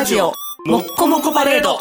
[0.00, 0.32] ラジオ
[0.64, 1.78] もっこもこパレード。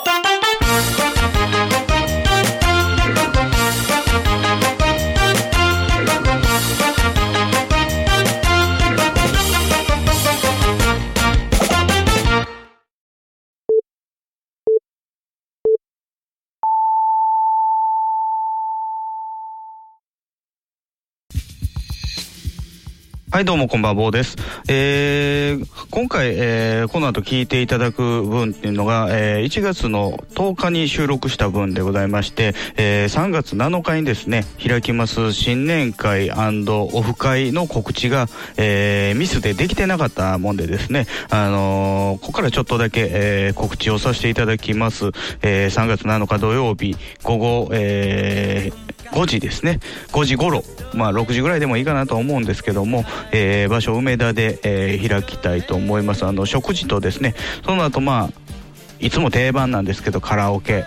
[23.39, 24.35] はい、どうもこんばんは、坊です。
[24.67, 45.11] えー、今回、えー、この後聞いていただく分っていうのが、えー、1月の10日に収録した分でございまして、えー、3月7日にですね、開きます新年会オフ会の告知が、えー、ミスでできてなかったもんでですね、あのー、ここからちょっとだけ、えー、告知をさせていただきます。
[45.43, 49.79] えー、3月7日土曜日、午後、えー、5時ですね、
[50.11, 50.63] 5時頃、
[50.93, 56.25] まあ6時ぐらいでもいいかなと思うんですけども、えー、場所梅田で、えー、開きたいと思います。
[56.25, 57.35] あの食事とですね
[57.65, 58.51] その後まあ
[58.99, 60.83] いつも定番なんですけどカラオケ。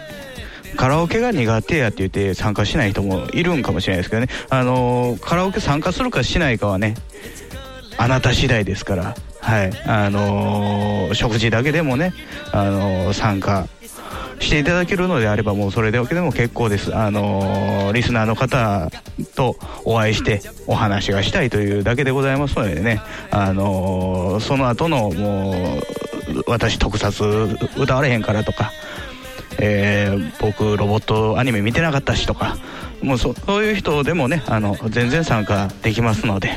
[0.77, 4.29] カラオケが苦手やって言って参加しない人もいるんかもしれないですけどね。
[4.48, 6.95] あのー、カラオケ参加するかしないかはね
[7.98, 9.15] あなた次第ですから。
[9.43, 9.73] はい。
[9.87, 12.15] あの、食事だけでもね、
[12.53, 13.67] あの、参加
[14.43, 16.95] していただけるのであればもうそれだけでも結構です。
[16.95, 18.91] あのー、リスナーの方
[19.35, 23.01] とお会いしてお話がしたいというだけでございますのでね。
[23.31, 27.25] あのー、その後のもう私特撮
[27.77, 28.73] 歌われへんからとか
[29.59, 32.57] えー、僕ロボットアニメ見てなかったしとか
[33.03, 36.51] もうそういう人でもねあの全然参加できますので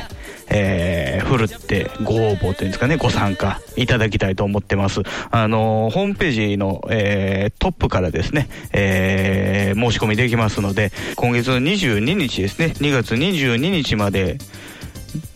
[0.58, 5.02] えー、ふるってご応募というんですかね、ご参加いただきたいと思ってます。
[5.30, 14.38] あのー、ホームページの、えー、トップからですね、えー、申し込みできますので、今月22日ですね、2月22日まで、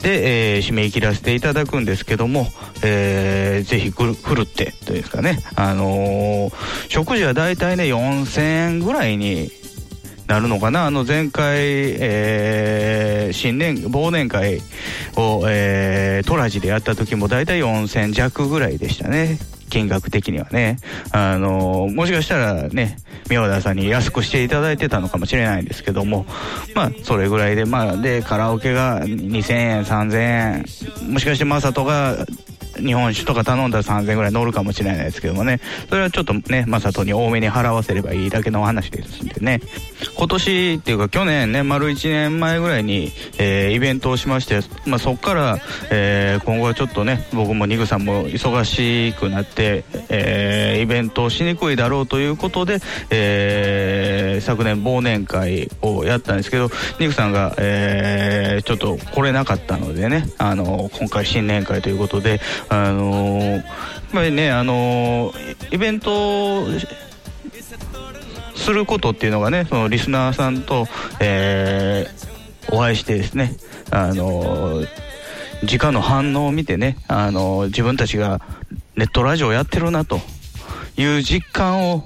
[0.02, 2.46] で、えー、締め切らせていただくんですけども、
[2.82, 6.52] えー、ぜひふるってというんですかね、あのー、
[6.88, 9.50] 食事は大体ね、4000円ぐらいに
[10.30, 10.86] なるのかな？
[10.86, 14.60] あの前回、えー、新年忘年会
[15.16, 19.40] を、えー、トラジでやった時も大体4000弱ぐらいでしたね。
[19.70, 20.76] 金額的にはね。
[21.10, 22.98] あのもしかしたらね、
[23.28, 26.26] 宮田さんに安くしていただいてたのかもしれないんですけども、
[26.76, 32.24] まあ、それぐらいで、まあ、で、カラオケが2000円、3000円、もしかしてマサトが
[32.80, 39.60] 日本酒とか頼んだら3000円ぐらい乗るかもしれないですけどもね、それはちょっとね、マサトに多めに払わせればいいだけの話ですんでね、
[40.16, 45.58] 今年っていうか去年ね、丸1年前ぐらいに、えー、イベントをしまして、まあ、そこから、
[45.90, 52.78] えー、今後はちょっとね、僕もニグさんも忙しくなって、えー、イベントをしにくいだろうということで、
[53.10, 63.64] えー、昨年忘年会をやったんですけど、ニグさんが、えー、ちょっと来れなかったのでね、あの、今回新年会ということで、あのー、やっ
[64.12, 66.66] ぱりね、あのー、イベント
[68.54, 70.86] することっていうのがね、そのリスナーさんと、
[71.18, 73.56] えー、お会いしてですね、
[73.90, 74.86] あのー、
[75.62, 78.40] 直の反応を見てね、あの、自分たちが
[78.96, 80.20] ネットラジオやってるなと
[80.96, 82.04] いう実感を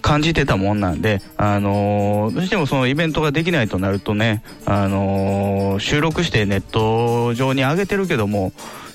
[0.00, 8.52] 感じてたもんなんで、あのー、どうしてもそのイベントができないとなるとね、あのー、収録してネット上に上げてるけども、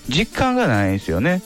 [0.10, 1.42] 実感がないんですよね。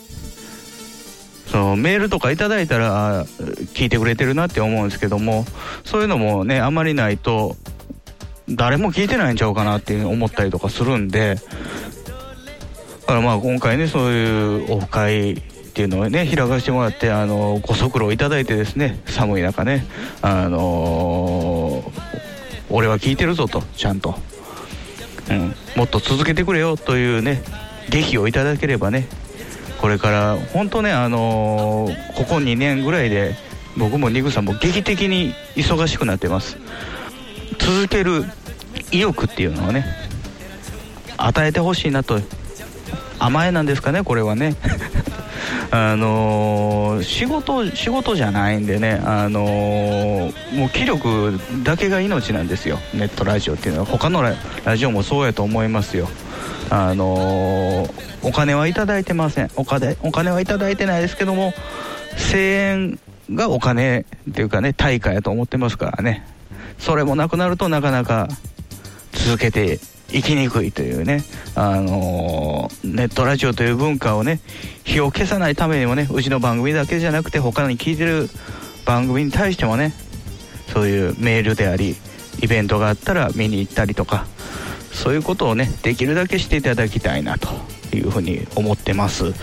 [1.47, 5.45] そのメールとかいただいたら聞いてくれてるなって思うんですけども
[5.85, 7.55] そういうのもねあまりないと
[8.49, 11.41] 誰も聞いてないんちゃうかなって思ったりとかするんでだ
[13.07, 15.41] からまあ今回ねそういうオフ会っ
[15.73, 19.85] ていうのをね開かせてもらってあのご足労いただいてですね寒い中ね
[20.21, 21.91] あのー、
[22.69, 24.15] 俺は聞いてるぞとちゃんと、
[25.29, 27.41] うん、もっと続けてくれよというね
[27.89, 29.07] 劇をいただければね
[29.79, 33.35] これから本当ねあのー、ここ2年ぐらいで
[33.77, 36.57] 僕もニグさんも劇的に忙しくなってます。
[37.59, 38.25] 続ける
[38.91, 39.85] 意欲っていうのをね
[41.17, 42.19] 与えてほしいなと。
[43.19, 44.55] 甘えなんですかねこれはね。
[45.69, 52.79] あのー、仕事仕事じゃないんでねあのー、もう気力だけが命なんですよ。
[52.93, 53.85] ネットラジオっていうのは。
[53.85, 54.23] 他の
[54.63, 56.09] ラジオもそうやと思いますよ。
[56.69, 57.87] あの、
[58.23, 59.51] お金はいただいてません。
[59.55, 61.53] お金お金はいただいてないですけども
[62.31, 62.99] 声援
[63.33, 66.25] がお金っていうかね対価やと思ってますからね。
[66.79, 68.27] それもなくなるとなかなか
[69.13, 69.79] 続けて
[70.11, 71.23] いきにくいというね、
[71.55, 74.39] あの、ネットラジオという文化をね
[74.83, 78.29] 火を消さないためにもねうちの番組だけじゃなくて他に聞いてる
[78.85, 79.93] 番組に対してもね
[80.73, 81.95] そういうメールであり
[82.41, 84.27] イベントがあったら見に行ったりとか
[84.97, 87.49] そういうことをねできるだけしていただきたいなと
[87.95, 89.33] いうふうに思ってます。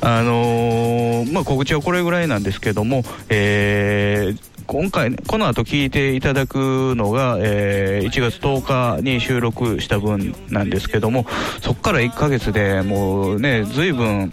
[0.00, 11.26] あのー、まあ告知はこれぐらいなんですけども、えー今回、この後聞いていただくのが、えー、1月10日に収録した分なんですけども、
[11.60, 14.30] そこから1ヶ月でもうね、随分、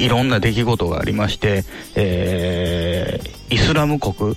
[0.00, 1.62] いろんな出来事がありまして、
[1.94, 4.34] えー、イスラム国、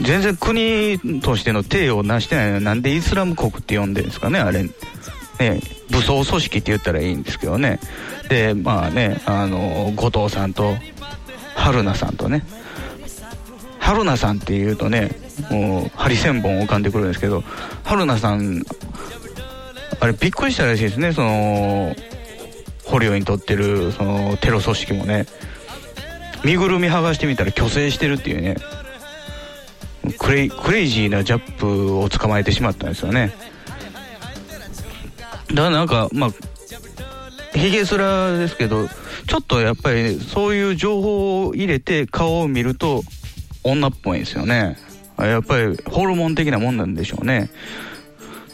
[0.00, 4.64] 全然国としての体を成してないのになんでイスラム国って呼んでるんですかね、あれ。
[4.64, 5.60] ね、
[5.90, 7.80] 武装組織って言ったらいいんですけどね。
[8.28, 10.76] で、まあね、あの、後藤さんと、
[11.54, 12.44] 春菜さんとね、
[13.86, 15.12] 春菜さんっていうとね
[15.48, 17.44] もうハリセンボン浮かんでくるんですけど
[17.84, 18.64] 春菜さん
[20.00, 21.94] あれびっくりしたらしいですねその
[22.84, 25.26] 捕虜にとってるそのテロ組織もね
[26.44, 28.56] 身ぐるみ剥がしてみたら虚勢してるっていうね
[30.18, 33.32] クレイクレイジーなジャップを捕まえてしまったんですよね
[35.48, 36.30] だからなんかまあ
[37.58, 38.88] ヒゲスラですけど
[39.26, 43.02] ちょっとやっぱりそういう情報を入れて顔を見ると
[43.64, 44.76] 女っぽいんですよね。
[45.18, 47.50] やっぱりホルモン的なもんなんでしょうね。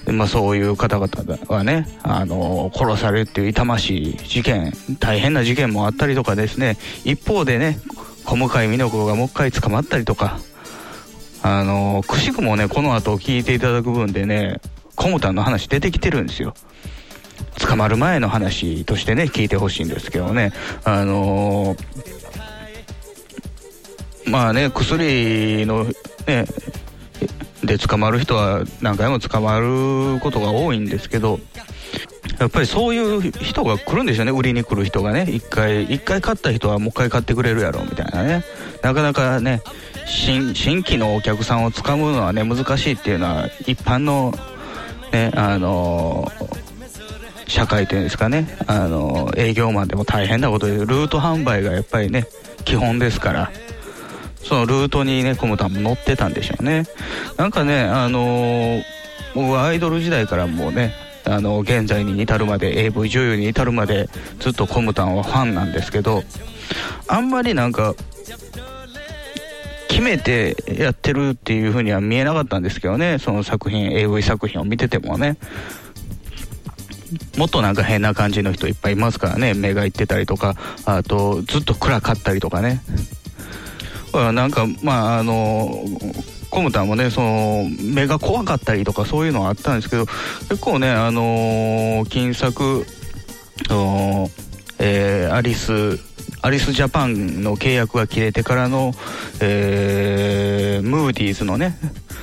[0.06, 7.78] まあ、そういう方々はね、あの殺されるっていう痛ましい事件、大変な事件もあったりとかですね、一方でね、
[8.24, 10.40] 小向井美奈子がもう一回捕まったりとか、
[11.42, 14.60] あのくしくもね、この後聞いていただく分でね、
[14.94, 16.54] コムタンの話出てきてるんですよ。
[17.60, 20.52] 捕まる前の話としてね、聞いてほしいんですけどね、
[20.84, 21.76] あの
[24.24, 25.84] まあね、薬の、
[26.26, 26.46] ね、
[27.64, 31.40] で捕まる人は何回も捕まることが多いんですけど、
[32.38, 38.44] やっぱりそういう人が来るんですよね、売りに来る人がね、一回、一回買った人はもう一回買ってくれるやろみたいなね、
[38.82, 39.60] なかなかね、
[40.06, 44.34] 新規のお客さんをつかむのはね、難しいっていうのは、一般の、
[45.12, 46.30] ね、あの
[47.46, 52.26] 社会というんですかね、あの営業マンでも大変なことで、ルート販売がやっぱりね、
[52.64, 53.52] 基本ですから。
[54.42, 56.84] そのルートにね、コムタンも乗ってたんでしょうね。
[57.36, 58.82] なんかね、あのー、
[59.34, 60.92] 僕はアイドル時代からもうね、
[61.24, 64.08] あの現在に至るまで AV 女優に至るまで
[64.40, 66.22] ずっとコムタンはファンなんですけど
[67.06, 67.94] あんまりなんか
[70.02, 73.18] めてやってるっていう風には見えなかったんですけどね。
[73.18, 75.38] その作品 AV 作品を見ててもね。
[77.36, 79.54] もっとなんか変な感じの人いっぱいいますからね。
[79.54, 80.54] 目がいってたりとか。
[80.84, 82.82] あとずっと暗かったりとかね。
[84.12, 85.84] なんか、まあ、あの、
[86.50, 90.04] コムタンもね、その、目が怖かったりとかそういうのはあったんですけど、
[90.50, 92.84] 結構ね、あの金作、
[94.78, 95.98] えー、アリス、
[96.42, 98.92] アリスジャパンの契約が切れてからの、
[99.40, 101.78] えー、ムーディーズのね、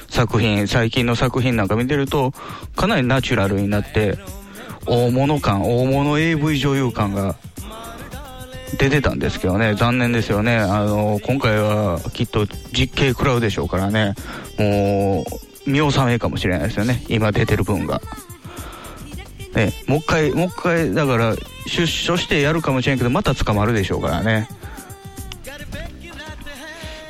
[0.09, 2.33] 作品、最近の作品なんか見てると、
[2.75, 4.17] かなりナチュラルになって、
[4.85, 7.37] 大物感、大物 AV 女優感が
[8.77, 10.57] 出てたんですけどね、残念ですよね。
[10.57, 14.15] あの、今回はきっと実刑食らうでしょうからね、
[14.57, 15.23] も
[15.65, 18.01] う、見納めかもしれないですよね、今出てる分が。
[19.55, 21.35] ね、もう一回、もう一回、だから、
[21.69, 24.49] 出所してやるかもしれんけど、また捕まるでしょうからね。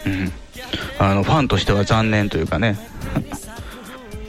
[0.06, 0.32] うん。
[1.00, 2.78] あの、ファンとしては残念というかね。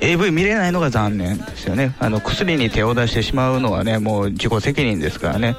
[0.01, 1.95] AV 見れないのが残念ですよね。
[1.99, 5.57] あの、薬に手を出してしまうのはね、もう自己責任ですからね。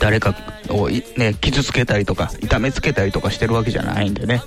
[0.00, 0.34] 誰か
[0.70, 4.42] を、ね、傷つけたりとか痛めつけたりとかしてるわけじゃないんでね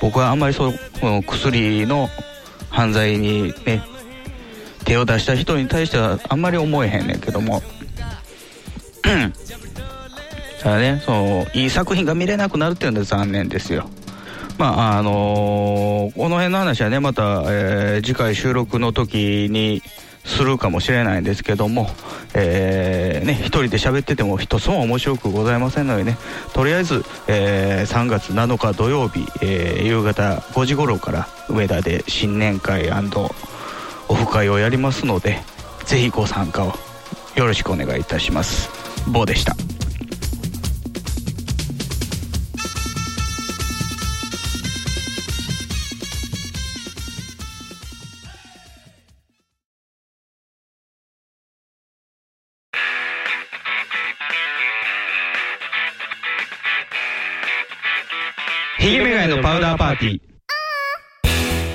[0.00, 2.08] 僕はあんまりそうの薬の
[2.70, 3.82] 犯罪にね
[4.84, 7.62] 手を出した人に対してはあんまり思えへんねんけども。
[10.62, 13.88] ただねそのいい作品が見れなくなるっていうのは残念ですよ。
[14.58, 19.82] まああのー、この辺の話はねまた、えー、次回収録の時に
[20.24, 21.88] するかもしれないんですけども、
[22.34, 26.16] えー、ね、一人で喋ってても一つも面白くございませんのでね、
[26.54, 32.90] とりあえず、えー、3月7日土曜日、えー、夕方5時頃から梅田で新年会
[34.12, 35.40] オフ会をやりますので、
[35.86, 36.74] ぜひご参加を
[37.34, 38.68] よろしくお願いいたします。
[39.10, 39.56] 坊でした。
[58.78, 60.31] ヒゲメガネのパウダーパーティー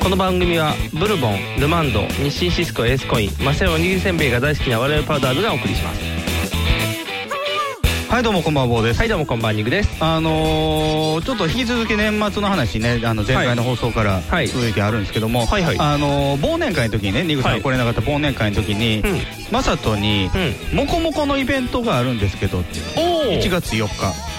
[0.07, 6.01] この番組はブルボンルマンド日清シスコエースコインマセオおにぎりせんべいが大好きな我々パウダーズがお送りします。
[8.09, 10.01] はいどうもこんばんは坊です、はいどうもこんばんはニグです。
[10.01, 14.47] あのー、ちょっと引き続き年末の話ねあの前回の放送からはい。
[14.47, 15.77] 続いてあるんですけども、はいはい。
[15.77, 17.59] あのー忘年会の時にねニグさはい。
[17.59, 19.19] ん来れなかった忘年会の時に、うん。
[19.51, 20.29] マサトに
[20.71, 22.79] う「もこもこのイベントがあるんですけど」って。
[22.95, 24.36] おお1月4日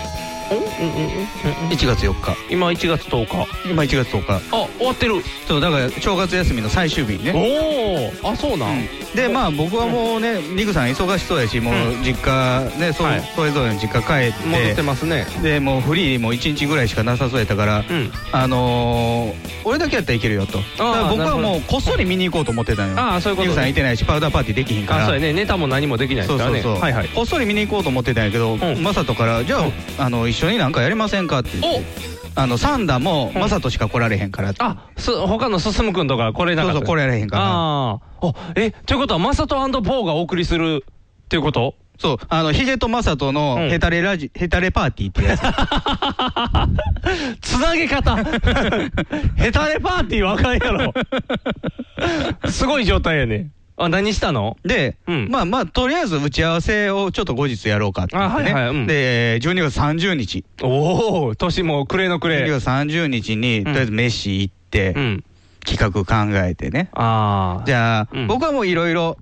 [0.48, 2.36] 1月4日。
[2.50, 3.70] 今1月10日。
[3.70, 4.32] 今1月10日。
[4.52, 5.14] あ終わってる。
[5.46, 8.12] そうだから正月休みの最終日にね。
[8.22, 13.32] おおあそうなん、でまあ僕はもうねニグさん忙しそうやしもう実家ねそ,、はい。
[13.34, 14.46] それぞれの実家帰って。
[14.48, 15.26] 戻ってますね。
[15.42, 18.10] でもうフリーも1日ぐらいしかなさそうやったから、うん。
[18.32, 20.58] あのー、俺だけやったらいけるよと。
[20.58, 22.98] だから僕はもうこっそり見に行こうと思ってたのよ。
[22.98, 25.02] ああそういうことニグさんねいてないしパウダーパーティーできひんから。
[25.04, 25.32] あそうやね。
[25.32, 26.44] ネタも何もできないからね。
[26.44, 26.80] そうそうそう。
[26.80, 27.08] はいはい。
[27.08, 28.82] こっそり見に行こうと思ってたんやけど、ん。
[28.82, 29.58] マサトから「じゃ
[29.98, 31.50] あ,、あの一緒になんかやりませんか?」って。
[31.60, 33.40] 言ってあのサンダもうん。
[33.40, 34.50] マサトしか来られへんから。
[34.50, 36.78] って、あす他の進くんとかこれなかった。
[36.78, 37.42] そう来られへんから。
[37.44, 40.84] あああえということはマサトポーがお送りする
[41.24, 41.74] っていうこと？
[41.98, 42.16] そう。
[42.28, 43.70] あのヒゲとマサトのうん。
[43.70, 45.40] ヘタレラジ、ヘタレパーティーってやつ。
[47.42, 48.14] つなげ方。
[49.36, 50.92] ヘタレパーティーわかんやろ。
[52.50, 53.50] すごい状態やね
[53.80, 54.56] あ何したの？
[54.64, 55.28] で、うん。
[55.30, 58.86] まあまあとりあえず打ち合わせをちょっと後日やろうかってね、あはいはいうん。
[58.86, 60.44] で12月30日。
[60.62, 65.24] おお年も暮れの暮12れ月30日に、とりあえず飯行って、うん。
[65.64, 66.88] 企画考えてね。
[66.92, 68.26] ああじゃあ、うん。
[68.26, 69.16] 僕はもういろいろ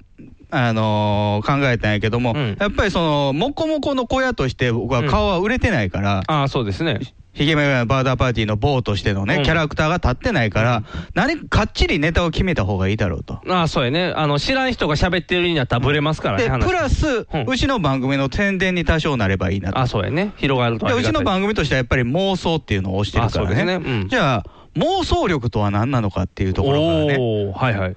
[0.50, 2.56] あのー考えたんやけども、うん。
[2.58, 7.00] やっぱりそのもこもこの小屋として僕は顔は売れてないから、ああそうですね。
[7.32, 9.42] ヒゲメガネバーダーパーティーの坊としてのね、うん。
[9.42, 13.40] キャラクターが立ってないから、何かっちりネタを決めた方がいいだろうと。
[13.46, 14.14] ああそうやね。
[14.16, 16.66] あの知らん人が喋ってるになったらブレますからねで、話。
[16.66, 17.44] プラス、うん。
[17.46, 19.78] うちの番組の宣伝に多少なればいいなと。
[19.78, 20.32] あそうやね。
[20.38, 23.66] 広がるとあでうちの番組としてはやっぱり妄想っていうのを推してるあそうからね。
[23.66, 24.00] ですね。
[24.00, 24.08] うん。
[24.08, 24.44] じゃあ、
[24.76, 27.52] 妄想力とは何なのかっていうところからね。
[27.54, 27.96] はいはい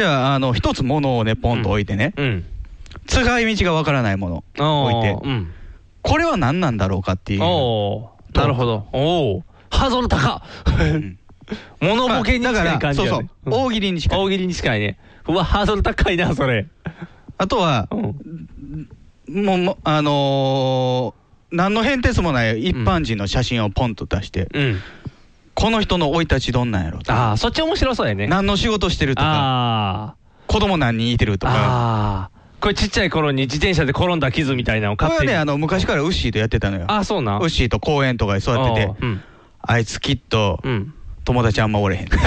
[0.00, 2.46] じゃあ、あの、一つものをね、ポンと置いてね、うん。
[3.06, 5.18] 使い道がわからないもの置いて。
[5.22, 5.52] うん。
[6.00, 7.42] これは何なんだろうかっていう。
[7.42, 7.46] お
[7.96, 8.86] おなるほど。
[8.92, 10.84] おおハードル高っ。
[10.98, 11.18] ん。
[11.82, 13.22] 物ボケに近い感じそうやそう。
[13.24, 14.18] ね、大喜利に近い。
[14.18, 14.98] 大喜利に近いね。
[15.28, 16.66] うわハードル高いなそれ。
[17.36, 18.88] あとは、うん。
[19.28, 21.20] もうもう、あのー
[21.52, 24.80] 何の変哲もない一般人の写真をポンと出して、うん
[25.54, 28.26] この人の生い立ちどんなんやろとああそっち面白そうやね。
[28.26, 30.14] 何の仕事してるとか、あ
[30.46, 31.58] 子供何人いてるとあか。
[31.58, 36.84] ああこれちっちゃい頃に自転車で転んだ傷みたいなのをこれはね、あの、昔からウッシーとやってたのよ。
[36.88, 37.40] あそうなん。
[37.40, 38.94] ウッシーと公園とかで座ってて。
[39.00, 39.22] うん。
[39.62, 42.08] あいつきっとうん友達あんまおれへん。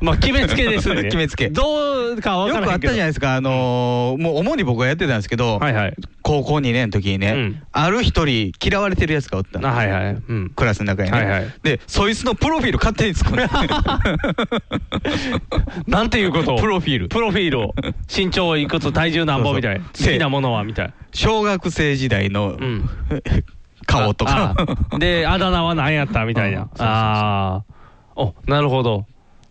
[0.00, 1.04] まあ決めつけですね。
[1.04, 1.48] 決めつけ。
[1.48, 5.94] どうかわよくあったじゃないですか、あのーもう主に僕がやってたんですけど、はいはい。
[6.22, 7.62] 高校2年の時にね、うん。
[7.72, 9.68] ある一人嫌われてるやつがおったの。
[9.68, 10.16] あはいはい。
[10.28, 10.50] うん。
[10.54, 11.52] クラスの中にね、はいはい。
[11.62, 13.46] でそいつのプロフィール勝手に作る
[15.86, 16.54] なんていうこと？
[16.56, 17.08] をプロフィール。
[17.08, 17.74] プロフィールを。
[18.14, 19.84] 身長いくつ体重なんぼみたいな。
[19.84, 20.92] 好きなものはみたいな。
[21.12, 22.88] 小学生時代の、ん
[23.86, 24.54] 顔とか。
[24.98, 26.68] であだ名は何やったみたいな。
[26.78, 27.62] ああ
[28.16, 29.06] おなるほど。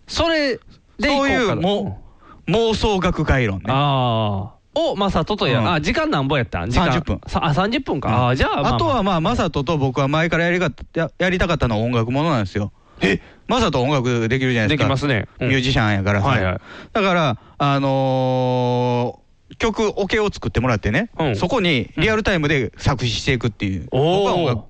[0.08, 0.58] それ
[1.00, 2.02] でそういうも
[2.48, 3.66] 妄想学概論ね。
[3.70, 5.72] ああをマサトとや、うん。
[5.74, 6.70] あ時間なんぼやったん？
[6.70, 6.90] 時間。
[6.90, 7.22] 30分。
[7.28, 12.72] さあ30分か、ああじゃあ、まあまあ、あとはまあマサトと僕は前からやりがややりたかったのは音楽ものなんですよ。
[13.02, 13.22] え？
[13.48, 14.88] マサト音楽できるじゃないでですか。
[14.88, 15.50] きますね、うん。
[15.50, 16.58] ミュージシャンやからさ、はいはい。
[16.92, 19.25] だからあのー
[19.58, 21.36] 曲オケを作ってもらってね、うん。
[21.36, 24.64] そこにリアルタイムで作詞していくっていう、僕は音楽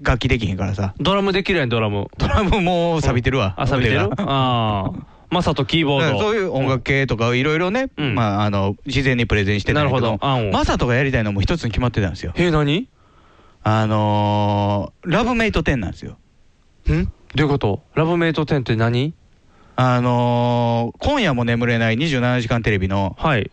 [0.00, 0.94] 楽器できへんからさ。
[1.00, 2.08] ドラムできるやんドラム。
[2.18, 4.00] ドラムもう錆びてるわ、あ錆びてる？
[4.02, 4.92] ああ
[5.30, 6.18] マサトキーボード。
[6.18, 8.14] そういう音楽系とかいろいろね、うん。
[8.14, 10.50] まあ、あの事前にプレゼンしてたんだけなるほど。
[10.52, 12.32] マサトがやりたいのも一つに決まってたんですよ。
[12.36, 12.88] え何？
[13.64, 16.16] あのーラブメイト10なんですよ。
[16.88, 17.04] ん？
[17.04, 17.82] どういうこと？
[17.94, 19.14] ラブメイト10って何？
[19.76, 23.50] あのー今夜も眠れない27時間テレビのはい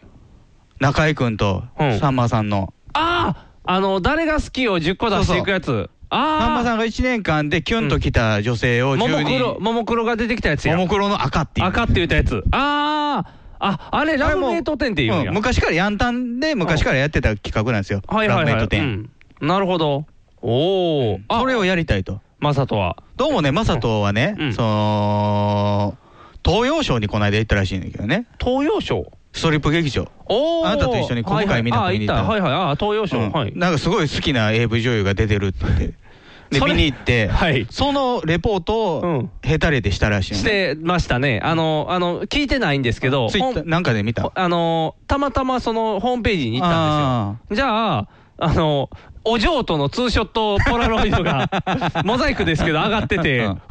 [0.86, 2.00] 中居君とうん。
[2.00, 5.90] さんまさんの、あああの誰が好きを10個出していくやつ。
[6.12, 10.76] ああさんまさんが1年間でキュンときた女性をもも10クロ人、ももクロが出てきたやつや。
[10.78, 11.68] ももクロの赤っていう。
[11.68, 12.44] 赤って言ったやつ。
[12.52, 13.26] あ
[13.58, 18.04] あああれラブメイト10って言うんや、うん昔からヤンタンで昔からやってた企画なんですよ。
[18.06, 19.10] はいはいはい、ラブメイト10。
[19.42, 19.48] うん。
[19.48, 20.06] なるほど。
[20.44, 22.22] おおあそれをやりたいと。
[22.38, 22.98] マサトは？
[23.16, 24.54] どうもね、マサトはね、うん。
[24.54, 25.98] その、
[26.46, 28.28] 東洋賞にこの間行ったらしいんだけどね。
[28.40, 30.08] 東洋賞ストリップ劇場。
[30.28, 32.86] おおあなたと一緒に今回見なく見に行ったはいはいあ行った。
[32.86, 32.96] はいはい。
[32.96, 33.32] あ東洋賞、うん。
[33.32, 33.54] はい。
[33.54, 35.94] なんかすごい好きな AV 女優が出てるって。
[36.52, 37.68] で、見に行って、はい。
[37.70, 39.30] そのレポートをうん。
[39.44, 40.76] ヘタレでしたらしいのしね。
[40.76, 41.42] てましたね。
[41.44, 44.32] あのあの聞いてないんですけどツイッなんかで見た？
[44.34, 47.66] あのたまたまそのホームページに行ったんですよ。
[47.68, 48.90] じゃああの
[49.26, 51.50] お嬢とのツーショットポラロイドが
[52.06, 53.52] モザイクですけど上がってて、うん。
[53.54, 53.62] ん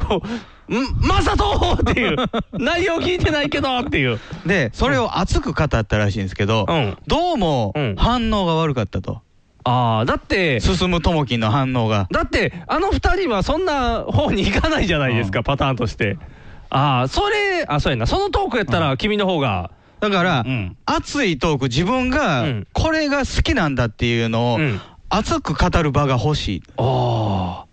[0.67, 2.17] まさとっていう。
[2.53, 4.19] 内容聞いてないけどっていう。
[4.45, 6.97] で、それを熱く語ったらしいんですけど、うん。
[7.07, 7.95] どうもうん。
[7.97, 9.21] 反応が悪かったと。
[9.67, 12.07] ああだって進むともきんの反応が。
[12.11, 16.17] だってあの二人はそんな方に行かないじゃないですか、パターンとして。
[16.69, 18.05] ああそれあそうやな。
[18.05, 19.71] そのトークやったら君の方が。
[20.01, 20.77] だから、うん。
[20.85, 22.67] 熱いトーク、自分がうん。
[22.73, 24.79] これが好きなんだっていうのを、うん。
[25.09, 26.63] 熱く語る場が欲しい。
[26.77, 27.65] ああ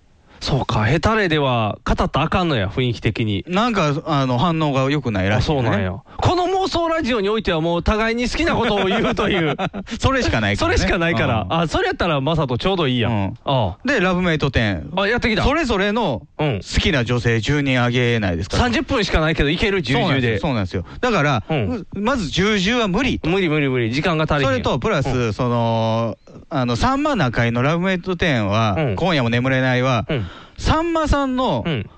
[0.43, 5.63] そうかヘタレでは語ったらあかんのや雰囲気的になんか、あの、反応が良くないらあしい、ね。
[5.63, 9.57] そうなんやこの妄想ラジオにおいてはもう互いに好きなことを言うという。
[9.99, 10.77] それしかないから、ね。
[10.77, 11.61] それしかないから、うん。
[11.63, 13.35] あそれやったらマサとちょうどいいやん、うん。
[13.45, 14.91] あで、ラブメイト10。
[14.97, 15.43] ああやってきた。
[15.43, 16.61] それぞれのうん。
[16.61, 18.59] 好きな女性10人あげないですか？
[18.59, 18.69] ら。
[18.69, 20.85] 30分しかないけどいけるそうなん10でそうなんですよ。
[21.01, 21.87] だから、うん。
[21.95, 23.29] まず10、10は無理と。
[23.29, 24.51] 無理無理無理時間が足りへん。
[24.51, 26.17] それと、プラス、その、
[26.49, 28.97] あの、さんま中井のラブメイト10は、うん。
[28.97, 30.27] 今夜も眠れないは、うん。
[30.59, 31.91] さんまさんの、うん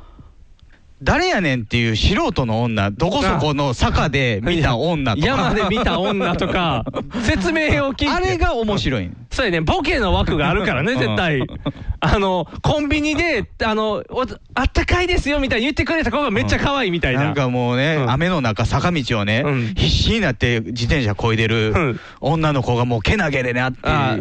[1.04, 5.26] 誰やねんっていう素人の女、どこそこの坂で見た女とか。
[5.26, 6.84] 山で見た女とか
[7.22, 8.08] 説明を聞いて。
[8.08, 9.10] あれが面白い。
[9.30, 10.98] そうやねボケの枠があるからねうん。
[10.98, 11.42] 絶対。
[12.00, 18.10] あのコンビニであのおあったかいですよみたいに言ってくれた子がめっちゃ可愛いみたいな、なんかもうね、うん。
[18.10, 19.74] 雨の中、坂道をね、うん。
[19.74, 22.00] 必死になって自転車こいでるうん。
[22.20, 24.16] 女の子がもうけなげでなってあ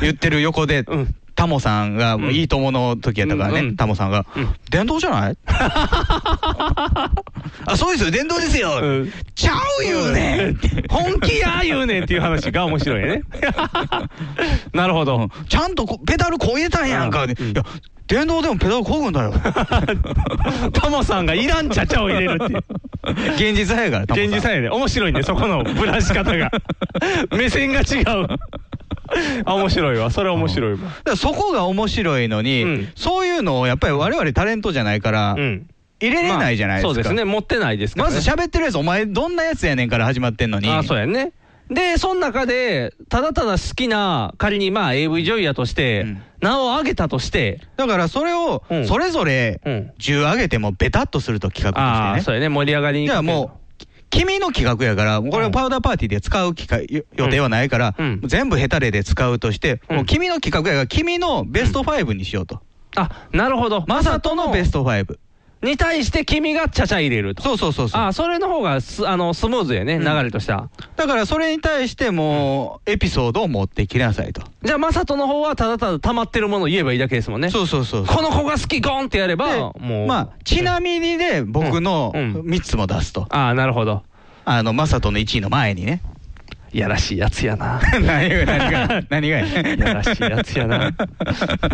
[0.00, 3.76] 言ってる横で、うんタモさんが、いいともの時やったからね、うんうん。
[3.76, 4.48] タモさんが、うん。
[4.70, 5.36] 電動じゃない？
[7.66, 9.12] あ、そうですよ、電動ですよ、うん。
[9.34, 10.58] ちゃう言うねん。
[10.88, 13.22] 本気や言うねんっていう話が面白いね。
[14.72, 17.30] なるほど、ちゃんとこペダルこいでたんやんか、うん。
[17.30, 17.62] いや、
[18.06, 19.32] 電動でもペダルこぐんだよ。
[20.72, 22.54] タモさんがいらんちゃちゃを入れるって
[23.34, 26.50] 現実派やから、現実さえね面白いねそこのぶらし方が。
[27.36, 28.28] 目線が違う
[29.44, 30.10] あ 面白いわ。
[30.10, 31.16] それ面白いわ。
[31.16, 32.88] そこが面白いのに、うん。
[32.94, 35.66] そういうのをやっぱり我々タレントじゃないから、うん。
[36.00, 36.88] 入れれないじゃないですか。
[36.88, 37.24] まあそうですね。
[37.24, 40.68] 持ってないですから、ね、まず喋ってるやつ、お前どんなやつやねんから始まってんのに。
[40.68, 41.32] あそうやね。
[41.70, 46.22] で、その中で、ただただ好きな、仮にまあ AV 女優やとして、うん。
[46.40, 52.24] 名を挙げたとして、だからそれをうん、それぞれうん、10上げてもベタっとすると企ああ、画としてね。
[52.24, 53.06] そうやね、盛り上がりに。
[53.06, 53.50] じゃあもう、
[54.14, 62.60] 君の企画やから、これうんパウダーパーティーで使う機会予予定はないから、うん全部ヘタレで使うとして、うんもう君の企画やから、君のベスト5にしようと。
[62.96, 63.84] あ、なるほど。
[63.88, 65.18] マサトのベスト5。
[65.64, 67.42] に対して君がちゃちゃ入れると。
[67.42, 68.02] そうそうそうそう。
[68.02, 70.68] あそれの方がすあのスムーズやね、うん流れとしては。
[70.96, 74.42] だからそれに対してもう、エピソードを持ってきなさいと。
[74.62, 77.50] じゃあ、マサトの方はただただ溜まってるものを言えばいいだけですもんね。
[77.50, 78.06] そうそうそう。
[78.06, 80.06] この子が好き、ゴンってやれば、でもう。
[80.06, 83.26] まあ、ちなみにね、僕のうんうん3つも出すと。
[83.30, 84.02] ああ、なるほど。
[84.44, 86.00] あの、マサトの1位の前にね。
[86.74, 87.80] いやらしいやつやな。
[88.02, 90.90] 何が、何が、何がやいやらしいやつやな。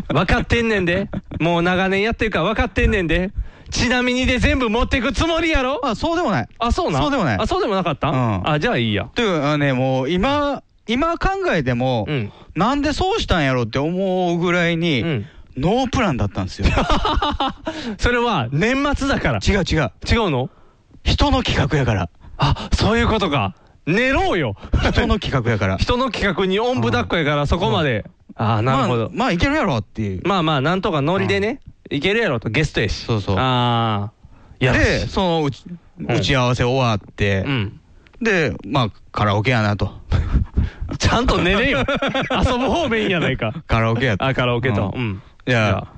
[0.08, 1.08] 分かってんねんで。
[1.40, 3.30] もう長年やってるから分かってんねんで。
[3.70, 5.80] ちなみにで全部持っていくつもりやろ？
[5.84, 6.48] あ、そうでもない。
[6.58, 9.08] あ、そうなそうでもないあ、そうでもなかった、うんあ、じゃあいいや。
[9.14, 12.32] というかね、もう今、今考えても、うん。
[12.54, 15.26] なんでそうしたんやろって思うぐらいに、うん。
[15.56, 16.68] ノープランだったんですよ。
[17.98, 19.38] それは年末だから。
[19.38, 19.92] 違う違う。
[20.10, 20.50] 違うの？
[21.04, 22.08] 人の企画やから。
[22.38, 23.54] あ、そういうことか。
[23.86, 24.54] 寝ろうよ。
[24.92, 25.76] 人の企画やから。
[25.78, 28.04] 人の企画におんぶ抱っこやからそこまで。
[28.36, 29.04] ああ、なるほど。
[29.04, 30.22] まあ、まあいけるやろっていう。
[30.26, 33.04] まあまあ、なんとかノリでね、いけるやろと、ゲストやし。
[33.04, 34.12] そうそうああ。
[34.60, 35.64] いやで、その打ち
[35.98, 37.80] 打ち合わせ終わって、うん。
[38.22, 39.92] で、まあ、カラオケやなと。
[40.98, 41.78] ちゃんと寝れよ。
[42.30, 43.54] 遊ぶ方面やないか。
[43.66, 44.24] カラオケやと。
[44.24, 44.92] あ、カラオケと。
[44.94, 45.22] ううんん。
[45.46, 45.92] じゃあ、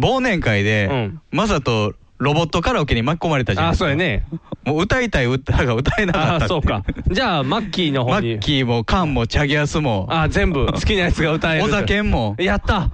[0.00, 3.74] 忘年会で、うんマサとロボットカラオケに巻き込まれたじゃないあ。
[3.74, 4.24] そうやね。
[4.64, 6.82] もう歌いたい歌が歌えなかったあ、そうか。
[7.08, 8.38] じゃあ、マッキーのマ方にッ。
[8.38, 11.64] キーもカンもチャギアスも、あ、全部好きなやつが歌える。
[11.64, 12.34] お酒も。
[12.38, 12.88] やった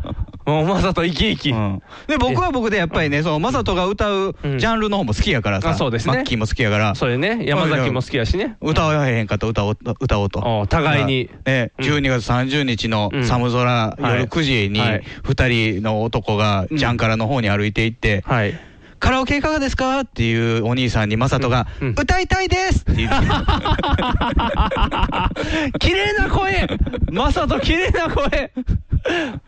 [0.47, 1.51] もう、まさと生き生き。
[1.51, 1.83] うん。
[2.07, 4.57] で僕は僕でやっぱりね、そのマサトが歌うジうん。
[4.57, 6.15] ャンルの方も好きやからさ、あそうですね。
[6.15, 8.57] マッキーも好きやから、それね、山崎も好きやしね。
[8.61, 10.61] 歌わへんかったら歌おう歌おうと。
[10.61, 11.31] お互いに。
[11.45, 11.85] ね、うん。
[11.85, 13.25] 12月30日のうん。
[13.27, 14.03] 寒空、はい。
[14.03, 15.03] 夜9時にはい。
[15.25, 18.59] 2人の男がジャンカラの方に歩いていって、はい。
[18.99, 20.01] カラオケいかがですか？
[20.01, 21.89] っていうお兄さんにマサトが、うん。
[21.89, 22.83] うん歌いたいです！
[22.83, 23.27] って言って、
[25.81, 26.67] 綺麗な声。
[27.11, 28.53] まさと綺麗な声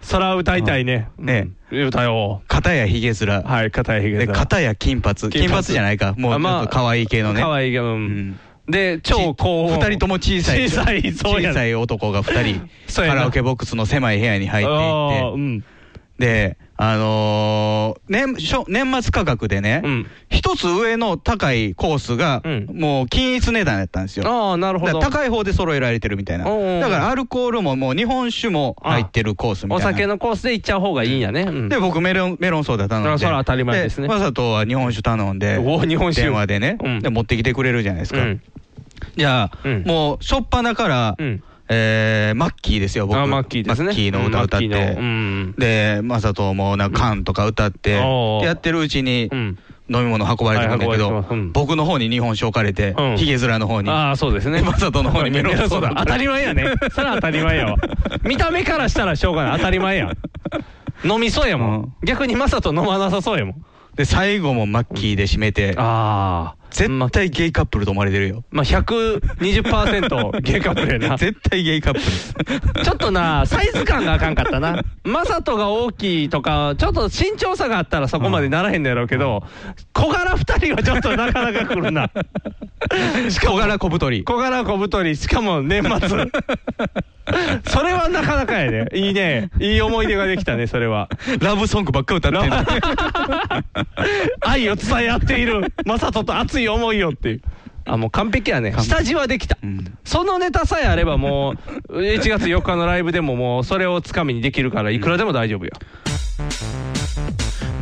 [0.03, 1.09] そら歌いたいね。
[1.19, 1.27] うん。
[1.27, 1.49] ね。
[1.71, 1.87] うん。
[1.87, 3.43] 歌よ片やひげ面、う。
[3.45, 5.15] はい、片井ひげでさん片や金髪。
[5.31, 5.63] 金髪。
[5.63, 6.15] じゃないか。
[6.17, 7.41] もうちょあまあっと可愛い系のね。
[7.41, 8.31] 可愛いけど、ううん。
[8.31, 9.79] んで、超高音。
[9.79, 15.65] 二人とも小さい小さい、そうや小さい男が2人 カラオケボックスの狭い部屋に入ってあいって。
[16.19, 20.07] であのー年初年末価格でね、うん。
[20.29, 24.29] 一つ上の高いコースが、うんもう均一値段やったんですよ。
[24.29, 24.99] ああ、なるほど。
[24.99, 26.45] 高い方で揃えられてるみたいな。
[26.45, 29.89] だからアルコールももう日本酒も入ってるコースみたいな。
[29.89, 31.43] お酒のコースで行っちゃう方がいいんやね。
[31.43, 31.69] うん。
[31.69, 33.11] で、僕メロン、メロンソーダ頼んで。
[33.11, 38.21] あそれは当たり前ですねわざとは日本酒頼んで、お日本酒電話でね、うんで、持ってきてくれるじゃないですか。
[38.21, 38.43] うん。
[39.17, 41.43] じゃあ、うんもう、初っ端から、うん。
[41.69, 43.19] えー、マッキーですよ、僕。
[43.19, 43.87] あマッキーですね。
[43.87, 45.57] マッキーの歌歌って。
[45.59, 47.93] で、マサトもなんかカンとか歌って、
[48.43, 49.59] やってるうちにうん。
[49.91, 53.91] 飲み物運ばれてくるんだけど、僕の方に日本酒置かれてう、んヒゲ面の方に。
[53.91, 54.63] ああ、そうですね。
[54.63, 56.73] マサトの方にメロンソーダ当たり前やね。
[56.93, 57.77] それは当たり前やわ。
[58.25, 59.59] 見た目からしたらしょうがない。
[59.59, 60.11] 当たり前や。
[61.05, 61.93] 飲みそうやもうんん。
[62.03, 63.65] 逆にマサト飲まなさそうやもん。
[63.95, 66.64] で、最後もマッキーで締めて、ああ。
[66.75, 68.43] 絶対ゲイカップルと思われてるよ。
[68.51, 71.17] まあ、120%ゲイカップルやな。
[71.17, 72.85] 絶対ゲイカップル。
[72.85, 74.83] ちょっとな、サイズ感があかんかったな。
[75.05, 79.45] マサトが大きいとか、ちょっと身長差があったらそこまでならへんのやろうけど、
[79.93, 82.11] 小柄二人はちょっとなかなか来るな。
[83.41, 84.25] 小柄小太り。
[84.25, 86.29] 小柄小太り、しかも年末。
[87.67, 88.87] それはなかなかやね。
[88.93, 89.51] いいね。
[89.59, 91.09] いい思い出ができたね、それは。
[91.41, 92.45] ラブソングばっか歌ってる。
[94.45, 95.73] 愛を伝え合っている。
[95.87, 97.43] マサトと熱い思いをっていう。
[97.87, 98.73] あ、もう完璧やね。
[98.73, 99.59] 下地はできた。
[99.63, 101.55] うんそのネタさえあればも
[101.89, 105.73] う、1月4日のライブでももう、それをつかみにできるから、いくらでも大丈夫よ。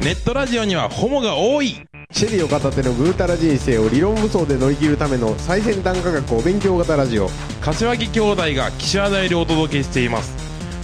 [0.02, 7.28] ネットラジオにはホモが多いシェリーを片手のぐうたら人生を理論武装で乗り切るための最先端科学お勉強型ラジオ
[7.60, 10.34] 柏木兄弟が岸和田よりお届けしています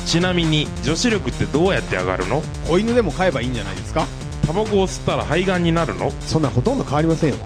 [0.07, 4.07] ちなみに女子力ってどうやって上がるの子犬でも飼えばいいんじゃないですか
[4.47, 7.37] タバコを吸ったら肺がんになるのそんなほとんど変わりませんよ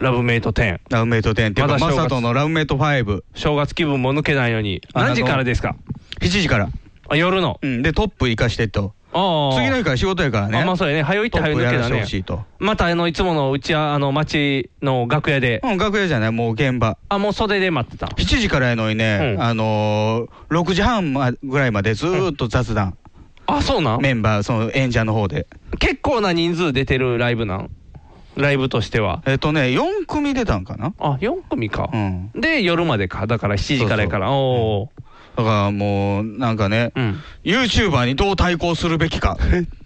[0.00, 0.80] ラブメイト10。
[0.90, 3.22] ラブメイト10っていうか、まだ正月マサトのラブメイト5。
[3.34, 4.82] 正月気分も抜けないように。
[4.94, 5.76] 何時からですか
[6.20, 6.68] ？7時から。
[7.08, 7.58] あ、夜の。
[7.62, 7.82] うん。
[7.82, 8.94] で、トップ行かしてと。
[9.12, 9.56] ああ。
[9.56, 10.58] 次の日から仕事やからね。
[10.58, 11.02] あ、まあそうやね。
[11.02, 12.06] 早いってトッ早い抜けだねプやらせてほ。
[12.06, 12.42] しいと。
[12.58, 15.60] またあの、いつものうちは、あの、町の楽屋で。
[15.62, 16.98] うん、楽屋じゃない、もう現場。
[17.08, 18.06] あ、もう袖で待ってた。
[18.06, 22.96] 7時からやのにね、うんあのー、6時半まぐらいまでずーっと雑談。
[23.46, 24.00] あ、そうなん？
[24.00, 25.46] メンバー、その演者の方で。
[25.78, 27.70] 結構な人数出てるライブなん？
[28.36, 29.22] ライブとしては。
[29.26, 30.94] えっとね、4組出たんかな？
[30.98, 31.96] あ、4組かう。
[31.96, 32.30] ん。
[32.34, 33.26] で、夜までか。
[33.26, 34.32] だから7時からやから。
[34.32, 34.90] おー
[35.36, 37.20] だからもう、なんかね、うん。
[37.44, 39.36] YouTuber にどう対抗するべきか。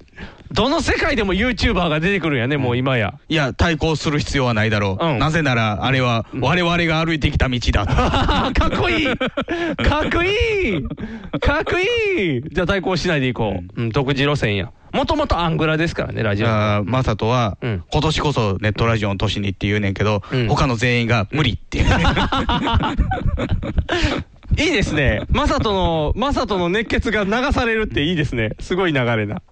[0.53, 3.19] どの世界でも YouTuber が出てくるんやね、もう今や。
[3.29, 5.05] いや、対抗する必要はないだろう。
[5.05, 7.95] うんなぜなら、あれは我々が歩いてきた道だと。
[8.59, 10.83] かっこいいかっこいい
[11.41, 13.83] かっこいいじゃあ対抗しないでいこう。
[13.83, 14.71] うん、独自路線や。
[14.93, 16.49] もともとアングラですからね、ラジオ。
[16.49, 21.85] あーマサトは、うん今年こそネットラジオの年にって言うねんけど、うん他の全員が無理っていう。
[24.57, 25.23] いいですね。
[25.31, 28.53] マサトの、マサトの熱血が流されるっていいですね。
[28.61, 29.43] すごい流れな。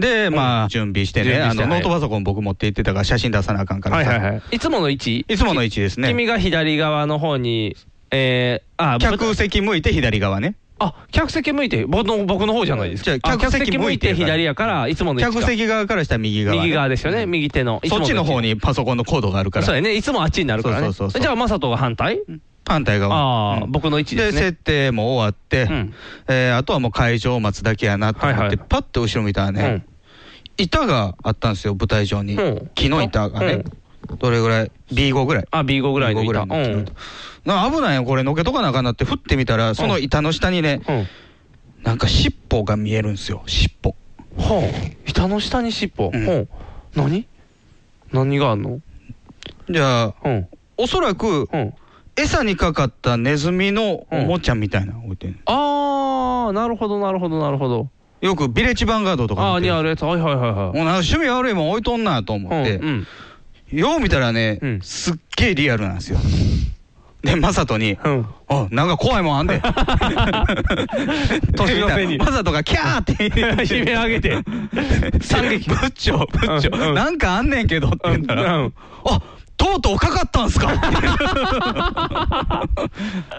[0.00, 4.10] で、まあ、準備してね、あの、ノートパソコン僕持って行ってたから写真出さなあかんからさ。
[4.10, 4.42] はいはいはい。
[4.50, 5.24] いつもの位置？
[5.28, 6.08] いつもの位置ですね。
[6.08, 7.76] 君が左側の方に、
[8.10, 10.56] えー、あ、客席向いて左側ね。
[10.82, 13.20] あ、客席向いて、僕の、僕の方じゃないですか。
[13.20, 15.40] 客席向いて左やから、いつもの位置か。
[15.42, 16.62] 客席側からしたら右側、ね。
[16.62, 17.82] 右側ですよね、右手の。
[17.86, 18.40] そっちの方。
[18.40, 19.66] にパソコンのコードがあるから。
[19.66, 20.90] そうやね、いつもあっちになるからね。
[20.92, 22.20] じゃあ、マサトが反対？
[22.66, 23.14] 反対側。
[23.14, 24.32] ああ、うん僕の位置で、ね。
[24.32, 25.94] 設定も終わって、うん
[26.28, 29.89] えーあとはもう会場を待つだけやなと思って、はいはいパッと後ろ見たらね、うん
[30.62, 32.34] 板があったんですよ、舞台上に。
[32.34, 33.64] うん木の板がね、
[34.18, 35.44] どれぐらい ?B5 ぐらい。
[35.50, 36.46] あ、B5 ぐらいの B5 ぐ板。
[36.46, 36.84] らいのうん。
[37.44, 41.06] な危ないよ、これ、のけとかなあかんなって、振ってみたら、その板の下にね、うん。
[41.82, 43.94] なんか尻尾が見えるんですよ、尻尾。
[44.36, 46.10] はあ、板の下に尻尾。
[46.14, 46.48] う。
[46.94, 47.26] 何？
[48.12, 48.80] 何があんの？
[49.70, 50.48] じゃあ、うん。
[50.76, 51.74] おそらく、うん。
[52.16, 57.88] 餌にかかったネズミのおもちゃみたいなの置いてる、あー、なるほど、なるほど、なるほど。
[58.20, 60.04] よくビレッジヴァンガードとかあにあるやつ。
[60.04, 60.56] はいはいはいはい。
[60.56, 63.06] もうなんか趣味悪いもん置いとんなと思って、うんうん
[63.72, 66.18] よう見たらね、うんすっげえリアルなんですよ。
[67.22, 68.26] で、マサトに、うん。
[68.48, 69.62] あ、なんか怖いもんあんで。
[71.54, 73.40] 年の瀬にマサトがキャーって言って
[73.78, 74.38] 悲鳴上げて。
[75.22, 75.68] 惨劇。
[75.68, 79.20] ブッチョ、ブッチョ、うんうんなんかあんねんけどって言ったら、うんうんあ
[79.56, 80.68] とうとうかかったんすか？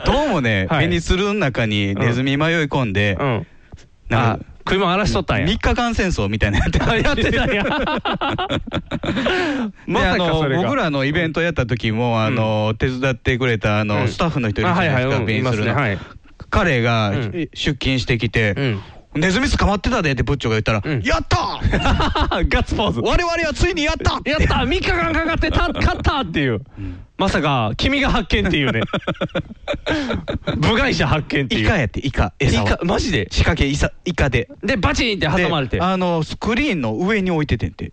[0.05, 3.47] どうもね、はいペニスルの中にネズミ迷い込んで、うん。
[4.11, 5.45] あなんか、食い物荒らしとったんや。
[5.45, 7.63] 3日間戦争みたいなのやってたあ やってたんや。
[9.85, 10.63] まさかそれが。
[10.63, 15.05] 僕らのイベントやった時も、あの手伝ってくれたあの、うんスタッフの人いるあじゃない
[15.95, 15.99] で
[16.49, 18.81] 彼が、うん出勤してきて、うん。
[19.13, 21.59] ネズミ捕まってたでってブッチョが言ったら、うんやった
[22.47, 22.99] ガッツポーズ。
[23.01, 26.61] 我々はついにやったやった !3 日間かかってた勝ったっていう。
[27.17, 28.81] まさか、君が発見っていうね。
[30.57, 31.65] 部外者発見っていう。
[31.65, 33.27] イカやって、イカ、餌イはカマジで？
[33.31, 34.47] 仕掛けイサイカで。
[34.63, 35.77] で、バチンって挟まれて。
[35.77, 37.91] であの、スクリーンの上に置いててんて。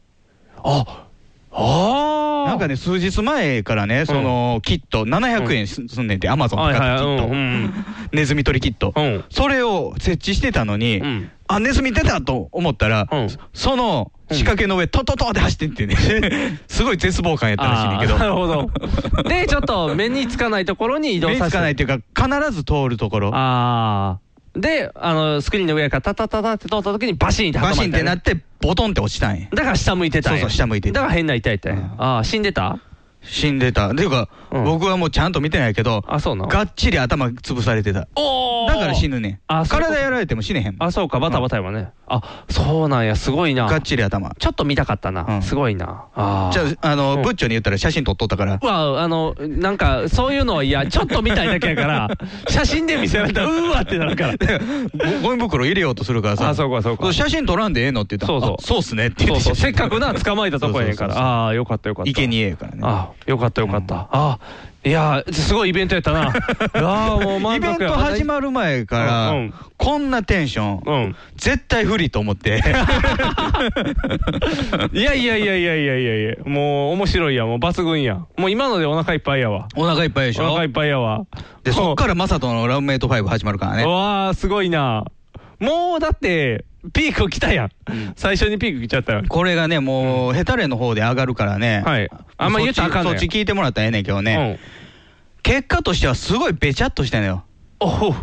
[0.62, 1.07] あ。
[1.52, 8.16] なんかね、数日前からね、その、キット、700円すすんねんて、アマゾン使ったキット。
[8.16, 8.92] ネズミ取りキット。
[8.96, 9.24] うん。
[9.30, 15.96] それを設置してたのに、うんあ、ネズミ出たと思ったら、うんその仕掛けの上、トトトって走ってんってね、
[16.68, 18.18] すごい絶望感やったらしいねんけど。
[18.18, 18.70] なるほど。
[19.26, 23.30] で、ちょっと目につかないところに移動目につさせかないっていうか、必ず通るところ。
[23.34, 24.27] ああ。
[24.60, 29.48] で、あの、スクリーンの上からタタタタって通った時にバシンってバシンってなって、ボトンって落ちたんや。
[29.54, 31.72] だから下向いてたんやそうそう下向いてただから変な痛い痛い。
[31.72, 32.78] うんああ、死んでた？
[33.22, 33.90] 死んでた。
[33.90, 36.48] っていうか、うん僕はもうちゃんと見てないけど、あ、そうなの？
[36.48, 38.08] がっちり頭潰されてた。
[38.16, 39.40] おーだから死ぬねん。
[39.46, 40.88] あそういうこと体やられても死ねへんもん。
[40.88, 41.88] あ、そうか、バタバタやわね。
[42.06, 43.66] あ、そうなんや、すごいな。
[43.66, 44.30] がっちり頭。
[44.38, 45.26] ちょっと見たかったな。
[45.28, 46.06] うんすごいな。
[46.16, 48.58] じゃあ、あの、うんブッチョに言ったら写真撮っとったから。
[48.62, 52.08] うわ、あの、なんか、そういうのはいや、ちょっと見たいだけやから、
[52.48, 54.34] 写真で見せられたら、うーわってなるから。
[55.22, 56.48] ご ゴミ袋入れようとするからさ。
[56.50, 61.14] あそうかそうか写真撮らんでええのって言ったら、そうそうあそうっすねって言ってそうそう、せっかくな、捕まえたとこやねんから。
[61.14, 62.10] そうそうそうそうああ、よかったよかった。
[62.12, 62.78] 生贄やからね。
[62.82, 64.08] ああ、よかったよかった。
[64.10, 66.32] ああ、いやー、すごいイベントやったな。
[66.74, 71.16] ああ、もう満イベント始まる前から、うんうんこんなテンション、うん。
[71.36, 72.58] 絶対不利と思って。
[74.92, 78.26] いやいやいやいやいやいやいや、もう面白いやん、もう抜群やん。
[78.36, 79.68] もう今のでお腹いっぱいやわ。
[79.76, 80.48] お腹いっぱいでしょ？
[80.48, 81.26] お腹いっぱいやわ。
[81.62, 83.86] で、そっからマサトのラブメイト5始まるからね。
[83.86, 85.04] わあ、すごいな。
[85.60, 87.70] もうだって、ピーク来たやん。
[88.16, 89.22] 最初にピーク来ちゃったよ。
[89.28, 91.82] これがね、もう、ヘタレの方で上がるからね。
[91.84, 92.08] はい。
[92.36, 94.58] あんま言ったらあかんのよそっち聞いてもらったらええねんけどね。
[94.60, 95.42] うん。
[95.42, 97.44] 結果としてはすごいべちゃっとしたのよ。
[97.80, 98.14] おう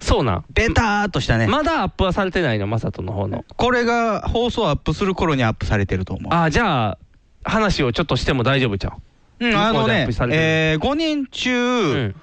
[0.00, 0.44] そうなん。
[0.52, 1.46] ベターっとしたね。
[1.46, 3.44] まだアップはされてないの、マサトの方の。
[3.56, 6.32] これが放送アップする頃にアップされてると思う。
[6.32, 6.98] ああ、じゃあ、
[7.44, 8.96] 話をちょっとしても大丈夫ちゃ
[9.40, 9.46] う？
[9.46, 12.14] うん、あのねえー、5人中、うん。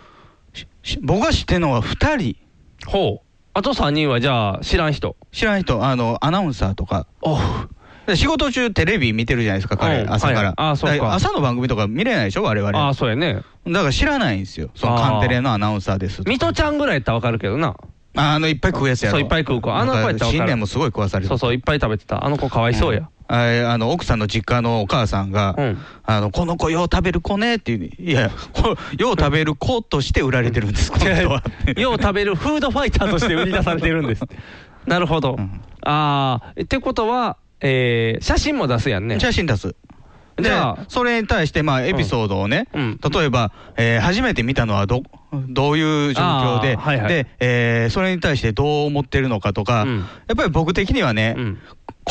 [0.83, 2.37] し僕が知ってるのは2人。
[2.85, 3.30] ほう。
[3.53, 5.15] あと3人はじゃあ、知らん人？
[5.31, 7.05] 知らん人、あの、アナウンサーとか。
[7.21, 7.37] お
[8.15, 10.39] 仕事中テレビ見てるじゃないですか、彼、うん朝から。
[10.41, 12.77] はいあそうか朝の番組とか見れないでしょ、我々。
[12.79, 13.41] ああ、そうやね。
[13.67, 14.69] だから知らないんですよ。
[14.75, 16.21] そのカンテレのアナウンサーです。
[16.25, 17.75] ミトちゃんぐらいやったらわかるけどな。
[18.15, 19.17] ああの、いっぱい食うやつやろ。
[19.17, 21.27] そういっぱい食う子あの子やったらわかる新年もすごい食わされる。
[21.29, 22.25] そうそう、いっぱい食べてた。
[22.25, 22.99] あの子かわいそうや。
[22.99, 25.77] あれあの、奥さんの実家のお母さんが、うん。
[26.03, 31.43] あの、この子よう食べる子ねっていう、いや、こよう食べる子として売られてるんです、この人は。
[31.77, 34.23] よう食べるフードファイターとして売り出されてるんです。
[34.85, 35.35] なるほど。
[35.37, 39.19] うんああ、ってことは、えー、写真も出すやんね。
[39.19, 39.75] 写真出す。
[40.39, 45.03] じゃあでそれに対して、まあ、エピソードをね、うん例えば、えー初めて見たのはど、
[45.49, 51.57] どういう状況で、はいはいで、えーそれに対してどう思ってるのかとか、うんやっぱり僕的にはね、うん。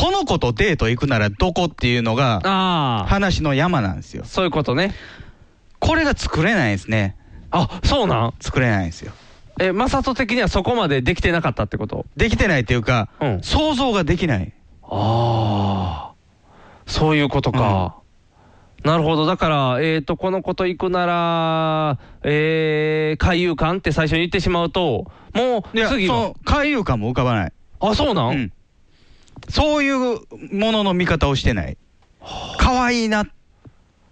[0.00, 4.24] この子とデート行くならどこっていうのが、話の山なんですよ。
[4.24, 4.94] そういうことね。
[5.78, 7.16] これが作れないですね。
[7.50, 8.34] あ、そうなん？
[8.40, 9.12] 作れないんですよ。
[9.58, 12.06] え、マサト的にはそこまでできてなかったってこと？
[12.16, 14.54] できてないっていうか、うん想像ができない。
[14.82, 16.14] ああ、
[16.86, 17.96] そういうことか。
[18.82, 19.26] なるほど。
[19.26, 26.14] だから、えっ、と、この子と行くなら、えー、海遊館って最初に言ってしまうと、もう次は？
[26.14, 27.52] そう、海遊館も浮かばない。
[27.80, 28.52] あ、そうなん、うん。
[29.48, 30.20] そういう
[30.52, 31.76] ものの見方をしてない。
[32.58, 33.26] 可愛いな。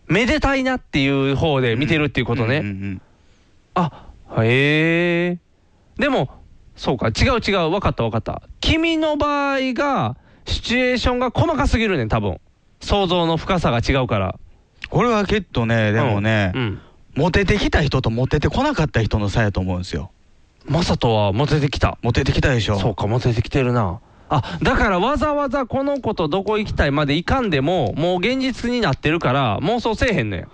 [0.06, 2.58] めでたいなっていう方で見てるっていうことね。
[2.58, 3.02] うんうんうん
[3.74, 4.08] あ、
[4.42, 5.38] へえ。
[6.00, 6.30] でも、
[6.74, 8.42] そうか、違う違う、分かった分かった。
[8.60, 12.40] 君の場合が、シチュエーションが細かすぎるねん、多分。
[12.80, 14.36] 想像の深さが違うから。
[14.90, 16.62] これはきっとね、でもね、うん。
[16.62, 16.80] うん
[17.18, 20.12] モテてきた人とモテてこなかった人の差やと思うんですよ。
[20.66, 21.98] マサトはモテてきた。
[22.00, 22.78] モテてきたでしょ。
[22.78, 23.98] そうか、モテてきてるな。
[24.30, 30.48] あ、だからわざわざこの子とどこ行きたいまで行かんでも、もう現実になってるから、妄想せえへんねん。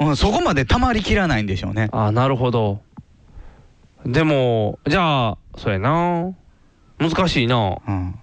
[0.00, 1.88] うん、そこまでたまりきらないんでしょうね。
[1.92, 2.80] あなるほど。
[4.06, 6.32] でも、じゃあ、そうやな。
[6.98, 7.78] 難しいな。
[7.86, 8.14] うん。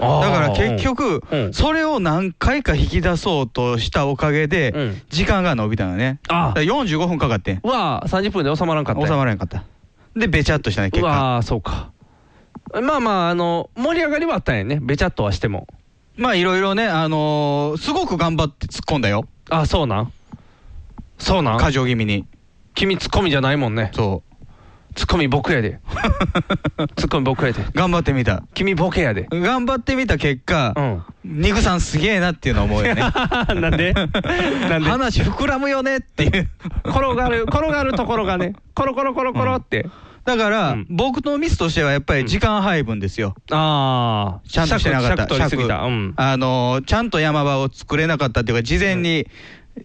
[0.00, 6.20] だから結局、うんそれを何回か引き出そうとしたおかげで、うん時間が伸びたのね。
[6.28, 7.60] あだから45分かかってん。
[7.62, 9.64] うわ30分で収まらんかった収よまらなかった。
[10.18, 11.08] で、べちゃっとしたね、う結果。
[11.08, 11.90] わそうか
[12.72, 14.78] まあまああの盛り上がりはあったんやね。
[14.80, 15.66] べちゃっとはしても。
[16.16, 19.26] まあいろいろね、あのーすごく頑張って突っ込んだよ。
[19.48, 20.12] あそうなん？
[21.18, 21.58] そうなん？
[21.58, 22.26] 過剰気味に。
[22.74, 23.90] 君ツッコミじゃないもんね。
[23.94, 24.22] そ
[24.94, 25.78] ツッコミ僕やで。
[26.96, 27.62] ツッコミ僕やで。
[27.62, 27.66] う。
[27.74, 28.42] 頑張ってみた。
[28.54, 29.28] 君ボケやで。
[29.30, 31.02] 頑張ってみた結果、うん。
[31.24, 33.02] ニグさんすげえなっていうのを思うよね。
[33.54, 33.92] なんで？
[33.92, 34.88] なんで？
[34.88, 36.50] 話膨らむよねっていう。
[36.84, 38.54] 転がる転がるところがね。
[38.74, 39.86] コロコロコロコロって、
[40.24, 40.86] だから、うん。
[40.90, 43.34] 僕のミスとしてはやっぱり時間配分ですよ。
[43.50, 45.16] ああちゃんとしてなかった。
[45.16, 45.80] 尺取りすぎた。
[45.82, 46.12] うん。
[46.16, 49.26] あのーちゃんと山場を作れなかったっていうか、事前に、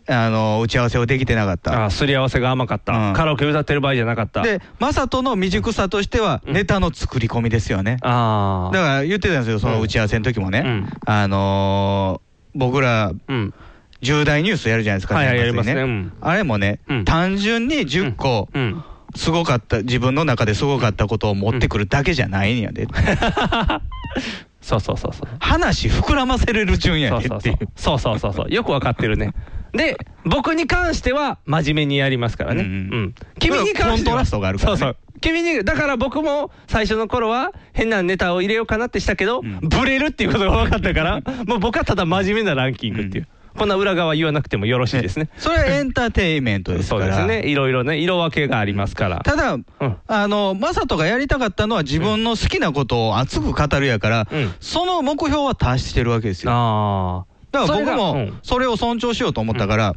[0.08, 1.86] あのー打ち合わせをできてなかった。
[1.86, 3.14] あすり合わせが甘かった、うん。
[3.14, 4.42] カラオケ歌ってる場合じゃなかった。
[4.42, 6.54] で、マサトの未熟さとしては、うん。
[6.54, 7.98] ネタの作り込みですよね。
[8.02, 10.64] ああだから言ってたんですよ、その打ち合わせの時もね。
[10.66, 10.90] うん。
[11.06, 12.26] あのー
[12.58, 13.54] 僕ら、うん。
[14.02, 15.82] 重大ニュースやるじゃないですか、はいやりますね。
[15.82, 16.14] うん。
[16.22, 17.06] あれもね、うん。
[17.06, 18.84] 単純に10個、うん
[19.16, 22.88] すごかった、自分の中ですごかったことを持ってくるだけじゃないんやで。
[24.62, 25.30] そうそうそうそう。
[25.40, 27.70] 話膨らませれる順やそうそうそうでっていう。
[27.76, 29.34] そうそうそうそうよくわかってるね。
[29.74, 32.72] で僕に関しては真面目にやりますからね、ううん
[33.08, 33.16] ん。
[33.40, 33.90] 君に関しては。
[33.90, 34.78] コントラストがあるからね。
[34.80, 34.98] そうそう。
[35.22, 39.60] 君にだから僕も最初の頃は変なネタを入れようかなってしたけど、ん。
[39.62, 45.30] ブレるっていうことが分かったからもう僕はただ真面目なランキングっていう、こんな裏側言わなくてもよろしいですね。
[45.38, 47.02] それはエンターテインメントですから。
[47.02, 47.50] そうですね。
[47.50, 49.22] いろいろね色分けがありますから。
[49.24, 49.66] ただ、うん。
[50.08, 54.54] あの、マサトがやりたかったのは自分の好きなことを熱く語るやから、うん。
[54.60, 56.52] その目標は達してるわけですよ。
[56.54, 58.40] あだから僕もん。
[58.44, 59.96] それを尊重しようと思ったから、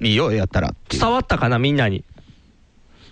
[0.00, 2.04] いいよ、やったら伝わったかなみんなに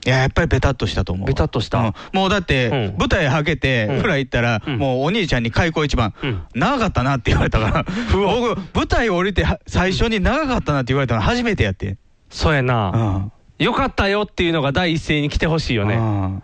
[0.06, 1.26] いや、やっぱりベタっとしたと思う。
[1.26, 11.96] ベタっとしたうんもうだって、うん舞台はけて、うんフラ行ったら、うんもうお兄ちゃんに開口一番、うん長かったなって言われたから、 僕、舞台降りては最初に長かったなって言われたの初めてやって。
[12.30, 13.32] そうやな、うん
[13.64, 15.94] よかったよっていうのが第一声に来てほしいよね。
[15.94, 16.42] うん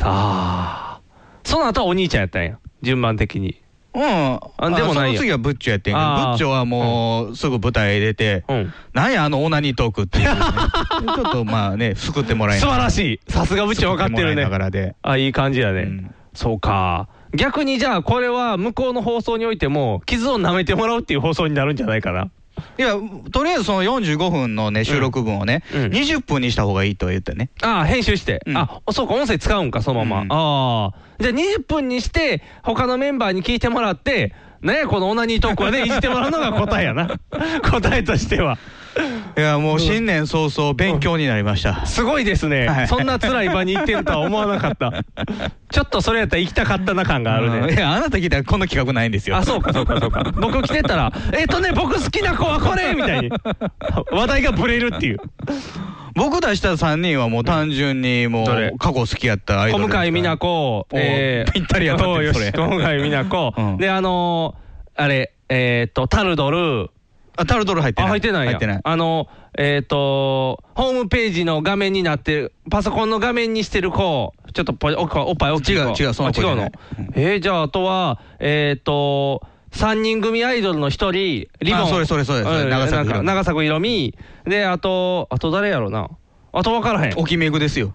[0.00, 1.00] ああ。
[1.44, 2.58] その後はお兄ちゃんやったんや。
[2.82, 3.62] 順番的に。
[3.94, 4.40] うん。
[4.56, 8.72] あでもないよその次はブッチョやってんけど、ブッチョはもうすぐ舞台出て、うん。
[8.92, 10.34] なんやあのオナニートークっていうね、
[11.14, 13.20] ちょっとまあね、救ってもらえ素晴らしい。
[13.28, 14.94] さすが部長分かってるね。
[15.02, 15.82] あ、いい感じやね。
[15.82, 17.08] うんそうか。
[17.32, 22.30] 逆にじゃあこれは向こうの放送においても傷を舐めてもらうっていう放送になるんじゃないかな。
[22.78, 22.94] いや、
[23.32, 27.50] とりあえずその45分のね、収録分をね、うんうん20分にした方がいいと言ってね。
[27.62, 28.42] ああ、編集して。
[28.46, 30.22] うんあ、そうか、音声使うんか、そのまま。
[30.22, 31.03] うんああ。
[31.18, 37.08] じゃあ20分にして、他のメンバーに聞いてもらって、ねこのオナニートークはね、 いじってもらうのが答えやな。
[37.70, 38.58] 答えとしては。
[39.36, 41.84] いや、もう新年早々勉強になりました。
[41.84, 45.04] すごいですね、はいそんな辛い場に行ってるとは思わなかった。
[45.70, 47.58] ちょっとそれやったら行きたかったな感があるね。
[47.58, 49.36] うんいや、あなた聞いたらこの企画ないんですよ。
[49.36, 50.22] あ、そうか、そうか、そうか。
[50.36, 53.30] 僕来てたら、えっとね、僕好きな子はこれみたいに。
[54.12, 55.18] 話題がブレるっていう。
[56.14, 59.84] 僕出した3人はもう単純にもう過去好きやったアイドル。
[59.84, 64.64] 小向井美奈子、おぴったりやったそれ小向井美奈子、 うんで、あのー
[64.96, 66.90] あれ、えっと、タルドル、
[67.36, 68.12] あ、タルトル入ってあ、ない。
[68.12, 68.52] 入ってないや。
[68.52, 68.80] 入ってない。
[68.82, 69.26] あの、
[69.58, 75.82] えっ、と、ホームページの画面になってる、パソコンの画面にしてる子、ちょっとぽおっぱいおっぱい大きい子。
[75.82, 76.70] 違う違うその違うの？
[77.14, 79.42] えー、じゃあ、あとは、えっ、と、
[79.74, 81.82] 3人組アイドルの1人、リボン。
[81.82, 84.14] あそれそれそれそれうん長作ひろみなんか長作ひろみ。
[84.46, 86.08] で、あと、あと誰やろな。
[86.52, 87.14] あと分からへん。
[87.16, 87.92] おきめぐですよ。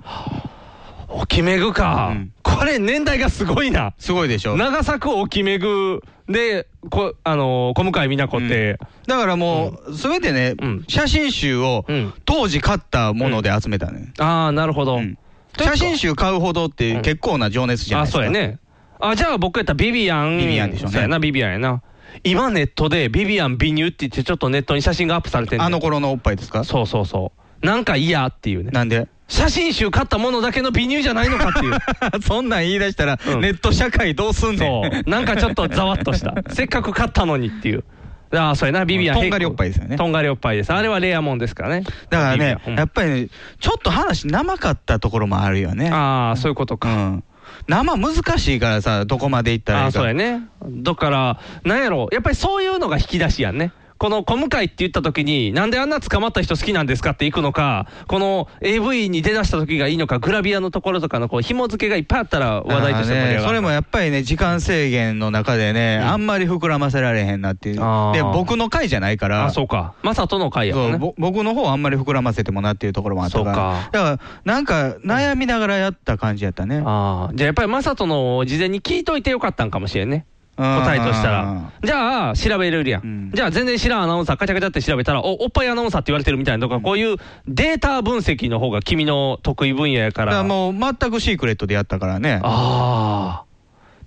[1.07, 3.93] おきめぐか、うんこれ年代がすごいな。
[3.99, 4.57] すごいでしょ。
[4.57, 14.11] 長作おきめぐで、こあの小向井美奈子って、だからもう、すべてねうん、写真集をうん当時買ったもので集めたね。
[14.19, 14.97] ああ、なるほど。
[14.97, 15.17] うん
[15.57, 18.17] 写真集買うほどってうん結構な情熱じゃないあ、ですか。
[18.17, 18.31] そうや。
[18.31, 18.59] ね。
[18.99, 20.37] あ、じゃあ僕やったらビビアン。
[20.37, 21.81] ビビアンでしょうねそうやな、ビビアンやな。
[22.23, 26.63] 今ネットでビビアン美乳って言ってちょっとネットに写真がアップされてんねんあの頃のおっぱいですか？
[26.63, 27.31] そうそうそ
[27.61, 27.65] う。
[27.65, 28.71] なんか嫌っていうね。
[28.71, 29.07] なんで？
[29.27, 31.77] 写真集買ったものだけの美乳じゃないのかっていう。
[32.25, 34.59] そんなん言い出したら、うんネット社会どうすんねん。
[34.59, 35.09] そう。
[35.09, 36.33] なんかちょっとざわっとした。
[36.49, 37.83] せっかく買ったのにっていう。
[38.31, 39.17] ああ、そうやな、ビビアン。
[39.17, 40.73] とんがりおっぱいですよねとんがりおっぱいです。
[40.73, 41.83] あれはレアもんですからね。
[42.09, 43.27] だからねビビアン、うんやっぱりね、
[43.59, 45.89] ちょっと話生かったところもあるよね。
[45.91, 46.89] ああ、そういうことうか。
[46.89, 47.23] ん。
[47.67, 49.99] 生難しいからさ、どこまで行ったら、いいか。
[49.99, 50.47] そうやね。
[50.65, 53.71] だから、なんやろう、やっぱりそういうのが引き出しやんね。
[53.99, 63.35] この小向井って言った時に、なんであんな捕まった人好きなんですかって行くのか、この AV に出だした時がいいのか、グラビアのところとかのこう紐付けがいっぱいあったら話題として盛り上がる。
[63.41, 67.75] ね、それもやっぱりね、時間制限の中でね、うんあんまり膨らませられへんなっていう。
[67.75, 69.95] で、僕の回じゃないから、あ、そうか。
[70.01, 71.13] まさとの回やもんね。
[71.17, 73.45] 僕の方はあんまり膨らませてもなっていうところもあったから。
[73.45, 76.81] そうかだから、なんか悩みながらやった感じやったね。
[76.85, 80.25] ああ、じゃあやっぱりまさとのを事前に聞いといてよかったんかもしれんね。
[80.59, 81.87] 答えとしたらうん。
[81.87, 83.01] じゃあ、調べれるやん。
[83.03, 90.25] うんじゃあ、全然知らんアナウンサー、カチャカチャって調べたら、おおっぱいアナウンサーって言われてるみたいなとか、こういうデータ分析の方が君の得意分野やか。
[90.25, 92.41] だかららもう全くシークレットでやったからね。
[92.43, 93.49] ああ。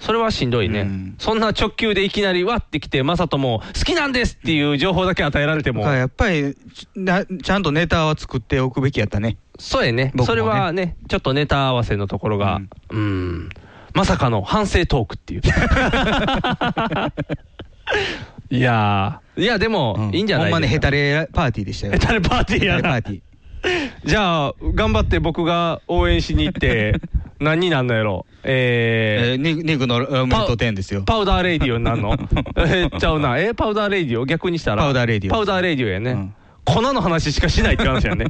[0.03, 6.57] それはしんどいね、うんそんな直球でいきなりわってきて、まさとも好きなんですっていう情報だけ与えられてもやっぱり
[6.97, 9.37] ちゃんとネタは作っておくべきやったね。
[9.61, 13.49] そうやねねそれはね、ちょっとネタ合わせのところが、うん、
[13.95, 15.43] まさかの反省トークっていう。
[18.51, 21.13] いやー、いや、でも、いいんじゃないほんまね、ヘタレ。
[21.21, 21.93] レパーティーでしたよ。
[21.95, 24.09] ヘタレパーティーやなヘタレパーティー。
[24.09, 27.01] じゃあ、頑張って僕が応援しに行って、
[27.41, 28.25] 何になんのやろ？
[28.45, 31.05] ええー、ニニグのラムト10ですよー、。
[31.05, 32.13] パウダーレイディオになんの？
[32.57, 33.39] えーちゃうな。
[33.39, 34.27] えーパウダーレイディオ？
[34.27, 34.83] 逆にしたら？
[34.85, 36.13] パウダーレイディオパウダーレイディオやね。
[36.13, 36.35] うん
[36.65, 38.27] 粉の話しかしないって話やね。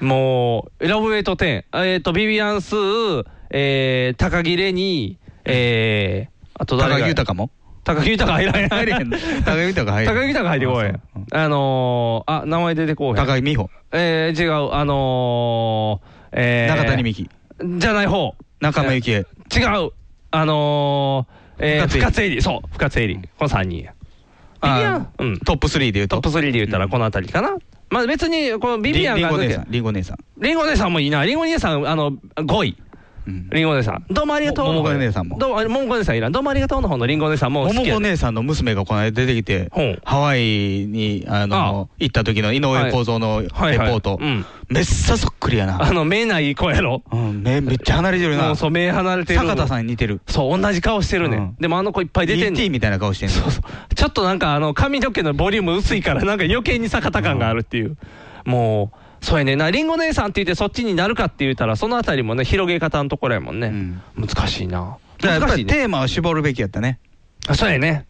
[0.00, 7.50] もう、ラブウェイト10、えっ、と、ビビアンスー、えー、高木レニー、えー、あと誰が高木豊も？
[7.82, 8.68] 高木豊入らへん。
[8.68, 9.16] 入れへんの？
[9.44, 10.84] 高木豊入れへん高木豊入ってこい。
[10.84, 13.16] あそううんあのー、あ、名前出てこうへん。
[13.16, 13.68] 高木美穂？
[13.92, 17.30] えー、違う、あのー、えー、中谷美紀？
[17.78, 18.34] じゃない方。
[18.60, 19.16] 仲間由紀恵？
[19.18, 19.22] 違
[19.86, 19.90] う。
[20.30, 22.42] あのー、えー、深津絵里深津絵里。
[22.42, 23.28] そう、深津絵里。
[23.38, 23.94] この3人や。
[24.62, 25.38] ビビアン、うん。
[25.40, 26.20] トップ3で言うと？
[26.20, 27.56] トップ3で言ったらこの辺りかな。
[27.88, 29.66] まあ別に、このビビアンがリンゴ姉さん。
[29.70, 30.18] リンゴ姉さん。
[30.38, 31.24] リンゴ姉さんもいいな。
[31.24, 32.76] リンゴ姉さん、あの、5位。
[33.30, 34.04] うんリンゴ姉さん。
[34.10, 34.66] どうもありがとう。
[34.66, 36.32] ももこ姉さんもどうも、あももこ姉さんいらん。
[36.32, 39.70] どうもありがとうの方のリンゴ姉さんも好きや桃子姉さんの娘がこの間出てきて
[40.04, 40.40] ハワイ
[40.86, 44.44] に、あの、行った時の井上公造のレポートうん。
[44.68, 45.82] めっさそっくりやな。
[45.82, 47.02] あの、目ない子やろ。
[47.10, 48.46] うん、目めっちゃ離れてるな。
[48.46, 49.40] もうそう、目離れてる。
[49.40, 50.20] 坂田さんに似てる。
[50.28, 51.56] そう、同じ顔してるね、うんん。
[51.58, 52.72] でもあの子いっぱい出てんね ET ん。
[52.72, 53.34] みたいな顔してんの。
[53.34, 53.94] そうそう。
[53.94, 57.96] ちょっとなんかあの髪の毛のボリューム薄いからなんか余計に坂田感があるっていう。
[58.44, 59.70] もう、そうやねんな。
[59.70, 63.68] リンゴ姉さんって言ってそっちになるかって言ったらそのあたりもね、広げ方のところやもんね。
[63.68, 64.98] うん難しいな。
[65.20, 65.72] だからやっぱり難しいね。
[65.74, 66.98] テーマを絞るべきやったね。
[67.48, 68.06] あそうやね。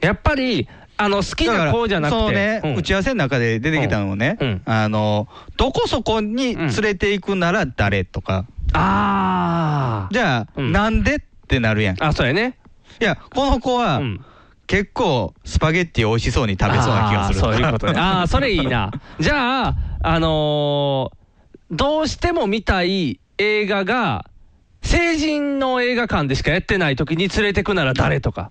[0.00, 0.66] やっぱり、
[0.96, 2.18] あの、好きな子じゃなくて。
[2.18, 10.14] そうね、うん打ち合わせの中で出てきたのね、うんうんあの、どこそこに連れて行くなら誰とか、あー。
[10.14, 11.18] じゃあ、うんなんでっ
[11.48, 11.96] てなるやん。
[11.96, 12.56] いあ、そうやね。
[12.98, 14.24] や、この子は、うん。
[14.66, 17.98] 結構スパゲッティ美味しそうに食べそうな気がするそういうことね。
[17.98, 18.92] ああ、それいいな。
[19.18, 21.20] じゃあ、あのー
[21.70, 24.26] どうしても見たい映画が、
[24.82, 28.50] 成人の映画館でしかやってない時に連れてくなら誰とか。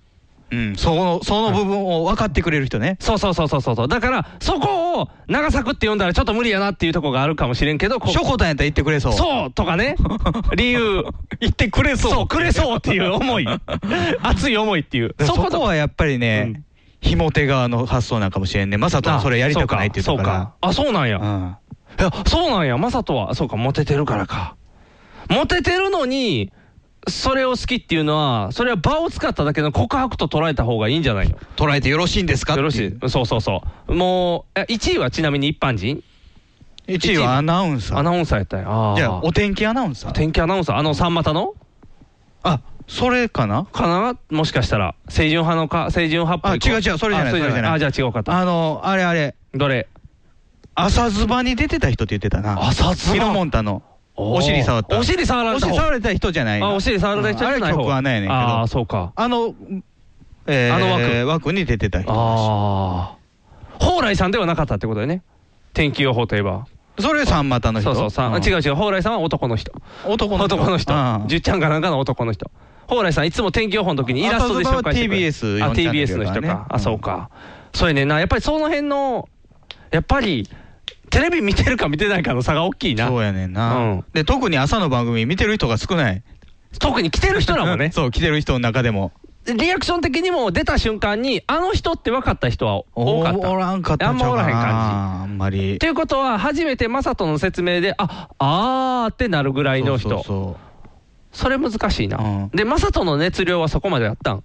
[0.52, 2.96] うん、そのその部分を分かってくれる人ね。
[2.98, 3.88] そうそうそうそうそう。
[3.88, 9.12] だから、そこを長作って読んだらちょっと無理やなっていうところがあるかもしれんけど、こショコタンやったら言ってくれそう。
[9.12, 9.94] そうとかね。
[10.56, 11.04] 理由。
[11.40, 12.12] 言ってくれそう。
[12.12, 13.46] そう、くれそうっていう思い。
[14.22, 15.14] 熱い思いっていう。
[15.20, 16.64] そことはやっぱりね、うん
[17.00, 18.76] ひも手側の発想なんかもしれんね。
[18.76, 20.54] まさとはそれやりたくないって言ったから。
[20.60, 20.90] あそうか。
[20.90, 21.18] あ、そうなんや。
[21.18, 21.56] うん
[21.98, 24.56] いや、そうなんや、マサトは、そうか、モテてるからか。
[25.28, 26.52] モテてるのに、
[27.08, 31.36] それを好きっていうのは、それは場を使っただけの告白と捉えた方がいいんじゃないの？
[31.56, 32.54] 捉えてよろしいんですか？
[32.54, 33.10] よろしい。
[33.10, 33.94] そうそうそう。
[33.94, 36.02] もう、え1位はちなみに一般人
[36.86, 37.98] ？1位はアナウンサー。
[37.98, 38.94] アナウンサーやったんや。
[38.96, 40.12] じゃあ、お天気アナウンサー。
[40.12, 41.54] 天気アナウンサー、あの三股の？
[42.44, 43.66] あ、それかな？
[43.70, 44.18] かな？
[44.36, 46.68] もしかしたら、清純派のか、清純派っぽい子。
[46.68, 48.36] あ違う違うそれじゃないあそれじゃないあ、じゃあ違うかった。
[48.36, 49.86] あの、あれあれ、どれ？
[50.74, 52.60] 朝ズバに出てた人って言ってたな。
[52.66, 53.84] 朝ズバヒロモンタの。
[54.16, 54.98] お尻触った。
[54.98, 56.60] お尻触られた方お尻触られた人じゃない。
[56.60, 58.34] あ、お尻触られた人じゃない方あれ曲はないねんけど。
[58.34, 59.12] ああ、そうか。
[59.14, 59.54] あの、
[60.48, 62.12] えー、あの枠枠に出てた人。
[62.12, 63.16] ああ。
[63.78, 65.22] 蓬莱さんではなかったってことだよね。
[65.74, 66.66] 天気予報といえば。
[66.98, 67.94] それ三股の人？
[67.94, 68.74] そうそうさ、ん違う違う。
[68.74, 69.72] 蓬莱さんは男の人。
[70.04, 70.56] 男の人。
[70.56, 71.28] 男の人うん。
[71.28, 72.50] じゅっちゃんかなんかの男の人。
[72.90, 75.28] 蓬莱さんいつも天気予報の時にイラストで紹介してくれる。
[75.28, 76.66] TBS あ、TBS の人だか。
[76.68, 77.30] あ、そうか。
[77.72, 78.18] そうやねんな。
[78.18, 79.28] やっぱりその辺の、
[79.92, 80.48] やっぱり、
[81.08, 83.06] テレビ見てるか見てないかの差が大きいな。
[83.06, 86.22] そうやねんな、うんで、特に朝の番組見てる人が少ない。
[86.80, 87.90] 特に来てる人らもね。
[87.94, 89.12] そう、来てる人の中でも。
[89.46, 93.50] リアクション的にも出た瞬間に、あの人って分かった人は多かった。
[93.50, 95.78] おらんかったあんまおらへん感あんまりじ。
[95.78, 100.08] ということは、初めてマサトの説明で、ああーってなるぐらいの人。
[100.10, 100.69] そうそうそ
[101.48, 102.18] れ難しいな。
[102.18, 104.42] うんで、マサトの熱量はそこまでやったん。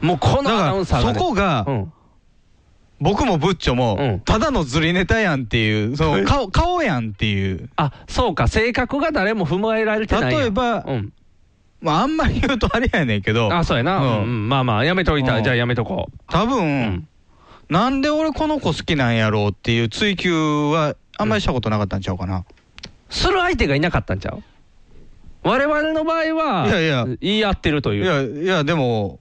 [0.00, 1.92] もうこそうのアナウンサーが、だから、そこが、うん。
[3.00, 7.70] 僕もブッチョも、うんただのずりネタやんっていう、その 顔顔やんっていう。
[7.76, 10.34] あ、そうか、性格が誰も踏まえられてない。
[10.34, 11.12] 例えばうん。
[11.80, 13.98] まあ、あんまり言うとあれやねんけど、あ、そうやな。
[13.98, 15.36] ううんん、うんまあまあ、やめといた。
[15.36, 16.60] うんじゃあやめとこ多分、う。
[16.60, 17.06] うん。
[17.70, 22.44] なんで俺この子好きなんやろうっていう追求はあんまりしたことなかったんちゃうかな。
[23.08, 24.42] する相手がいなかったんちゃう？
[25.42, 28.04] 我々の場合は、いやいや言い合ってるという。
[28.04, 29.20] いや、いや、でも、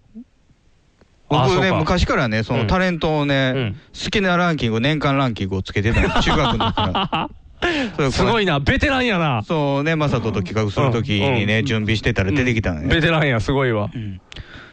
[1.29, 7.29] 僕ね、昔からね、そのうんタレントをね、うん好きなランキング、年間ランキングをつけてたの、中学の時か
[7.61, 8.11] ら。
[8.11, 8.43] すごい。
[8.43, 9.43] いな、ベテランやな。
[9.43, 12.87] そうね、マサトと企画するときにね、うん準備してたら出てきたのね。
[12.87, 13.89] ベテランや、すごいわ。
[13.93, 14.21] うん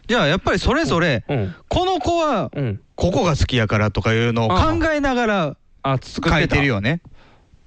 [0.09, 1.55] じゃあやっぱりそれぞれ、うん。
[1.69, 2.81] この子はうん。
[2.95, 7.01] ここが好きやからとかいうのを考えながら書いてるよね。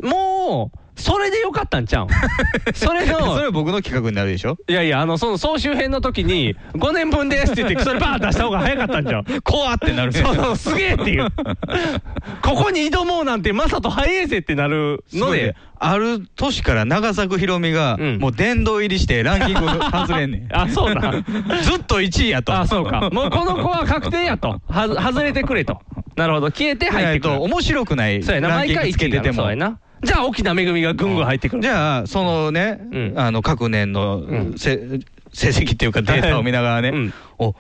[0.02, 2.10] もう、それでよかったんちゃうん？
[2.76, 4.58] それの、それは僕の企画になるでしょ？
[4.68, 9.26] いやいや、あの、その総集編の時に、5年分ですって言って、それバーン出した方が早かったんじゃん。
[9.44, 11.28] 怖ってなるねそうそう、すげえっていう。
[12.42, 20.48] ここに挑もうなんて、まさと早えぜってなるので、ある年から長作ひろみが、うんもう殿堂入りしてランキング外れんねん。
[20.56, 21.14] あ、そうだ。
[21.62, 22.54] ずっと1位やと。
[22.54, 23.10] あ、そうか。
[23.14, 24.60] もうこの子は確定やと。
[24.70, 25.80] はず外れてくれと。
[26.18, 26.48] なるほど。
[26.48, 27.36] 消えて入ってくる。
[27.36, 28.50] と面白くないそうやな。
[28.50, 29.56] ランキング毎回1位つけててもそうや。
[29.56, 29.80] な。
[30.04, 31.62] じゃあ、沖縄めぐみがぐんぐん入ってくる。
[31.62, 35.00] じゃあ、そのね、うんあの各年の、んせ
[35.34, 37.56] 成績っていうかデータを見ながらね、うんお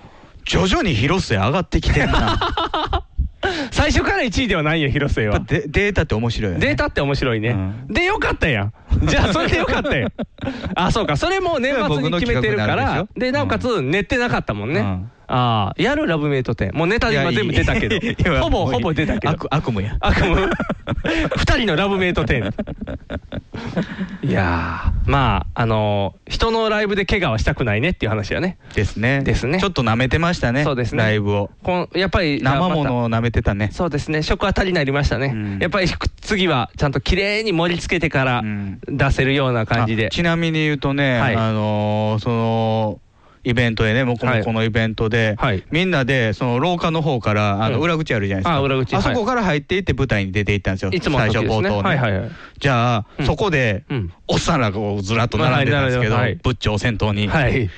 [0.46, 2.40] 徐々に広瀬上がってきてんな。
[3.72, 5.40] 最初から1位ではないよ、広末は。
[5.40, 6.66] でデータって面白いよね。
[6.66, 7.50] データって面白いね。
[7.50, 8.74] うんで、よかったやん。
[9.04, 10.12] じゃあ、それでよかったやん。
[10.76, 11.18] あ、そうか。
[11.18, 14.80] それもう年末に決めてるからでなおかつ、練ってなかったもんね。
[14.80, 16.74] うんああ、やるラブメイト10。
[16.74, 18.34] もうネタで今全部出たけいやいど。
[18.34, 19.34] やほぼほぼ出たけど。
[19.34, 19.96] 悪悪夢や。
[20.00, 20.36] 悪夢
[21.38, 22.52] 二人のラブメイト10。
[24.24, 28.58] いやー、まあ、あのー人のライブで怪我はしたくないねっていう話やね。
[28.74, 29.22] ですね。
[29.24, 30.64] ですねちょっと舐めてましたね。
[30.64, 31.50] そうですねライブを。
[31.64, 33.70] こんやっぱり、生ものあを舐めてたね。
[33.72, 34.22] そうですね。
[34.24, 35.32] 食は足りないりましたね。
[35.34, 35.88] うんやっぱり
[36.22, 40.10] 次はちゃんと綺麗に盛り付けてからうん出せるような感じであ。
[40.10, 43.00] ちなみに言うとね、はいあのーその、
[43.44, 48.56] イベントでね、もこもこのイベントで、はいみんなで、その廊下の方から、あの、うん裏口あるじゃないですか。
[48.58, 50.92] あ裏口そこから入っていって舞台に出ていったんですよ。
[50.92, 51.44] いつもの最。
[51.44, 51.90] 初冒頭ね。
[51.90, 52.32] はいはいはい。
[52.60, 54.14] じゃあ、うんそこで、うん。
[54.28, 57.28] おっさんらがこうずらっと並んでたんですけど、はいはいブッチョを先頭に。
[57.28, 57.70] はい。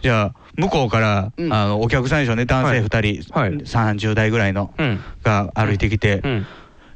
[0.00, 5.00] じゃあ、向こうから、うんあの、お客さんでしょうね、男性2人、はい30代ぐらいの、うん。
[5.24, 6.46] が歩いてきて、うん。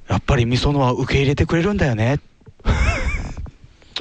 [0.09, 2.21] やっぱりみそのは受け入れてくれるんだよね。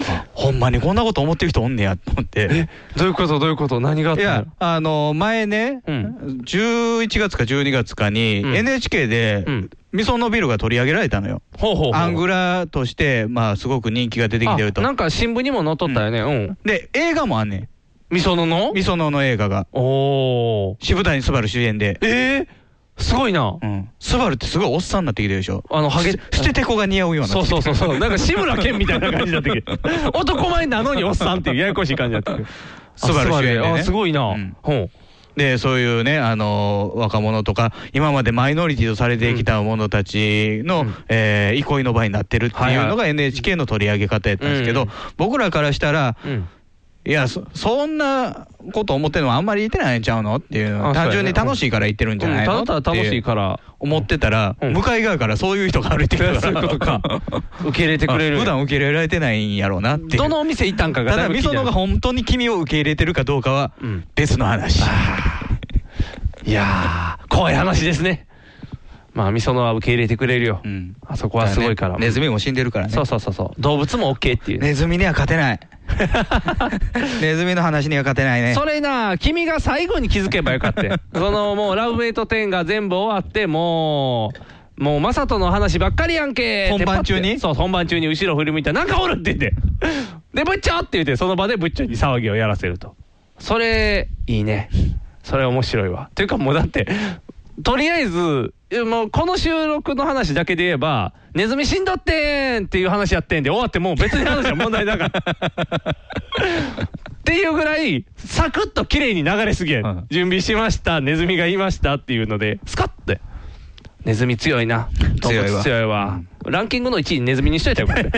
[0.07, 2.69] あほんまにこんなこと思ってる人おんねやと思って。
[2.95, 3.39] どういうこと？
[3.39, 3.79] どういうこと？
[3.79, 4.29] 何があったの？
[4.29, 11.41] いや、あの、前ね、うん11月か12月かに、うん NHK でうん、みそのビルが取り上げられたのよ。
[11.57, 11.91] ほうほう。
[11.93, 14.83] アングラとして、まあ、すごく人気が出てきてるとあ。
[14.83, 16.21] なんか新聞にも載っとったよね。
[16.21, 16.57] うん。
[16.63, 17.69] で、映画もあんね
[18.09, 18.71] みそのの？
[18.71, 18.73] ん。
[18.73, 19.67] みそのの映画が。
[19.73, 20.85] おー。
[20.85, 21.97] 渋谷昴主演で。
[22.01, 22.47] えー、
[22.97, 23.57] すごいな。
[23.61, 23.89] うん。
[23.99, 25.63] スバルってすごいおっさんになってきてるでしょ。
[25.69, 27.27] あの、ハゲ捨て捨ててこが似合うような。
[27.27, 27.99] そうそうそうそう。
[27.99, 29.65] なんか志村けんみたいな感じになってくる。
[30.13, 32.45] 男前なのにおっさんっていうややこしい感じになってくる。
[32.95, 34.21] スバル主演でねあ、すごいな。
[34.21, 34.89] うんほう。
[35.35, 46.47] で、そういうね、あの若者とか、今までマイノリティとされてきた者たちの、うんえー憩いの場になってるっていうのが NHK の取り上げ方やったんですけど、うん僕らからしたら、うん。
[47.03, 53.59] いやそ、そんなこと思ってるのはあんまり言ってないんちゃうのっていう単純に楽しいから言ってるんじゃないの、うんただただ楽しいから。
[53.83, 56.41] 思ってたら、うん向かい側からそういう人が歩いてくるから。
[56.41, 57.01] そういうことか
[57.65, 60.17] 受け入れてくれるあ普段受け入れられてないんやろうなって。
[60.17, 64.83] どのお店行ったんかがただ、みそのが本当に君を受け入れてるかどうかはうん別の話。
[66.45, 68.27] いやー、怖い話ですね。
[69.13, 70.61] まあ、みそのは受け入れてくれるよ。
[70.63, 71.97] うんあそこはすごいから。
[71.97, 72.93] ネズミも死んでるからね。
[72.93, 73.61] そうそうそうそう。
[73.61, 74.59] 動物も OK っていう。
[74.59, 75.59] ネズミには勝てない。
[77.21, 78.53] ネズミの話には勝てないね。
[78.53, 84.31] それな、君が最後に気づけばよかったよ そのもう、ラブメイト10が全部終わって、も
[84.77, 87.39] う、もう、マサトの話ばっかりやんけ本番中に？
[87.39, 89.53] そう、本番中に後ろ振り向いたら、なんかおるって言って。
[90.33, 92.95] で、ブッチョって言って、その場でブッチョに騒ぎをやらせると。
[93.37, 94.69] それ、いいね。
[95.23, 96.09] それ面白いわ。
[96.15, 96.87] というかもうだって、
[97.63, 98.53] とりあえず、
[98.85, 105.19] もうこの収録の話だけで言えば、ネズミ死んだってんっていう話やってんで、終わってもう別に話は問題なかった。
[105.19, 105.23] っ
[107.23, 113.21] ていうぐらい、サクッと綺麗に流れすぎや、うん準備しました、ネズミがいましたっていうので、スカッて。
[114.03, 114.89] ネズミ強いな。
[115.21, 116.21] 強いわ強いわ。
[116.45, 118.11] ランキングの1位ネズミにしといたよ、これ。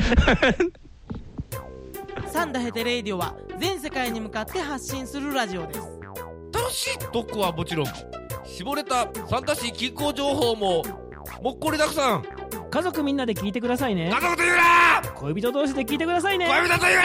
[2.33, 5.79] サンダヘテレイディオは全世界に向かって発信するラジオです
[6.51, 7.85] 楽しい特攻はもちろん
[8.53, 10.83] 絞れた参加し気候情報も。
[11.41, 12.23] もっこりたくさん。
[12.69, 14.11] 家族みんなで聞いてくださいね。
[14.13, 15.11] 家族と言うな！
[15.15, 16.45] 恋人同士で聞いてくださいね。
[16.47, 16.97] 恋人と言う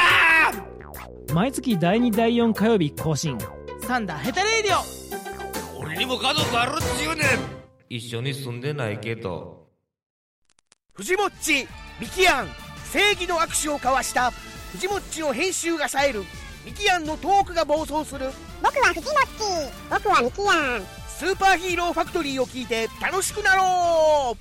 [1.27, 1.35] な！
[1.35, 3.39] 毎月第2第4火曜日更新。
[3.81, 5.81] サンダヘテレイディオ。
[5.81, 7.27] 俺にも家族あるっちゅうねん。
[7.89, 9.69] 一緒に住んでないけど。
[10.93, 11.67] 藤もっち
[11.99, 12.49] ミキアン
[12.93, 14.33] 正義の握手を交わした。
[14.73, 16.25] 藤もっちの編集が冴える。
[16.67, 18.27] ミキアンのトークが暴走する。
[18.63, 19.09] 僕は藤もっち。
[19.89, 24.39] 僕はミキヤンスーパーヒーローファクトリーを聞いて楽しくなろう。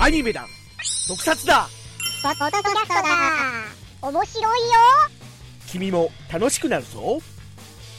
[0.00, 0.46] アニメだ。
[1.08, 1.68] 特撮だ。
[2.22, 4.08] ポッドキャストだ。
[4.08, 4.76] 面白いよ。
[5.66, 7.18] 君も楽しくなるぞ。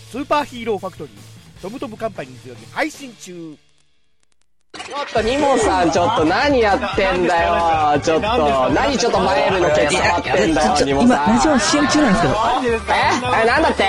[0.09, 3.57] スーパーヒーローファクトリートムトムカンパニーズより配信中
[4.85, 12.35] ちょっとニモさんちょっと何やってんだよちょっと何ちょっとマイルの毛触ってんだよニモ今、さんラジオ CM 中なんですけど。
[12.93, 13.83] ええなんだって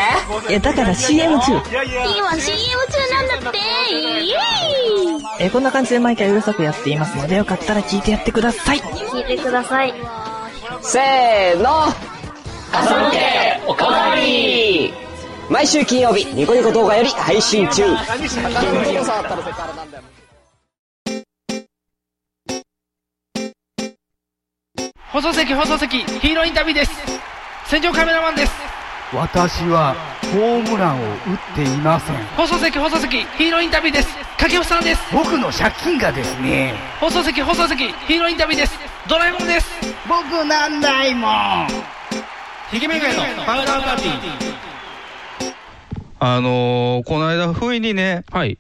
[0.51, 1.53] いや、だから CM 中。
[1.53, 8.79] 今 CM 中なんだってイエーイえーこんな感じで毎回うるさくやっていますので、よかったら聞いてやってください。
[8.79, 9.95] 聞いてください
[10.83, 11.85] せーの
[12.73, 14.93] 朝向けおかわり
[15.51, 17.83] 毎週金曜日ニコニコ動画より配信中
[25.13, 26.93] 放送席放送席ヒーローインタビューです。
[27.67, 28.53] 戦場カメラマンです。
[29.13, 29.95] 私は
[30.33, 31.17] ホームランを打っ
[31.55, 32.17] ていません。
[32.35, 34.09] 放送席放送席ヒーローインタビューです。
[34.39, 35.03] 掛布さんです。
[35.13, 36.73] 僕の借金がですね。
[36.99, 38.79] 放送席放送席ヒーローインタビューです。
[39.07, 39.69] ドラえもんです。
[40.09, 41.67] 僕なんないもん。
[42.71, 44.53] ひげめがのパウダーパーティー。
[46.21, 48.59] あのー、この間、不意にね、はい。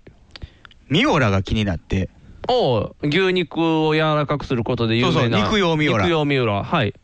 [0.90, 2.10] ミオラが気になって、
[2.48, 6.04] おう牛肉を柔らかくすることで有名なそうそう肉用ミオラ。
[6.04, 6.64] 肉用ミオラ。
[6.64, 6.94] はい。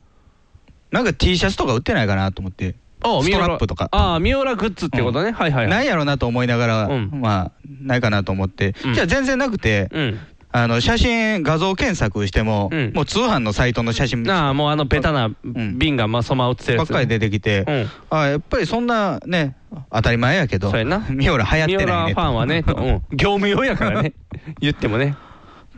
[0.90, 3.88] なんか T シャツとか売ってないかなと思って、ストララップとか。
[3.92, 5.68] ああミオラグッズってことね、はいはいはい。
[5.68, 7.10] ないやろなと思いながら、うん。
[7.12, 8.94] まあ、ないかなと思って、うん。
[8.94, 10.18] じゃあ全然なくて、うん。
[10.50, 12.92] あの写真、画像検索しても、うん。
[12.94, 16.88] もう通販のサイトの写真ばああもうあのベタな瓶がまあそのまってるやつ。
[16.88, 17.90] っかり出てきて、うん。
[18.10, 19.56] あやっぱりそんなね、
[19.92, 21.06] 当たり前やけど、そうやな。
[21.10, 22.64] ミオラ流行ってないねミオラファンはね、
[23.12, 24.14] 業務用やからね。
[24.60, 25.16] 言ってもね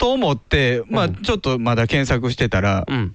[0.01, 3.15] と思って、まあ、ちょっとまだ検索してたら、うん。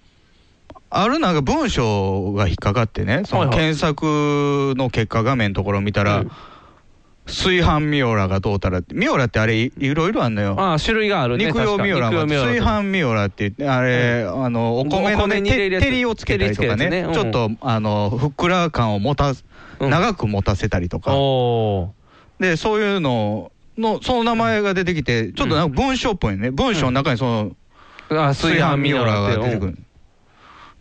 [0.92, 6.24] あるなんか文章が引っかかってね、その検索の結果画面のところ見たら、
[7.26, 10.56] 炊飯ミオラがどうたらって、ミオラってあれい、いろいろあんのよ。
[10.60, 17.00] ああ種類があるね肉用ミオラも炊飯ミオラって言って、あれ、あの、お米のね、照りをつけたりとかね、ね。
[17.02, 17.14] うん。
[17.14, 19.34] ちょっと、あの、ふっくら感を持た
[19.80, 21.16] 長く持たせたりとか。
[21.16, 21.96] お
[22.40, 26.52] で、そういうのの、その名前が出てきて、ちょっとなんか文章っぽいね。
[26.52, 27.56] 文章の中にその、
[28.10, 29.78] 炊飯ミオラが出てくる。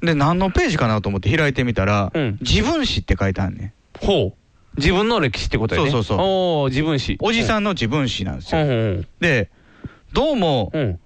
[0.02, 2.38] で、何のページかなと思って開いてみたら、うん。
[2.40, 3.72] 自分史って書いてあるね。
[4.00, 4.34] ほう。
[4.76, 5.90] 自分の歴史ってことやね。
[5.90, 6.26] そうそうそう。
[6.26, 7.16] おお自分史。
[7.20, 9.04] おじさんの自分史なんですよ。
[9.20, 9.50] で、
[10.12, 11.00] どうも、うん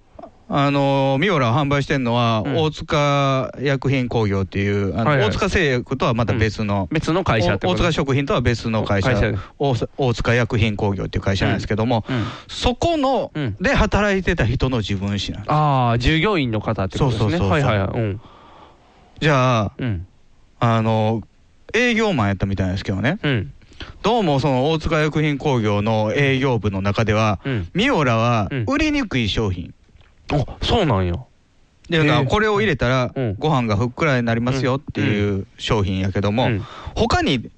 [0.51, 2.55] あのミオラを販売してるのは、うん。
[2.57, 5.29] 大塚薬品工業っていう、あのはいはい。
[5.29, 9.11] 大塚製薬とはまた別の、別の会社大塚食品とは別の会社。
[9.59, 12.23] 大大塚薬品工業っていう会社なんですけども、うん。
[12.47, 13.57] そこの、うん。
[13.61, 15.51] で働いてた人の自分史なんです。
[15.53, 17.29] ああ従業員の方ってことですね。
[17.29, 17.69] そうそうそうそう。
[17.69, 18.01] はいはいはい。
[18.01, 18.21] うん。
[19.21, 20.07] じゃあ、うん。
[20.59, 21.21] あの
[21.75, 23.53] 営業マンやったみたいですけどね、うん。
[24.01, 27.67] どうもその大塚薬品工業の営業部の中では、うん。
[27.75, 28.65] ミオラはうん。
[28.67, 29.75] 売りにくい商品。
[30.31, 31.13] あそうなんや。
[31.89, 32.25] でへえ。
[32.25, 33.35] これを入れたらうん。
[33.37, 36.65] ご飯がふっくらになりますよっていう商品やけども、うん。
[36.95, 37.49] 他に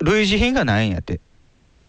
[0.00, 1.20] 類似品がないんやって。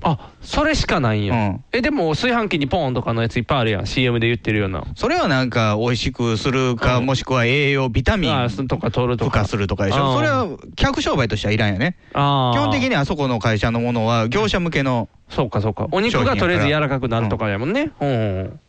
[0.06, 1.64] あそれしかないんや、うん。
[1.72, 3.88] えでも炊飯器にポンとかのやついっぱいあるやん。
[3.88, 4.84] CM で言ってるような。
[4.96, 7.06] それはなんか美味しくするか、うん。
[7.06, 10.16] もしくは栄養、ビタミンとか取ると付か加するとかでしょ。
[10.16, 11.96] それは客商売としてはいらんよね。
[12.14, 15.10] あ基本的ににあそこの会社のものは業者向けの。
[15.30, 15.88] そうかそうか。
[15.92, 17.92] お肉がとりあえず柔らかくなるとかやもんね。
[18.00, 18.60] うんうん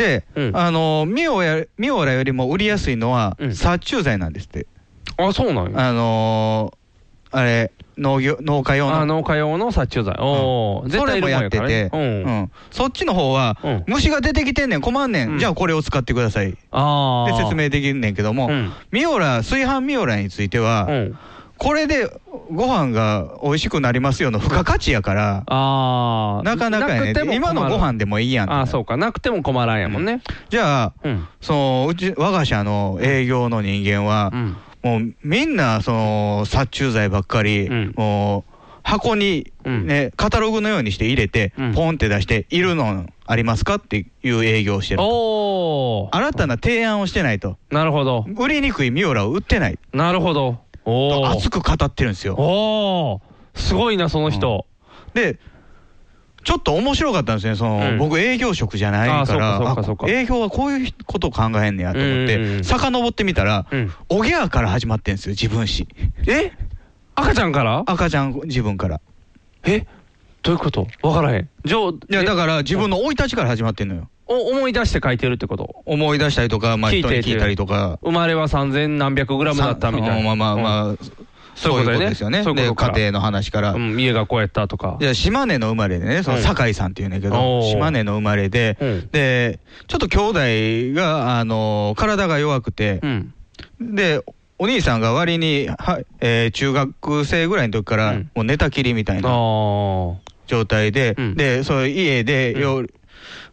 [0.00, 0.56] で、うん。
[0.56, 3.54] あのミオやミオラよりも売りやすいのはうん。
[3.54, 4.66] 殺虫剤なんですって。
[5.18, 5.88] あそうなんや。
[5.88, 6.80] あのー
[7.32, 9.00] あれ農業農家用の。
[9.00, 10.16] あ農家用の殺虫剤。
[10.18, 12.52] おお、絶対いるもんそれもやってて、うん、うん。
[12.72, 13.84] そっちの方は、うん。
[13.86, 15.38] 虫が出てきてんねん、困んねん、うん。
[15.38, 16.56] じゃあこれを使ってください。
[16.72, 18.72] ああで説明できんねんけども、うん。
[18.90, 21.18] ミオラ、炊飯ミオラについては、うん
[21.60, 22.10] これで
[22.50, 28.96] ご飯が美味しくなりますよの付加価値やから、ああなかなかやね今のご飯でもいいやんああそうか。
[28.96, 30.22] なくても困らんやもんね。
[30.48, 31.28] じゃあ、うん。
[31.42, 34.56] そのうち我が社の営業の人間はう、ん。
[34.82, 37.94] もうみんなその殺虫剤ばっかり、うん。
[37.94, 38.52] もう
[38.82, 39.86] 箱に、うん。
[39.86, 41.74] ねカタログのようにして入れて、うん。
[41.74, 45.02] ポンって出して、いるのありますかっていう営業をしてる。
[45.02, 48.24] おお新たな提案をしてないと、なるほど。
[48.38, 49.78] 売りにくいミオラを売ってない。
[49.92, 52.34] なるほど熱く語ってるんですよ。
[52.36, 53.20] おお
[53.54, 54.66] すごいなその人、
[55.14, 55.38] で、
[56.42, 57.98] ちょっと面白かったんですね、そのうん。
[57.98, 59.60] 僕、営業職じゃないから、
[60.08, 62.64] 営業はこういうことを考えんねやと思っうんうんうて、ん。
[62.64, 63.92] 遡ってみたら、うん。
[64.08, 65.86] おぎゃーから始まってんですよ、自分史。
[66.26, 66.52] え？
[67.14, 67.82] 赤ちゃんから？
[67.86, 69.00] 赤ちゃん自分から。
[69.64, 69.86] え？
[70.42, 70.86] どういうこと？
[71.02, 71.50] わからへん。
[71.64, 72.24] じゃあいや、え？
[72.24, 74.08] だから自分の生い立ちから始まってんのよ。
[74.30, 75.82] お思い出して書いてるってこと？
[75.86, 77.98] 思い出したりとか、まあ、聞いて人に聞いたりとか。
[78.00, 80.24] 生まれは3000何百グラムだったみたいな。
[80.24, 81.04] まあまあまあ、
[81.56, 82.38] そういうことですよね。
[82.38, 83.72] で、そうい家庭の話から。
[83.72, 84.98] うん、家がこうやったとか。
[85.00, 86.42] いや、島根の生まれでね、そのうん。
[86.44, 87.70] 酒井さんっていうんだけおど、ー。
[87.70, 89.08] 島根の生まれで、うん。
[89.10, 89.58] で、
[89.88, 93.34] ちょっと兄弟が、あの、体が弱くてう、ん。
[93.80, 94.22] で、
[94.58, 98.30] お兄さんが割に、はえー中学生ぐらいの時から、うん。
[98.34, 100.14] もう寝たきりみたいあなー。
[100.46, 101.34] 状態で、うん。
[101.34, 102.84] で、そういう家で、よ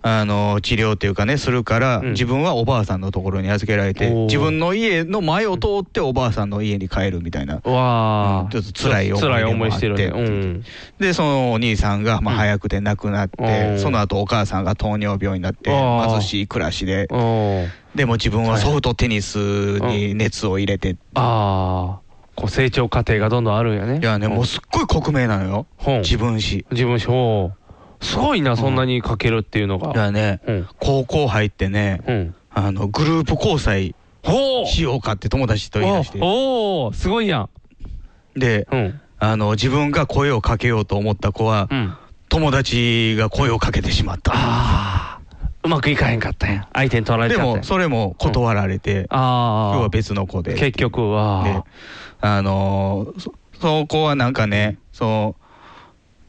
[0.01, 7.55] あの治療っていうかねするから、自分はおばあさんのところに預けられて自分の家の前を通っておばあさんの家に帰るみたいな。
[7.63, 10.63] わあ、ちょっと辛い思い辛い思いしてるうん。
[10.99, 17.07] でそのお兄さんがまあ早くて亡くなって、うんその後お母さんが糖尿病になって貧しい暮らしで。
[17.09, 17.67] うん。
[17.95, 19.38] でも自分はソフトテニス
[19.80, 21.99] に熱を入れて、ああ、
[22.36, 23.99] こう成長過程がどんどんあるんやね。
[23.99, 25.65] いやねもうすっごい克明なのよ。
[26.03, 26.65] 自分史。
[26.71, 27.07] 自分史。
[27.07, 27.66] ほう
[28.01, 29.91] すごいな、そんなに書けるっていうのが。
[29.93, 30.39] いやね、
[30.79, 33.95] 高校入ってね、あのグループ交際
[34.67, 36.19] しようかって友達と言い出して。
[36.21, 37.49] おおすごいやん。
[38.39, 38.67] で、
[39.19, 41.69] あの自分が声をかけようと思った子は、
[42.29, 45.19] 友達が声をかけてしまった、
[45.63, 46.67] うまくいかへんかったんや。
[46.73, 50.53] 相手に取られちゃっでもそれも断られて、あ今日は別の子で。
[50.53, 51.43] 結局は。
[51.43, 51.63] で
[52.21, 55.43] あのーそその子はなんかねそう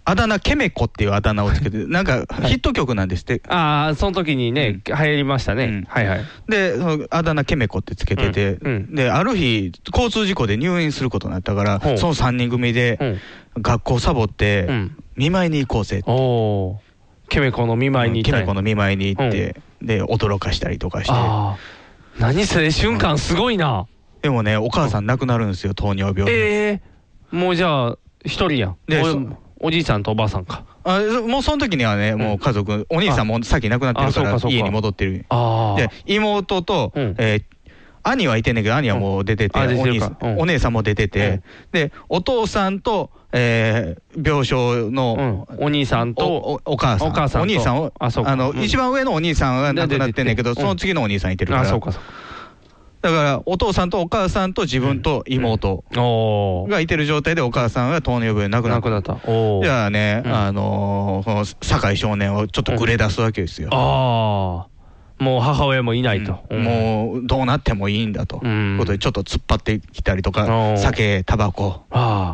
[0.09, 5.85] あだ名ケメコっていうあだ名をつけて なんかヒット曲なんですって、ああ、その時にね、流行りましたね。
[5.89, 6.21] はいはい。
[6.49, 8.59] でそのあだ名ケメコってつけてて、
[8.91, 13.19] である日交通事故で入院することになったからその3人組で
[13.59, 14.69] 学校サボって
[15.17, 16.81] 見舞いに行こうぜって、お
[17.29, 18.47] ケメコの見舞いに行ったんや。
[18.47, 21.13] ケメコの見舞いに行って、で驚かしたりとかして。
[22.19, 23.87] 何それ、瞬間すごいな。
[24.23, 26.33] でもねお母さん亡くなるんですよ糖尿病で。
[26.33, 28.77] ええもうじゃあ、一人やん。
[28.87, 29.03] で
[29.61, 30.65] おおじいさんとおばあさんか。
[30.85, 35.25] あもうその時にはね、もう家族、お兄さんも先亡くなってるから家に戻ってる。
[35.29, 37.45] あで、妹と、えー
[38.05, 40.39] 兄はいてんねんけど、兄はもう出てて、お兄さんかうん。
[40.41, 41.43] お姉さんも出てて、
[41.73, 47.53] で、お父さんと、えー病床の、お兄さんとお母さん、お母さんと。
[47.53, 48.63] お兄さんを、あの、うん。
[48.63, 51.65] 一番上のお兄さんは亡くなってんねんけど、その次のお兄さんいてるから。
[53.11, 55.85] だから、お父さんとお母さんと自分と妹
[56.69, 58.89] がいてる状態で、お母さんが糖尿病で亡くなった。
[58.89, 59.31] 亡くなった。
[59.31, 63.71] おーじゃあね、あのーその酒井少年をちょっとぐれ出すわけですよ。
[63.73, 64.78] ああ。
[65.19, 66.45] もう母親もいないと。
[66.51, 71.85] もうどうなってもいいんだと、んことでちょっと突っ張ってきたりとか、酒、タバコ。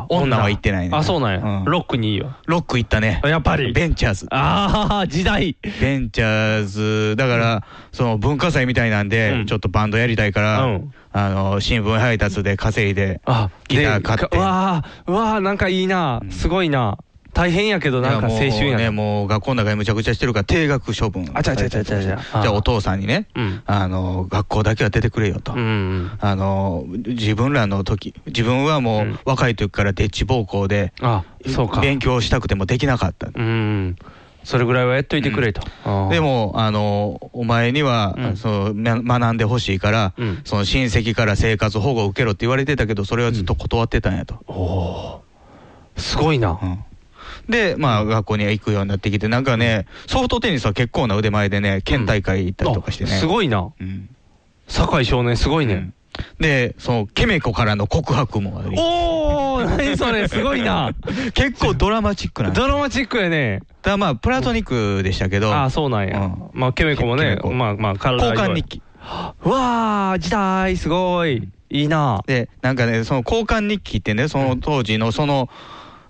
[0.09, 0.95] 女は行ってないね。
[0.95, 1.39] あ、そうなんや。
[1.43, 2.35] うんロックにいいよ。
[2.45, 3.21] ロック行ったね。
[3.23, 3.71] やっぱり。
[3.71, 4.27] ベンチャーズ。
[4.29, 5.57] ああ、時代。
[5.81, 10.79] ベンチャーズ、だから、その文化祭みたいなんで、ちょっとバンドやりたいから、
[11.11, 14.37] あの、新聞配達で稼いで、あ、ギター買って。
[14.37, 16.21] うわあ、うわあ、なんかいいな。
[16.29, 16.97] すごいな。
[17.35, 21.29] 大変やけど、なんか青春やね、もう学校の中にむちゃくちゃしてるから、定額処分。
[21.33, 25.51] あちゃちゃちゃちゃちゃじゃあお父さんにね、うんあの、学校だけは出てくれよと。
[25.53, 26.11] うん。
[26.21, 30.93] あの、自分らの時、自分はもう若い時からデッチ暴行で。
[31.81, 33.27] 勉強したくてもできなかった。
[33.35, 33.97] うん。
[34.45, 35.61] それぐらいはやっといてくれと。
[36.09, 40.13] でも、あの、お前には、そのま学んでほしいから、
[40.45, 45.21] その親戚から生活保護を受けろって言われてたけど、それはずっと断ってたんやと。
[45.97, 46.57] すごいな。
[47.49, 53.11] で、まあ、学校には行くようになってきて、なんかね、ソフトテニスは結構な腕前でね、県大会行ったりとかしてね。
[53.11, 53.71] すごいな。
[54.67, 55.91] 酒井少年すごいね。
[56.39, 58.75] で、その、ケメコからの告白もあり。
[58.77, 60.93] おー、何それ、すごいな。
[61.33, 63.59] 結構ドラマチックなドラマチックやね。
[63.59, 65.53] だからまあ、プラトニックでしたけど。
[65.53, 66.31] ああ、そうなんや。
[66.53, 68.81] まあ、ケメコもね、まあまあ、体交換日記。
[69.43, 71.49] うわー、時代、すごい。
[71.69, 72.23] いいな。
[72.25, 75.49] で、なんかね、その交換日記ってね、その当時のその、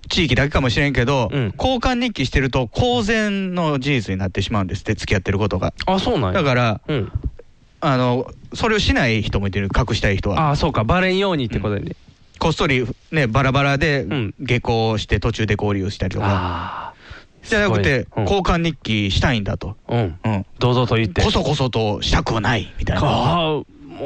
[0.09, 5.73] 地域だけかもしれんけど、交換日記してると公然の事実になってしまうんですって、付き合ってることが。
[5.85, 6.41] あ、そうなんや。
[6.41, 7.11] だから、うん。
[7.81, 10.47] あの、それをしない人もいてる、隠したい人は。
[10.47, 11.95] ああ、そうか、バレんようにってことで。
[12.39, 14.05] こっそりね、バラバラで
[14.39, 16.93] 下校して途中で合流したりとか。
[17.43, 19.77] じゃなくて、交換日記したいんだと。
[19.87, 20.19] うん。
[20.23, 20.45] うん。
[20.59, 21.21] 堂々と言って。
[21.21, 23.03] こそこそとしたくはない、みたいな。
[23.03, 23.65] ああ、も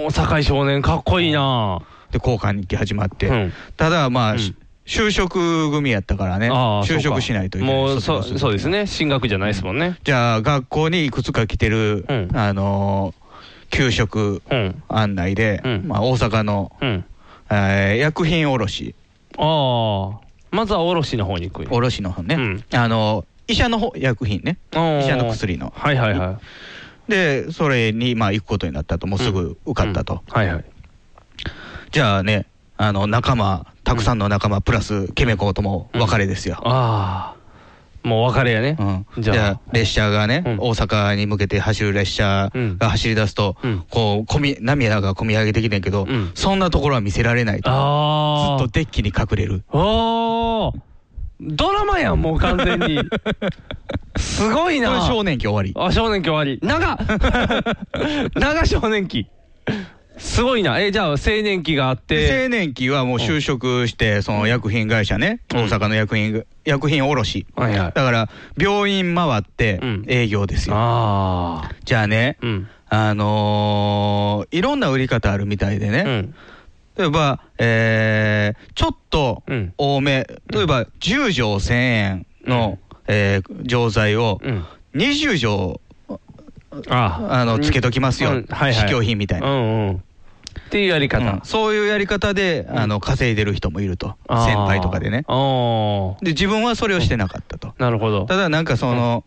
[0.09, 1.81] う酒井少年かっこいいな。
[2.11, 3.51] で、交換日記始まって。
[3.77, 4.35] ただ、まあ、
[4.89, 6.49] 就職組やったからね。
[6.49, 7.75] 就職しないといけない。
[7.75, 8.87] もうそそうですね。
[8.87, 13.19] 進学じゃないですもんね、じゃあ、学校にいくつか来てる、あのー
[13.71, 14.41] 給食
[14.87, 18.95] 案内で、まあ、大阪の、えー薬品卸。
[19.37, 20.19] ああ。
[20.49, 22.63] まずは卸の方に行く卸の方ね。
[22.73, 24.57] あの医者の方、薬品ね。
[24.73, 25.71] 医者の薬の。
[25.75, 26.39] はいはいは
[27.07, 27.11] い。
[27.11, 30.23] で、それに、まあ、行くことになったと、もうすぐ受かったと。
[30.29, 30.65] はいはい。
[31.91, 36.57] じゃあね、あの、仲間、たくさんの仲間、プラス、ケメコとも別れですよ。
[36.63, 37.33] あ
[38.03, 38.07] あ。
[38.07, 38.77] もう別れやね、
[39.17, 39.35] じゃあ。
[39.35, 43.57] じゃあ、列車がね、大阪に向けて走る列車が走り出すと、
[43.89, 47.71] こう、こみ、涙が込み上げてきてんけど、そんなところは見せられないと。
[47.71, 49.63] あずっとデッキに隠れる。
[49.71, 50.73] おー。
[51.41, 52.99] ドラマやんもう完全に。
[54.17, 55.07] すごいな。
[55.07, 55.73] 少年期終わり。
[55.75, 56.59] あ少年期終わり。
[56.61, 56.95] 長
[58.39, 59.27] 長少年期
[60.19, 60.79] すごいな。
[60.79, 62.43] え、じゃあ、青年期があって。
[62.43, 67.47] 青年期はもう就職して、その薬品会社ね、大阪の薬品、薬品卸。
[67.55, 67.77] はいはい。
[67.79, 70.75] だから、病院回って営業ですよ。
[70.77, 72.37] あじゃあね、
[72.89, 76.03] あのーいろんな売り方あるみたいでね、
[76.97, 79.43] 例えば、えーちょっと
[79.77, 84.41] 多め、例えば10錠1000円の、えー錠剤を
[84.95, 85.79] 20錠、
[86.89, 88.31] あのつけときますよ、
[88.73, 89.47] 試供品みたいな。
[90.69, 91.31] っていうやり方。
[91.31, 95.25] うんそういうやり方で、あの稼いでる人もいると、先輩とかでね。
[96.21, 97.73] で自分はそれをしてなかったと。
[97.79, 98.25] なるほど。
[98.25, 99.25] ただなんかその、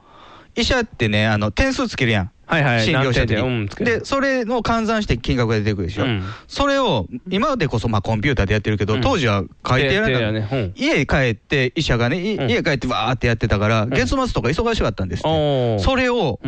[0.55, 2.31] 医者ってね、あの点数つけるやん。
[2.47, 6.05] はいはい診療者的何点でそれの換算して金額が出てくるでしょ。
[6.05, 15.79] うんそれを、今でこそまあコンピューターでやってるけど、当時は書いてやらなかった手手やね家帰って、医者がね、い家帰ってわーってやってたから、月末とか忙しかったんですって。
[15.81, 16.39] それを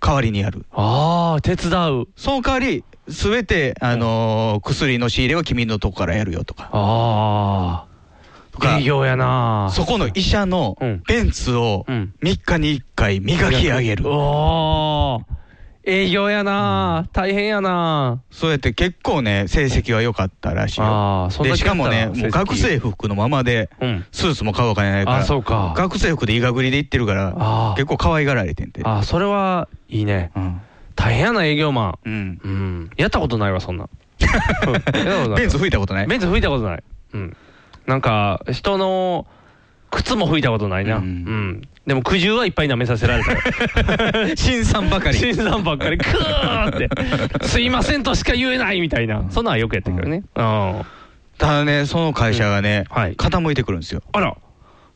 [0.00, 0.66] 代わりにやる。
[0.72, 1.70] ああ、手伝
[2.00, 2.08] う。
[2.16, 6.70] その代わり、すべて、あのー薬の仕入れは君のとこからやるよとか。
[6.72, 8.76] ああ。
[8.78, 9.70] 営業やな。
[9.72, 10.76] そこの医者の
[11.06, 14.04] ベンツを3日に1回磨き上げる。
[14.08, 15.36] おー。
[15.88, 17.06] 営業やな。
[17.12, 18.20] 大変やな。
[18.32, 21.28] そうやって結構ね、成績は良かったらしいよ。
[21.44, 23.70] で、しかもね、もう学生服のままで、
[24.10, 25.74] スーツも買うお金ないから、あそうか。
[25.76, 28.80] 学生服で医学りで行ってるから、結構可愛がられてんて。
[28.84, 30.32] あ、それはいいね。
[30.96, 31.98] 大変やな、営業マン。
[32.04, 32.40] うん。
[32.42, 32.90] うん。
[32.96, 33.88] やったことないわ、そんな。
[35.36, 36.82] ベンツ吹いたことないベンツ吹いたことない。
[37.12, 37.36] うん。
[37.86, 39.26] なんか、人の
[39.90, 40.96] 靴も吹いたことないな。
[40.96, 41.62] うん。
[41.86, 44.34] でも苦渋はいっぱい舐めさせられたよ。
[44.36, 45.18] 新産ばかり。
[45.18, 47.46] 新産ばっかり、クーって。
[47.46, 49.24] すいませんとしか言えないみたいな。
[49.30, 50.22] そんなんはよくやったけどね。
[50.34, 50.82] うん。
[51.38, 54.02] ただね、その会社がね、傾いてくるんですよ。
[54.12, 54.36] あら。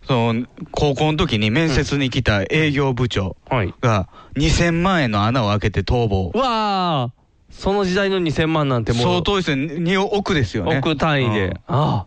[0.06, 3.36] その高校の時に面接に来た営業部長
[3.80, 6.32] が2000万円の穴を開けて逃亡。
[6.34, 7.12] うわあ
[7.50, 9.02] その時代の2000万なんてもう。
[9.02, 9.74] 相当ですね。
[9.74, 10.78] 2億ですよね。
[10.78, 11.46] 億単位で。
[11.46, 12.06] うんあ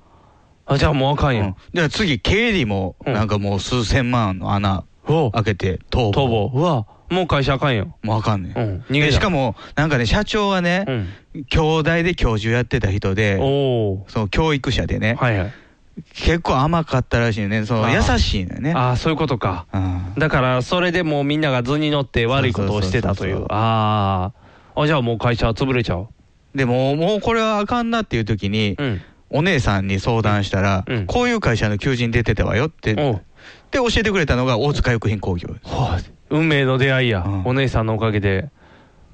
[0.65, 0.73] あ。
[0.73, 1.55] あ、じゃあもうあかんやん。
[1.73, 4.85] じゃあ次、経理も、なんかもう数千万の穴
[5.33, 6.11] 開けて逃亡。
[6.11, 6.51] 逃亡。
[6.53, 7.95] うわもう会社あかんよ。
[8.01, 8.57] もうあかんねん。
[8.89, 9.11] うん。
[9.11, 10.85] しかも、なんかね、社長はね、
[11.49, 13.35] 兄弟で教授やってた人で、
[14.07, 15.17] その教育者でね、
[16.13, 17.65] 結構甘かったらしいね。
[17.65, 18.73] そのあ優ーしいのよね。
[18.73, 19.67] ああ、そういうことか。
[20.17, 23.45] だから、それでもうみんなが図に乗って悪いことをしてたという。
[23.49, 24.31] あ
[24.75, 24.81] あ。
[24.81, 26.07] あ、じゃあもう会社は潰れちゃう。
[26.55, 28.75] でも、もうこれはあかんなっていう時に、
[29.29, 33.03] お姉さんに相談したら、こういう会社の求人出てたわよって、で、
[33.73, 35.49] 教えてくれたのが大塚薬品工業。
[36.29, 37.23] 運命の出会いや。
[37.45, 38.49] お姉さんのおかげで。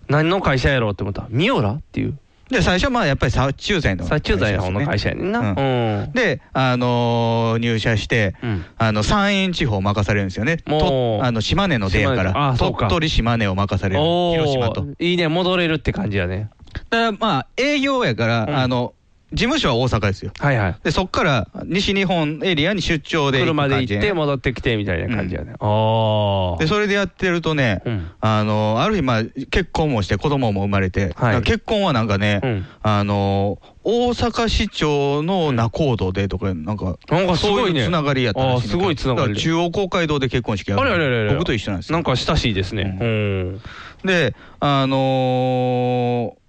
[0.07, 1.23] 何の会社やろうって思った？
[1.23, 2.17] ら、ミオラっていう。
[2.49, 4.45] で、最初はまあやっぱり殺虫剤の会社ですね。
[4.45, 5.39] 殺虫剤の会社やねんな。
[5.39, 6.11] うん。
[6.13, 8.35] で、あのー入社して、
[8.77, 10.57] あの、山陰地方を任されるんですよね。
[10.57, 14.01] とあの、島根の出やから、鳥取、島根を任される。
[14.01, 14.81] お広島と。
[14.81, 16.49] ーいいね、戻れるって感じやね。
[16.89, 18.93] だからまあ、営業やから、あの、
[19.31, 20.31] 事務所は大阪ですよ。
[20.39, 20.75] はいはい。
[20.83, 25.53] で、そっから西日本エリアに出張で車で行って戻ってきてみたいな感じやね。
[25.59, 26.57] ああ。
[26.59, 27.83] で、それでやってるとね、
[28.21, 31.13] あの、ある日、まあ、結婚もして子供も生まれて、
[31.43, 32.41] 結婚はなんかね、
[32.81, 41.93] あの、大阪市長の仲人でとか、なんか、なんかすごいねそういうつながりやったらしいすごいつながり中央公会堂で結婚式やるあれあれあれあれ僕と一緒なんですよ。
[41.93, 42.97] なんか親しいですね。
[42.99, 43.61] うん。
[44.03, 46.39] で、あのー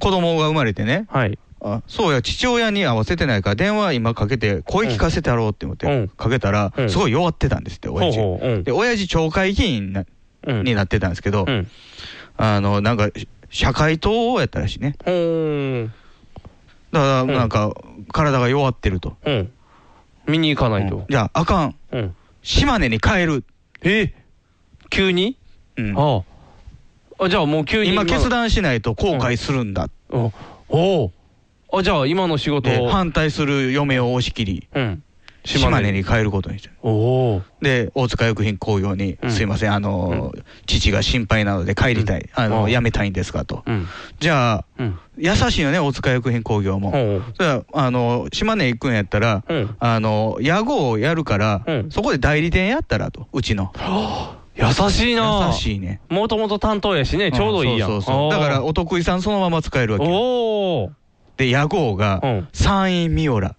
[0.00, 1.04] 子供が生まれてね、
[1.66, 8.64] あそうや、父親に会わせてないから、電話今かけて、声聞かせてやろうって思って、かけたら、すごい弱ってたんですって、親父。
[8.64, 10.04] で、親父、町会議員な
[10.46, 11.46] になってたんですけど、
[12.36, 13.08] あの、なんか、
[13.48, 14.94] 社会党やったらしいね。
[16.92, 17.72] だから、なんか、
[18.12, 19.16] 体が弱ってると。
[20.26, 21.06] 見に行かないと。
[21.08, 21.74] じゃあ、あかん。
[22.42, 23.42] 島根に帰る。
[23.80, 24.12] え？
[24.90, 25.38] 急に？
[25.78, 25.98] うん。
[25.98, 26.22] あ
[27.18, 27.28] あ。
[27.30, 27.90] じゃあもう急に。
[27.94, 29.88] 今決断しないと後悔するんだ。
[30.10, 30.30] お
[30.68, 31.10] お
[31.78, 32.72] あ、じゃあ今の仕事を。
[32.72, 34.68] で反対する嫁を押し切り、
[35.44, 36.04] 島根に。
[36.04, 40.32] 帰ることにしておで、大塚薬品工業に、すいません、あの、
[40.66, 43.62] 父が心配なので帰りたい、あの、辞めたいんですかと。
[44.20, 44.82] じゃあ、
[45.16, 47.20] 優しいよね、大塚薬品工業も。
[47.38, 49.44] じゃあ、あの、島根行くんやったら、
[49.78, 53.72] あの、屋号をやるから、そこで代理店やったらと、うちの。
[54.56, 55.50] 優しいな。
[55.52, 56.00] 優しいね。
[56.08, 57.88] もともと担当やしね、ちょうどいいやん。
[57.88, 58.30] そうそうそう。
[58.30, 60.10] だから、お得意さんそのまま使えるわけよ。
[60.12, 60.92] お
[61.36, 62.20] で、屋号が、
[62.52, 63.56] 山陰ミオラ。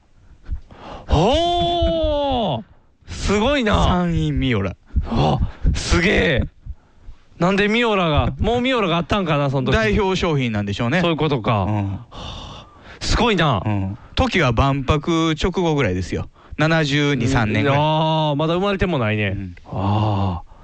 [1.10, 2.64] おー
[3.08, 4.76] すごいな山陰ミオラ。
[5.08, 5.40] あ
[5.74, 6.44] すげえ。
[7.38, 9.76] なんでミオラが、もうミオラがあったんかな、その時。
[9.76, 11.02] 代表商品なんでしょうね。
[11.02, 11.68] そういうことか。
[13.02, 13.62] すごいな。
[14.16, 16.30] 時は万博直後ぐらいですよ。
[16.58, 17.78] 72、3年ぐらい。
[17.78, 19.36] ああ、まだ生まれてもないね。
[19.66, 20.55] ああ。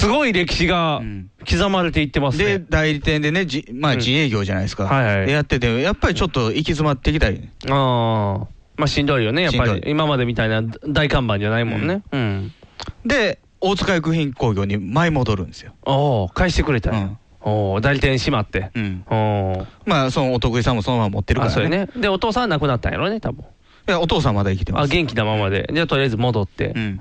[0.00, 1.02] すごい歴史が
[1.48, 2.58] 刻まれていってますね。
[2.58, 4.84] で、代理店でね、じまあ、自営業じゃないですか。
[4.84, 7.48] はいはいでやってて、やっぱりちょっと行き詰まってきたり。
[7.68, 8.46] ああ。
[8.76, 9.82] まあしんどいよね、やっぱり。
[9.86, 12.02] 今までみたいな大看板じゃないもんね。
[12.12, 12.52] うん。
[13.04, 15.74] で、大塚薬品工業に舞い戻るんですよ。
[15.84, 17.18] おお返してくれたよ。
[17.42, 18.70] おお代理店閉まって。
[18.74, 19.04] うん。
[19.10, 21.86] おおまあ、そのお得意さんもそのまま持ってるかあ、らね。
[21.86, 21.88] ね。
[21.94, 23.44] で、お父さんは亡くなったんやろね、多分。
[23.88, 24.84] いや、お父さんまだ生きてます。
[24.84, 25.68] あ、元気なままで。
[25.72, 26.72] じゃあとりあえず戻って。
[26.74, 27.00] うん。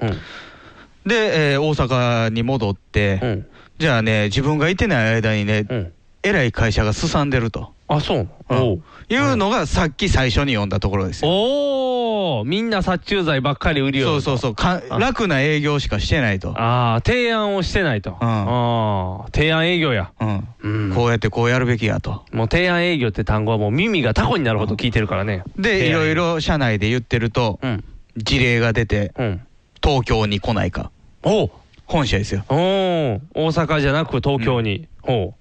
[1.06, 3.43] で、えー大阪に戻って、
[3.78, 5.66] じゃあね、自分がいてない間にね、
[6.24, 7.72] えらい会社がすさんでると。
[7.88, 8.82] あ、そうおう。
[9.12, 11.32] いうのがさっき最初に読んだところですよ。
[11.32, 14.56] おおみんな殺虫剤ばっかり売りよそうそうそう。
[14.56, 16.50] か楽な営業しかしてないと。
[16.60, 18.18] ああ、提案をしてないと。
[18.20, 20.12] ああ、提案営業や。
[20.62, 20.91] うん。
[20.93, 22.26] こうやってこうやるべきやと。
[22.32, 25.43] もう提案営業って単語はもう耳がタコになるほど聞いてるからね。
[25.58, 27.60] で、いろいろ社内で言ってると、
[28.18, 29.14] 事例が出て、
[29.84, 30.91] 東京に来ないか。
[31.23, 31.49] お
[31.86, 32.43] 本社ですよ。
[32.49, 34.88] お大阪じゃなく東京に。
[35.01, 35.34] ほ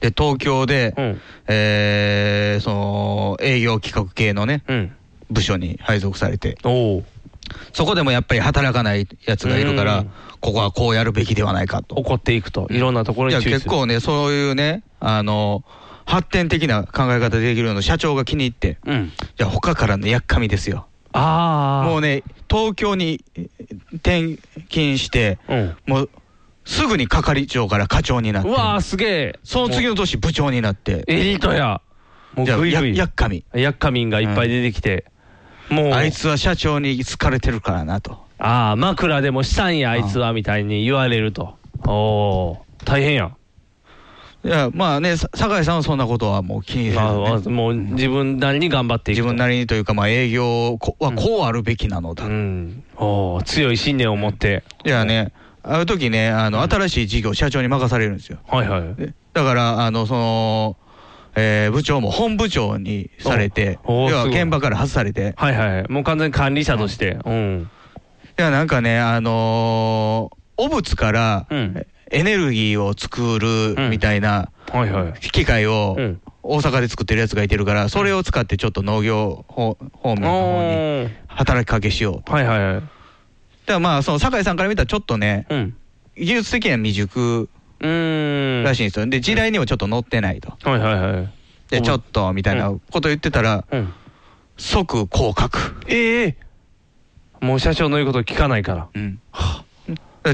[0.00, 0.94] で、東京で、
[1.48, 4.62] えーその、営業企画系のね、
[5.30, 6.56] 部署に配属されて、
[7.72, 10.04] そこでもやっぱり働かないやつがいるから、
[10.40, 11.96] ここはこうやるべきではないかと。
[11.96, 12.66] 怒っていくと。
[12.70, 13.44] いろんなところいや、に。
[13.44, 15.64] 結構ね、そういうね、あの、
[16.04, 18.78] 発展的な考え方できるの社長が気に入って、
[19.36, 20.86] じゃあ他からのやっかみですよ。
[21.16, 23.48] あもうね、東京にえ
[23.94, 24.38] 転
[24.68, 25.38] 勤して、
[25.86, 26.10] もう
[26.64, 29.38] すぐに係長から課長になって、うわー、すげえ。
[29.44, 31.80] その次の年部長になって、エリートや。
[32.34, 32.90] もうグイグイ。
[32.90, 33.44] ややっかみ。
[33.54, 35.06] やっかみんがいっぱい出てきて。
[35.70, 35.92] もう。
[35.92, 38.26] あいつは社長に好かれてるからなと。
[38.38, 41.56] ああ、枕でもしたんや、あいつは、みたいに言われると。
[41.86, 43.30] おおー大変や。
[44.46, 47.18] いや、まあね、さ酒井さんはそんなことはもう気にせず、まあね。
[47.18, 52.24] まあもう自分なりに頑張っていく自分なりにというか、まあ営業こはこうあるべきなのだ。
[52.96, 54.62] おー強い信念を持って。
[54.84, 55.32] いやね、
[55.64, 58.38] ある時ね、あの、新しい事業、社長に任されるんですよ。
[58.46, 59.14] はいはい。
[59.32, 60.76] だから、あの、その、
[61.34, 65.92] えー部長も本部長にされて、要は現場から外されて、はいはい。
[65.92, 67.18] もう完全に管理者として。
[67.24, 67.70] うん。
[68.38, 71.46] いや、なんかね、あのー、汚物から
[72.10, 74.50] エネルギーを作るみたいな。
[75.32, 75.96] 機械を
[76.42, 82.32] 大阪で作ってるやつがいてるから、それを使ってちょっと農業方方面の方に働きかけしようと。
[82.32, 82.80] はいはいはい。
[82.80, 82.88] だか
[83.66, 85.46] らまあ、その酒井さんから見たらちょっとね、
[86.16, 87.48] 技術的には未熟
[87.80, 89.06] らしいんですよ。
[89.06, 90.56] で、時代にもちょっと乗ってないと。
[90.68, 91.28] はいはいはい。
[91.70, 93.64] で、ちょっとみたいなこと言ってたら、
[94.56, 95.58] 即降格。
[95.88, 96.36] ええ
[97.40, 98.88] もう社長の言うこと聞かないから。
[98.94, 99.20] うん。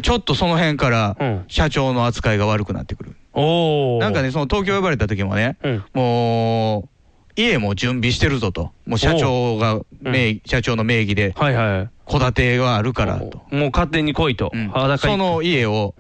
[0.01, 1.17] ちょっとその辺から、
[1.49, 3.17] 社長の扱いが悪くなってくる。
[3.35, 5.57] おなんかね、その東京呼ばれた時もね、
[5.93, 6.89] もう、
[7.35, 8.73] 家も準備してるぞと。
[8.87, 11.91] もう社長が名義、社長の名義で、はいはい。
[12.11, 13.43] 戸建てがあるからと。
[13.51, 14.53] もう勝手に来いと。
[14.73, 15.95] 裸その家を、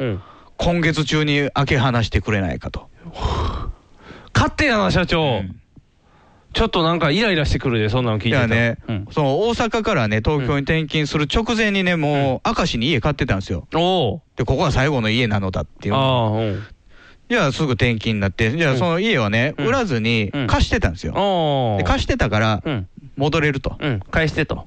[0.59, 2.89] 今月中に開け放してくれないかと。
[4.35, 5.43] 勝手やな、社長。
[6.53, 13.67] ちょっとなんかイライラしてくるで、そんなの聞いてたらいやね、その大阪からね、東京に転勤する直前にね、もう、明石に家買ってたんですよ。
[14.37, 16.63] で、ここは最後の家なのだっていう。
[17.29, 21.77] じゃあすぐ転勤になって、じゃあその家はね、売らずに貸してたんですよ。
[21.79, 22.63] で貸してたから、
[23.17, 23.79] 戻れると。
[24.11, 24.67] 返してと。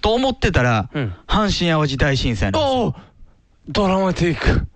[0.00, 0.88] と思ってたら、
[1.26, 2.96] 阪神・淡路大震災なんですよ。
[3.68, 4.66] ドラマティック。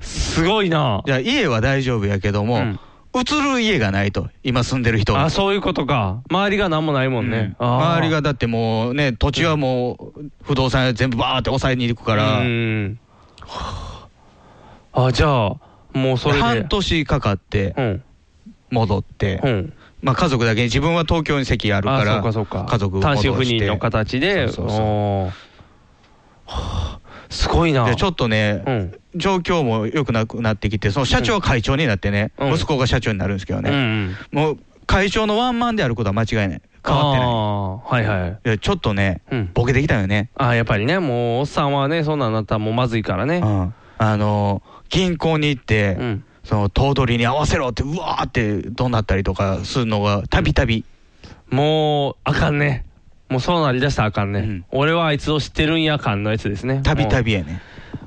[0.00, 1.02] すごいな。
[1.06, 2.78] じゃあ家は大丈夫やけども、
[3.16, 6.20] 移る家がないと、今住んでる人があ、そういうことか。
[6.30, 7.54] 周りが何もないもんね。
[7.58, 12.98] あー周りがだってもうね、土地はもう不動産屋全部バーって抑えに行くから、うん
[14.92, 15.56] あ、じゃあ、
[15.92, 16.40] もうそれで。
[16.42, 18.00] 半年かかって、
[18.70, 19.40] 戻って、
[20.02, 22.66] まあ家族だけに、自分は東京に籍あるかあ、ら、そうかそうか。
[22.68, 24.48] 家族単身赴任の形で。
[24.48, 25.26] そうそうそう
[26.46, 27.00] はあ
[27.30, 27.84] すごいな。
[27.86, 28.62] でちょっとね、
[29.16, 36.62] 状況も良くなくなってきて、その社長は会長になってね、息子が社長になるんですけどね、もう会長のワンマンであることは間違いない。
[36.86, 38.06] 変わってない。
[38.06, 38.38] はいはい。
[38.42, 39.22] でちょっとね、
[39.54, 40.30] ボケてきたよね。
[40.36, 43.42] あやっぱりね、もう、おっさんはね、そんなんなったらもうまずいからね。
[43.96, 45.96] あの銀行に行って、
[46.44, 50.84] その頭取に合わせろって、うわーって怒鳴ったりとかするのがたびたび。
[51.50, 52.84] もう、あかんね。
[53.30, 54.62] もうそうなりだしたらあかんね。
[54.70, 56.80] 俺はあいつを知ってるんや感のやつですね。
[56.82, 57.62] たびたびやね。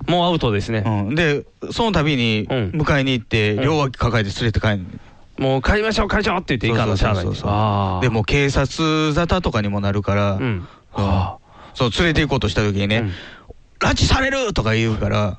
[0.08, 0.84] もうアウトですね。
[0.86, 1.16] うん。
[1.16, 4.86] で、その度に迎えに行って、両脇抱えて連れて帰る、
[5.38, 8.02] もう帰りましょう、帰りましょうって言っていかんのしゃあない。
[8.02, 10.68] でも警察沙汰とかにもなるから、うん。
[11.74, 13.12] そう連れて行こうとした時にね、
[13.80, 15.38] 拉致されるとか言うから、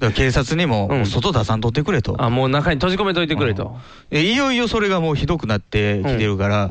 [0.14, 2.14] 警察にも、外出さんとってくれと。
[2.22, 3.76] あ、もう中に閉じ込めといてくれと。
[4.10, 6.70] えいよいよそれがもうひどくなってきてるから、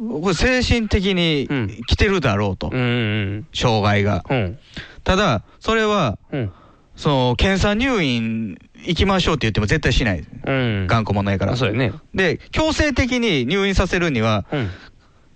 [0.00, 1.46] これ精神的に
[1.86, 2.70] 来てるだろうと、
[3.52, 4.24] 障害が。
[5.04, 6.18] ただ、それは、
[7.00, 10.86] その検査入院行きましょうって言っても絶対しない、うん。
[10.86, 11.56] 頑固者やから。
[11.56, 11.94] そうやね。
[12.14, 14.68] で、強制的に入院させるには、うん。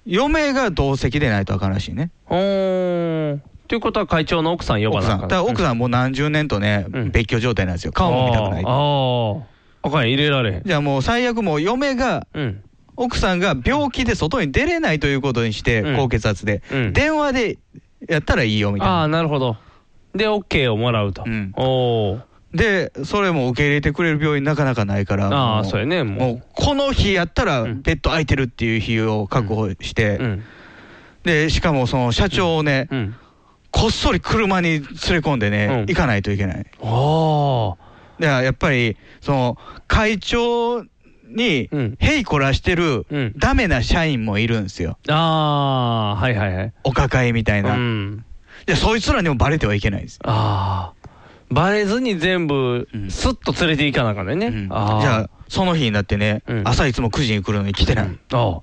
[0.04, 2.10] 嫁が同席でないとあかんらしいね。
[2.28, 5.08] ということは会長の奥さん呼ば奥さん。
[5.08, 7.92] なあかんだから奥さんもう何十年とね、うん別居状態なんですよ。
[7.92, 8.64] 顔も見たくない。
[8.66, 9.42] あー
[9.82, 10.62] あかんや入れられへん。
[10.66, 12.62] じゃあもう最悪もう嫁が、うん。
[12.96, 17.58] 奥さんが病気で外に出れないということにして、うん高血圧で、うん電話で
[18.06, 18.94] やったらいいよみたいな。
[19.00, 19.56] ああ、なるほど。
[20.14, 21.24] で、OK をもらうと。
[21.26, 22.22] うんおー。
[22.54, 26.04] で、それも受け入れてくれる病院なかなかないから、あもあ、そうやね。
[26.04, 30.22] ももうこの日やったらうんベッド空いてるっていう日を確保して、う。
[30.22, 30.42] うん。
[31.24, 33.16] で、しかもその社長をね、うん。
[33.72, 34.86] こっそり車に連れ
[35.18, 36.66] 込んでね、うん行かないといけない。
[36.80, 37.74] あ
[38.20, 39.58] だからやっぱり、その
[39.88, 40.84] 会長
[41.26, 44.96] にうん、へいこらしてるうんダメな社員もいるんですよ。
[45.08, 45.12] あ。
[45.12, 46.72] ああ、はいはいはい。
[46.84, 47.76] お抱えみたいうな。
[48.64, 48.66] ん。
[48.66, 50.18] で、そいつらにもバレてはいけないです。
[50.24, 51.08] ああ。
[51.50, 54.46] バレずに全部う、んスッと連れて行かなあかんね。
[54.46, 54.74] うんじ。
[54.74, 58.06] ゃあ、その日になってね、うん朝いつも9時に来るのに来てない。
[58.06, 58.60] うんああ。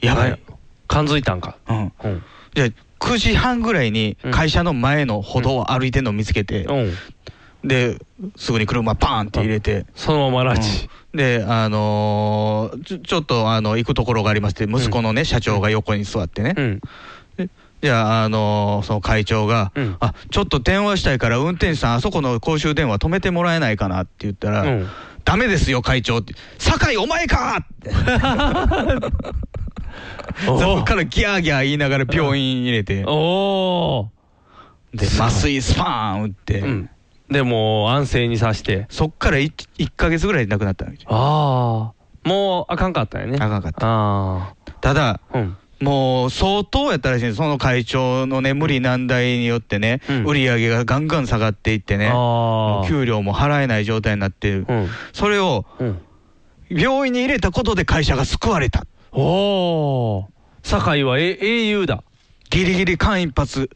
[0.00, 0.30] やばい。
[0.30, 0.40] はい
[0.88, 1.56] 感づいたんか。
[1.68, 1.92] うん。
[2.04, 2.22] うん。
[2.54, 2.68] じゃあ、
[3.00, 6.72] 9時半ぐらいにうん会社の前の歩道を歩いてんのを見つけて、う
[7.66, 7.68] ん。
[7.68, 7.98] で、
[8.36, 10.88] すぐに車パーンって入れて、そのまま拉致。
[11.12, 16.80] で、あのーちょちょっとあの行くところがありますって、息子のね、社長が横に座ってね、うん。
[17.82, 24.88] じゃあ、あのーその会長が、うんあちょっと電話したいから、運転手さん、あそこの公衆電話止めてもらえないかなって言ったら、うん。
[25.24, 27.90] ダメですよ、会長って、酒井、お前かって、
[30.48, 34.98] おそこからギャーギャー言いながら病院入れて、おー。
[34.98, 36.90] で、麻酔スパーン打って、うん。
[37.30, 38.86] でも、安静にさして。
[38.88, 42.28] そっから 1, 1ヶ月ぐらいで亡くなったわけああ。
[42.28, 43.36] もう、あかんかったよね。
[43.40, 43.78] あかんかった。
[43.82, 45.38] あただ、あ。
[45.38, 45.56] うん。
[45.80, 52.06] もう相当やったらしいんですその会長のね、無理難題によってね、うん売り上げがガンガン下がっていってね。
[52.88, 54.88] 給料も払えない状態になってる、うん。
[55.12, 55.98] それをうん。
[56.68, 58.86] 病院に入れたことで会社が救われた。
[59.12, 60.28] おお。
[60.62, 62.02] 堺はえ英雄だ。
[62.50, 63.68] ギリギリ間一髪、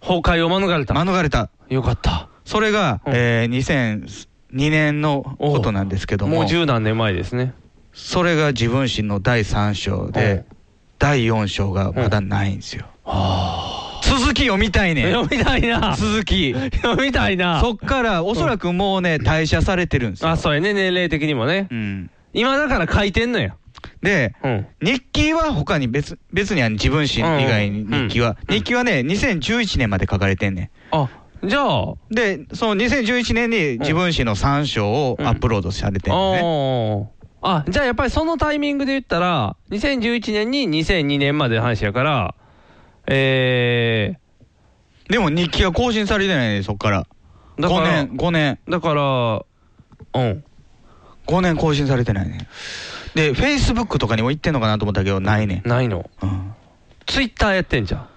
[0.00, 0.94] 崩壊を免れた。
[0.94, 1.50] 免れた。
[1.68, 2.28] よかった。
[2.44, 3.98] それが、うんえー
[4.50, 7.52] 2002年のことなんですけども、もう十何年前ですね。
[7.92, 10.44] それが自分史の第3章で、
[10.98, 12.86] 第4章がまだないんですよ。
[14.02, 15.12] 続き読みたいねん。
[15.12, 15.96] 読みたいな。
[15.96, 16.52] 続き。
[16.52, 17.60] 読みたいな。
[17.60, 20.30] そっから、おそらくもうね、退社されてるんですよ。
[20.30, 21.68] あ、そうやね、年齢的にもね。
[21.70, 22.10] うん。
[22.32, 23.56] 今だから書いてんのよ。
[24.02, 24.66] で、うん。
[24.82, 31.08] 日記は他に別、別にあの自分史以外に日記は、うん日記はね、2011年まで書かれてんねあ、
[31.44, 31.96] じゃあ、ん。
[32.10, 37.10] で、その2011年に自分史の3章をアップロードされてんのね。
[37.40, 42.34] あ、じゃあやっぱりそのタイミングで言ったら、2011年に2002年までの話やから、
[43.06, 44.16] え
[45.08, 47.06] でも日記は更新されてないね、そっから。
[47.58, 49.02] ー、だか5ら、年、5年、だから、
[50.20, 50.44] うん。
[51.26, 52.48] 5年更新されてないね。
[53.14, 55.62] で、Facebook とかにも行ってんのかなと思ったけど、ないね。
[55.64, 56.08] ないの。
[56.22, 56.54] うん。
[57.06, 58.08] ツイッターやってんじゃん。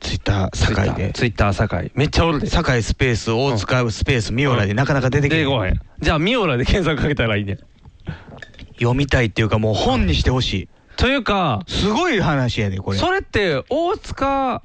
[0.00, 1.12] Twitter、堺で。
[1.12, 1.92] ツイッター堺。
[1.94, 2.48] めっちゃおるで。
[2.48, 5.80] 堺スペース、大塚スペース、ミオラでなかなか出てけへん出てこへん。
[6.00, 7.58] じゃあ、ミオラで検索かけたらいいね。
[8.78, 10.68] 読みたいっていうか、もう本にしてほしい。
[10.96, 12.98] というか、すごい話やで、これ。
[12.98, 14.62] それって、大塚、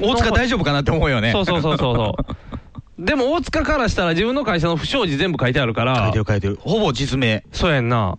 [0.00, 1.32] 大塚大丈夫かなって思うよね。
[1.32, 2.24] そうそうそうそうそう。
[3.04, 5.96] でも大塚からしたら自分の会社の不祥事全部書いてあるから。
[6.04, 6.58] 書いてる書いてる。
[6.60, 7.44] ほぼ実名。
[7.50, 8.18] そうやんな。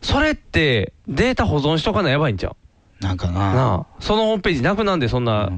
[0.00, 2.50] それってデータ保存しとかなやばいんちゃ
[3.00, 3.04] う？
[3.04, 3.54] なんかな。
[3.54, 3.86] なあ。
[4.00, 5.50] そのホームページなくなんでそんな、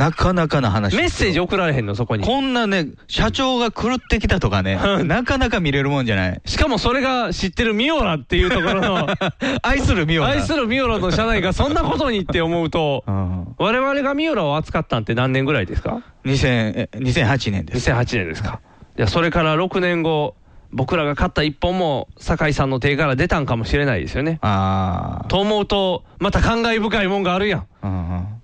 [0.00, 0.96] なかなかな話。
[0.96, 2.24] メッセージ送られへんのそこに。
[2.24, 6.40] こんなね、社長が狂ってきたとかね、なかなか見れるもんじゃない。
[6.46, 9.08] しかもそれが知ってるミオラっていうところの、
[9.60, 10.28] 愛するミオラ。
[10.28, 16.46] 愛するミオラの社内がそんなことにって思うと、うん我々がミオラを扱ったんって何年ぐらいですか？2000
[16.76, 17.90] え2008年です。
[17.90, 18.60] 2008年ですか。
[18.96, 20.34] じゃあそれから6年後、
[20.72, 24.38] 僕らが勝った一本も酒井さんの手から出たんかもしれないですよね。
[24.40, 27.66] あと思うと、また感慨深いもんがあるやん。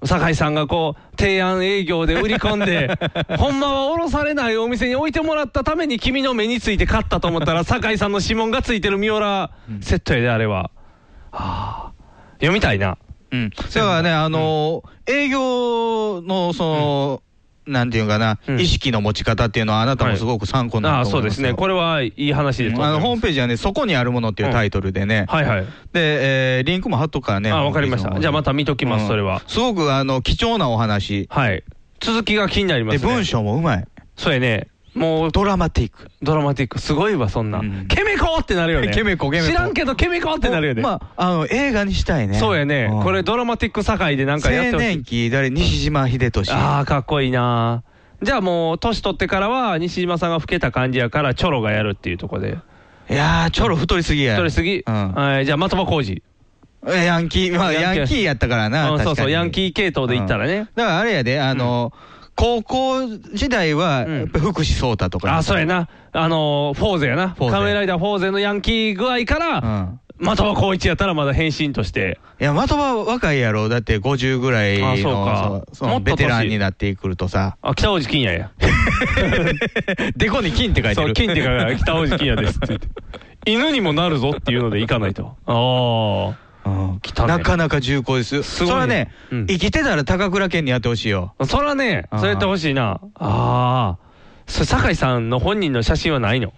[0.07, 2.99] 酒井さんがこう、提案営業で売り込んで、
[3.39, 9.51] ほんまは卸されないお店に置いてもらったために君の目について買ったと思ったら、酒井さんの指紋がついてるミオラ
[9.81, 10.71] セットやで、あれは。
[11.31, 11.93] はあ、
[12.35, 12.99] 読みたいな。
[13.31, 13.51] うん。
[13.51, 17.23] だからね、あのー営業の、その、
[17.67, 21.59] なんていうかな、うん意識の持ち方っていうのはあなたもすごく参考になああ、ると思いますよそうですね。
[21.59, 22.81] これはいい話です。
[22.83, 25.27] あの、ホームページはね、そこにあるものっていうタイトルでね。
[25.29, 25.63] はいはい。
[25.63, 25.69] で、
[26.59, 27.51] えーリンクも貼っとくからね。
[27.51, 28.19] あわかりました。
[28.19, 29.43] じゃあまた見ときます、それは。
[29.47, 31.27] すごく、あの、貴重なお話。
[31.31, 31.65] はい。
[32.01, 33.13] 続きが気になりますで、ね。
[33.15, 33.85] 文章もうまい。
[34.17, 34.69] そうやね。
[34.97, 36.11] もう、ドラマティック。
[36.23, 36.79] ドラマティック。
[36.81, 37.59] すごいわ、そんな。
[37.59, 37.87] うん。
[37.87, 38.89] ケメコってなるよね。
[38.89, 39.49] ケメコケメコ。
[39.51, 40.83] 知らんけど、ケメコってなるよね。
[40.83, 42.39] まあ、あの、映画にしたいね。
[42.39, 42.89] そうやね。
[42.89, 43.03] ん。
[43.03, 44.87] これドラマティック堺でなんかやって青ほしい。
[44.89, 46.53] 年期、誰、西島秀俊。
[46.53, 47.85] ああ、かっこいいな。
[48.23, 52.59] じゃあもう年取ってからは西島さんが老けた感じやからチョロがやるっていうところで。
[53.11, 54.33] いやーチョロ太りすぎや。
[54.35, 55.13] 太りすぎ、うん。
[55.13, 56.23] はいじゃあ的場浩二。
[56.89, 57.59] えヤンキー。
[57.59, 58.23] まあヤンキー。
[58.23, 61.93] やったからなうんそうそうヤンキー系統で言ったらね、だからあれやであの
[62.37, 65.37] 高校時代はやっぱ福士蒼太とか。
[65.37, 65.89] あそうやな。
[66.13, 67.31] あのーフォーゼやな。
[67.31, 67.53] フォーゼ。
[67.53, 72.21] 仮面ライダーフォーゼのヤンキー具合から、的場浩一やったらまだ変身として。
[72.39, 73.71] いや的場若いやろ。
[73.71, 75.63] だって50ぐらいのあそうか。
[75.73, 77.57] そベテランになってくるとさ。
[77.63, 78.51] あ北大路欣也や。
[80.17, 81.07] でこに金って書いてる。
[81.07, 81.77] そう金って書いてある。
[81.79, 82.89] 北大路欣也ですって言って。
[83.47, 85.37] 犬にもなるぞっていうのでいかないと。
[85.47, 86.46] ああ
[87.27, 88.43] なかなか重厚です。
[88.43, 91.35] すごいそれはね、生きてたら高倉健にやってほしいよ。
[91.47, 93.01] それはねそうやってほしいな。
[93.15, 93.99] ああ。
[94.47, 96.53] それ酒井さんの本人の写真はないの？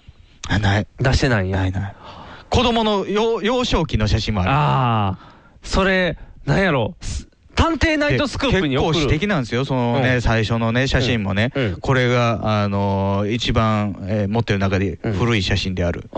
[0.49, 0.87] あない。
[0.99, 1.59] 出してないんや。
[1.59, 1.95] ないない。
[2.51, 4.51] 子供の幼幼少期の写真もある。
[4.51, 5.35] ああ。
[5.63, 6.95] それなんやろ？
[7.01, 8.95] す探偵ナイトスクープに送る。
[8.95, 10.23] 結構私的なんですよ、そのね、うん。
[10.23, 16.09] 最初のね、写真もね、これが、あのー一番、えー持ってる中で古い写真である。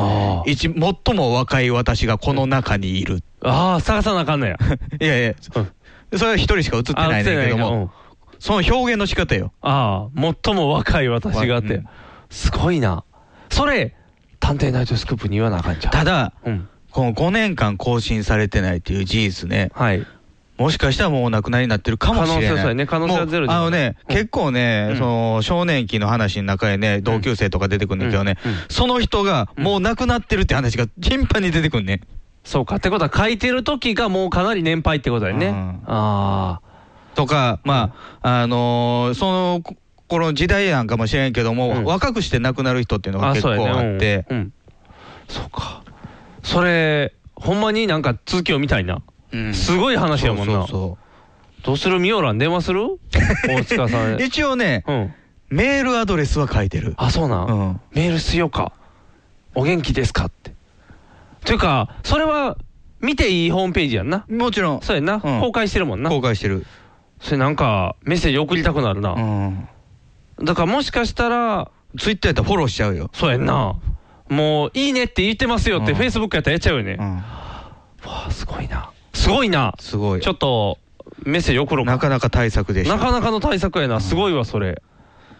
[0.44, 3.22] 一最も若い私がこの中にいる。
[3.42, 4.56] ああ探さなあかんのや。
[5.00, 5.34] いやいや、
[6.16, 7.58] それは一人しか写ってないねんだけど。
[7.58, 7.92] も、
[8.38, 9.52] その表現の仕方よ。
[9.60, 11.82] ああ最も若い私があって、
[12.30, 13.04] すごいな。
[13.50, 13.94] それ
[14.38, 16.68] 探偵ナイトスクープに言わなあかんじゃんただ、うん。
[16.90, 19.70] この5年間更新されてないっていう事実ね、
[20.60, 22.48] もしかしたらもうお亡くなりになってるかもしれない。
[22.48, 22.86] 可能性そうやね。
[22.86, 28.36] 可能性はゼロあのね、結構ね、その少年期の話の中でね、同級生とか出てくるんだけどね、
[28.68, 32.00] その人がもう亡くなってるって話が頻繁に出てくるね。
[32.50, 32.76] そうか。
[32.76, 35.54] ってことは書いてる時がもうかなり年配ってことだよね、
[35.86, 36.60] あ
[37.14, 39.62] とか、まあ、あのーその
[40.08, 44.26] 頃時代なんかもしれんけども、若くして亡くなる人っていうのが結構そうやあって、
[45.28, 45.84] そうか。
[46.42, 49.00] それほんまになんか続きを見たいな、
[49.54, 50.54] すごい話やもんな。
[50.54, 52.00] そうそうどうする？
[52.00, 52.98] ミオラン電話する？
[53.46, 54.20] 大塚さん。
[54.20, 54.82] 一応ね、
[55.50, 56.94] メールアドレスは書いてる。
[56.96, 58.72] あそうなん、メールしようか。
[59.54, 60.24] お元気ですか？
[60.24, 60.52] って
[61.44, 62.56] というかそれは
[63.00, 64.26] 見ていいホームページやんな。
[64.28, 64.82] もちろん。
[64.82, 66.10] そうやんな、公開してるもんな。
[66.10, 66.66] 公開してる。
[67.20, 69.14] それなんかメッセージ送りたくなるな、
[70.42, 73.10] だからもしかしたらツイッターやったらフォローしちゃうよ。
[73.12, 73.76] そうやんな、
[74.28, 75.98] もういいねって言ってますよって、うん。
[75.98, 78.90] フェイスブックやったらやっちゃうよね、わあすごいな。
[79.12, 79.74] すごいな。
[79.78, 80.20] すごい。
[80.20, 80.78] ちょっと
[81.24, 81.92] メッセージ送ろうか。
[81.92, 82.96] なかなか対策でした。
[82.96, 84.00] なかなかの対策やな。
[84.00, 84.82] すごいわそれ、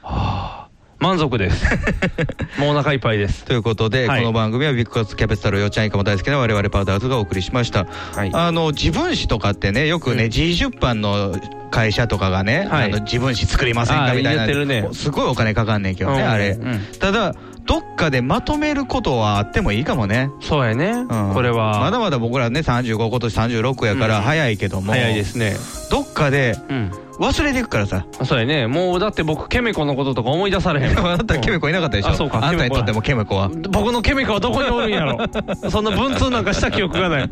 [0.02, 0.59] はあ、
[1.01, 1.64] 満足です。
[2.60, 3.44] もうお腹いっぱいです。
[3.44, 4.20] ということで、はい。
[4.20, 7.86] この番組はビッグカツキャベツ太郎よっちゃんいかも大好きな我々パウダーズがお送りしました、
[8.32, 11.35] あの自分誌とかってねよくね、G 出版の
[11.70, 12.85] 会社とかがね、はい。
[12.86, 14.44] あの自分誌作りませんかみたいな。
[14.44, 14.89] 言ってるね。
[14.93, 16.28] すごいお金かかんねんけどね、うん。
[16.28, 16.81] あれ、うん。
[16.98, 21.81] ただどっかでまとめることはあってもいいかもね、そうやね、これは。
[21.81, 25.56] まだまだ僕らね35今年36やから早いけども、早いですね。
[25.90, 26.90] どっかでうん
[27.20, 28.66] 忘れていくからさ、そうやね。
[28.66, 30.98] もうだって僕ケメコのこととか思い出されへん。
[31.06, 32.09] あなたケメコいなかったでしょ？
[32.10, 32.38] あそうか。
[32.42, 33.48] あんたにとってもケメコは。
[33.70, 35.18] 僕のケメコはどこにおるんやろ？
[35.70, 37.30] そんな文通なんかした記憶がない。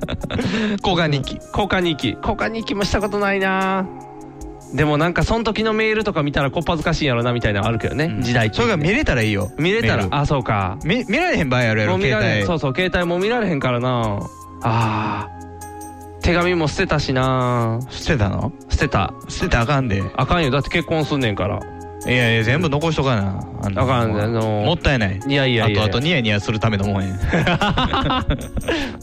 [0.84, 1.34] 交換日記。
[1.36, 2.08] 交換日記。
[2.20, 3.86] 交換日記もしたことないな。
[4.74, 9.50] でもなんかその時のメールとか見たらこっぱずかしいんやろなみたいなのあるけどね、時代それが見れたらいいよ。
[9.56, 10.06] 見れたら？
[10.10, 10.76] あそうか。
[10.84, 12.32] 見見られへん場合あるやろもう見られへん。
[12.32, 12.46] 携帯。
[12.46, 14.18] そうそう携帯も見られへんからな。
[14.62, 15.37] あー
[16.28, 17.80] 手紙も捨てたしな。
[17.88, 18.52] 捨てたの？
[18.68, 19.14] 捨てた。
[19.30, 20.02] 捨てたらあかんで。
[20.14, 20.50] あかんよ。
[20.50, 21.58] だって結婚すんねんから
[22.06, 23.44] いやいや全部残しとかな。
[23.60, 25.20] あかんあのもったいない。
[25.26, 27.12] いやいやいやあとあとニヤニヤするためのもんや。
[27.18, 28.26] だか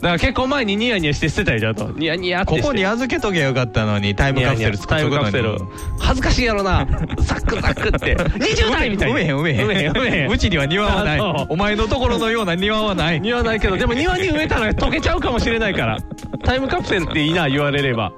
[0.01, 1.91] ら結婚前にニヤニヤして捨てたりじゃんと。
[1.91, 5.57] ニヤニヤここに預けとけばよかったのにタイムカプセル作っタイとくのにムカプセル
[5.99, 6.87] 恥ずかしいやろな。
[7.19, 8.15] ザックザックって。
[8.15, 9.19] 20代みたいな。
[9.19, 9.59] 埋めへん埋めへん。
[9.59, 10.31] 埋めへん埋めへん。
[10.31, 11.19] うちには庭はない。
[11.19, 13.19] あそうお前のところのような庭はない。
[13.19, 15.97] 庭ないけどでも庭に植えたら溶けちゃうかもしれないから。
[16.45, 18.13] タイムカプセルっていいな言われれば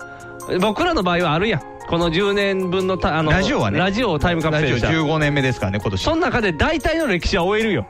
[0.59, 1.61] 僕らの場合はあるやん。
[1.87, 3.79] この10年分のたあのラジオはね。
[3.79, 4.89] ラジオをタイムカプラジオセルした。
[4.89, 6.03] 15年目ですからね今年。
[6.03, 7.87] その中で大体の歴史は終えるよ。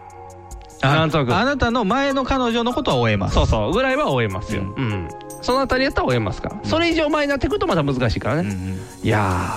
[0.82, 1.36] なんとなく。
[1.36, 3.36] あなたの前の彼女のことは終えます。
[3.36, 3.74] そうそう。
[3.74, 5.08] ぐらいは終えますよ、うん。
[5.42, 8.56] そのあたりやったら終えますから、それ以上前になってくるとまた難しいからね、
[9.04, 9.50] いや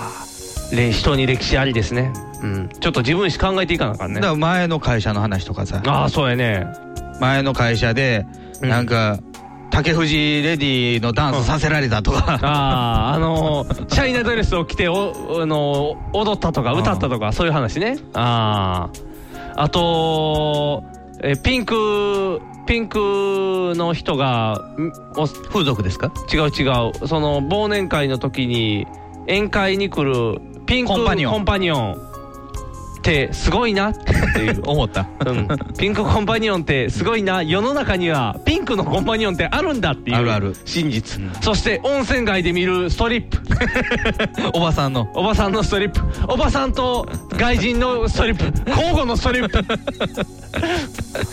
[0.71, 4.15] ーれ人に歴史ありですね、うん、ちょっと自分史考えていかなあかんね。
[4.15, 5.81] だから前の会社の話とかさ。
[5.85, 6.65] ああそうやね。
[7.19, 8.25] 前の会社で
[8.61, 9.19] なんか
[9.71, 17.97] 竹藤レディのダンスさせられたとか、あああのーシャイなドレスを着てお、あのー踊ったとか歌ったとかそういう話ね。
[18.13, 18.89] あ
[19.55, 20.83] ああと
[21.23, 24.61] えピンクピンクの人が
[25.49, 26.11] 風俗ですか？
[26.31, 26.67] 違う違
[27.03, 27.07] う。
[27.07, 28.87] その忘年会の時に
[29.27, 31.15] 宴会に来るピンクコンパ
[31.57, 32.10] ニオン
[33.01, 33.89] ってすごいな。
[33.89, 35.07] って思った。
[35.25, 35.47] うん、
[35.77, 37.41] ピンクコンパニオンってすごいな。
[37.41, 40.55] 世の中にはピンクのコンパニオンってあるんだっていうあるある。
[40.65, 43.39] 真実、そして温泉街で見るストリップ。
[44.53, 45.11] おばさんの。
[45.15, 46.01] おばさんのストリップ。
[46.31, 48.69] おばさんと外人のストリップ。
[48.69, 49.63] 交互のストリップ。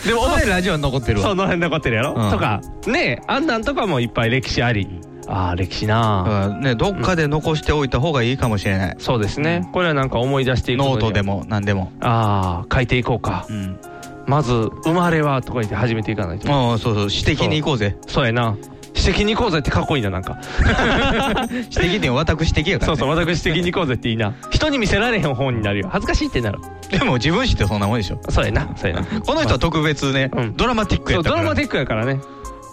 [0.07, 1.29] でもおばラジオに残ってるわ。
[1.29, 2.31] その辺残ってるやろ、うん。
[2.31, 2.61] とか。
[2.87, 4.87] ねえあんなんとかもいっぱい歴史あり
[5.29, 9.69] ああ歴史なねどっかで残しておいた方がいいかもしれない、そうですね。
[9.71, 11.91] これはなんか思い出していくノートでも何でも。
[12.01, 13.79] ああ書いていこうか、うん。
[14.25, 14.51] まず
[14.83, 16.51] 「生まれは」とか言って始めていかないと。
[16.51, 17.09] ああそうそう。
[17.09, 17.97] 私的に行こうぜ。
[18.07, 18.25] そう。
[18.25, 18.57] やな。
[18.95, 20.37] 私的に行こうぜってかっこいいななんか。
[21.69, 24.33] 私的って私的やから、そうね、そう私的に行こうぜっていいな。
[24.49, 25.89] 人に見せられへん本になるよ。
[25.91, 26.59] 恥ずかしいってなる。
[26.89, 28.19] でも自分史ってそんなもんでしょ。
[28.29, 29.05] そうやなそうやな。
[29.21, 30.57] この人は特別ね、うん。
[30.57, 31.35] ドラマティックやから。
[31.35, 32.19] ドラマティックやからね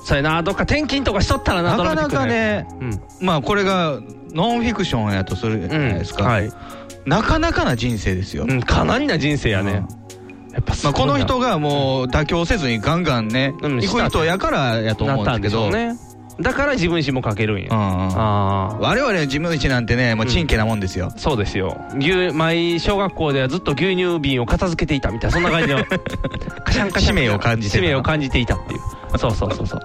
[0.06, 0.40] そうやな。
[0.44, 3.00] どっか転勤とかしとったらななかなかねうん。
[3.20, 4.00] まあこれが
[4.32, 6.52] ノンフィクションやとするじゃないですか、はい、
[7.06, 9.84] なかなかな人生ですよ、うん、かなりな人生やね、
[10.52, 15.70] やっぱすまあ、この人がもう妥協せずにガンガンね、うん行く人やからやと思うんですけど。
[15.70, 15.96] ね
[16.40, 18.18] だから自分史も書けるんや、うんうん。
[18.18, 21.80] ああ我々事務一なんてねもうちんけなもんですよ、そうですよ。
[21.96, 25.84] 牛毎小学校ではずっと牛乳瓶を片付けていたみたいなそんな感じの。
[26.64, 27.82] カシャンカシャン使命を感じてた。
[27.82, 28.80] 使命を感じていたっていう。
[29.18, 29.80] そうそうそうそう。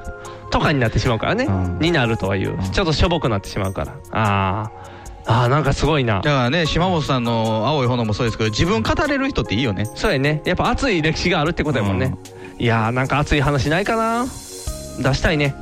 [0.50, 1.80] とかになってしまうからね、うん。
[1.80, 2.58] になるとはいう。
[2.72, 3.94] ちょっとしょぼくなってしまうから。
[4.12, 4.92] あー。
[5.28, 6.16] あーなんかすごいな。
[6.16, 9.86] だからね島本さんの「青い炎」もそうですけど自分語れる人っていいよね。
[9.96, 10.42] そうやね。
[10.46, 12.16] やっぱ熱い歴史があるってことやもんね、
[12.58, 14.26] いやーなんか熱い話ないかな。
[14.26, 15.56] 出したいね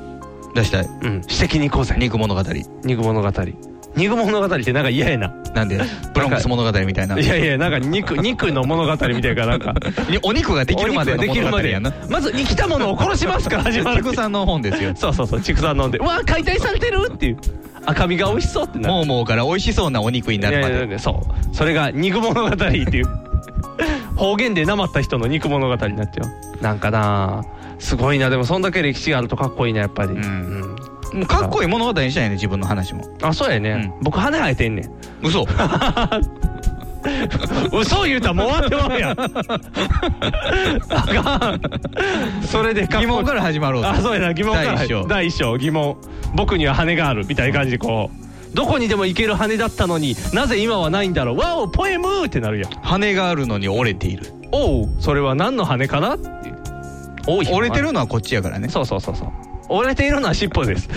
[0.56, 0.86] 出したい。
[0.86, 1.22] うん。
[1.22, 1.96] 私的に行こうぜ。
[1.98, 2.42] 肉物語。
[2.84, 3.32] 肉物語。
[3.96, 5.30] 肉物語ってなんか嫌やな。
[5.56, 5.80] なんで？
[6.14, 7.18] ブロンクス物語みたいな。
[7.20, 9.74] いやいやなんか肉肉の物語みたいななんか。
[10.24, 11.74] お肉ができるまでのお肉ができるまで。
[11.80, 14.04] 物語やなまず生きたものを殺しますから 始まる。
[14.04, 14.92] 畜産の本ですよ。
[14.96, 15.98] そうそうそう畜産飲んで。
[15.98, 17.38] うわ解体されてるっていう。
[17.86, 18.94] 赤身が美味しそうってなる。
[18.94, 21.00] もうもうから美味しそうなお肉になるまで。
[21.00, 21.56] そう。
[21.56, 23.06] それが肉物語っていう。
[24.16, 26.64] 方言でなまった人の肉物語になっちゃう。
[26.64, 27.44] なんかな
[27.80, 28.30] すごいな。
[28.30, 30.76] でもそんだけ歴史があるとかっこいいなやっぱり、うん
[31.14, 33.04] もうかっこいい物語にしたいね自分の話も。
[33.22, 34.92] あそうやね、僕羽生えてんねん。
[35.26, 35.46] 嘘。
[37.72, 39.16] 嘘言うたらもう終わってまうやん。
[40.90, 41.62] あかん。
[42.46, 43.08] それでかっこいい。
[43.08, 44.34] 疑問から始まろうあそうやな。
[44.34, 45.08] 疑問から第一章。
[45.08, 45.58] 第一章。
[45.58, 45.98] 疑問。
[46.36, 48.56] 僕には羽があるみたいな感じでこう。
[48.56, 51.38] どこにでも行ける羽だったのになぜ今はないんだろう。
[51.38, 52.72] わおポエムってなるやん。
[52.82, 54.34] 羽があるのに折れている。
[54.52, 56.52] おうそれは何の羽かなって
[57.28, 58.70] いうおい折れてるのはこっちやからね。
[58.70, 59.30] そうそうそうそう。
[59.70, 60.90] 折れているのは尻尾です。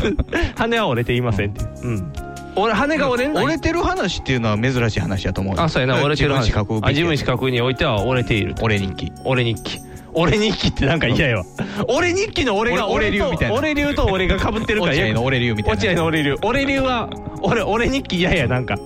[0.56, 1.62] 羽は折れていませんって。
[1.62, 2.12] いううん。
[2.54, 5.96] 俺羽が折れ折れてる話っていうのは珍しい話だと思うあそうやな。
[5.96, 6.52] 折れてる話。
[6.52, 9.12] 自分自分資格においては折れている俺日記。
[9.24, 9.80] 俺日記。
[10.14, 11.44] 俺日記ってなんか嫌やわ。
[11.88, 13.54] 俺日記の俺が俺流みたいな。
[13.54, 14.92] 俺流と俺が被ってるから。
[14.92, 15.78] 落合の俺流みたいな。
[15.78, 16.36] 落合の俺流。
[16.42, 17.08] 俺流は
[17.40, 18.76] 俺俺日記嫌やなんか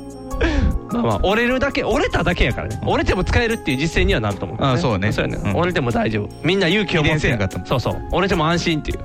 [0.92, 1.20] まあまあ。
[1.22, 2.80] 折れるだけ折れただけやからね。
[2.84, 5.12] 折れても使えるっていう実践にはなると思う、あそうね。
[5.12, 5.56] そうやね、うん。
[5.56, 6.28] 折れても大丈夫。
[6.42, 7.36] みんな勇気を持って。
[7.64, 8.02] そうそう。
[8.12, 8.98] 折れても安心っていう。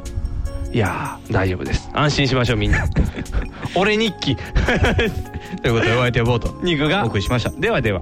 [0.74, 1.90] いやー大丈夫です。
[1.94, 2.86] 安心しましょうみんな。
[3.76, 4.36] 俺日記。
[4.36, 6.60] ということでお相手はボート。
[6.64, 7.04] 肉が。
[7.04, 7.50] お送りしました。
[7.52, 8.02] ではでは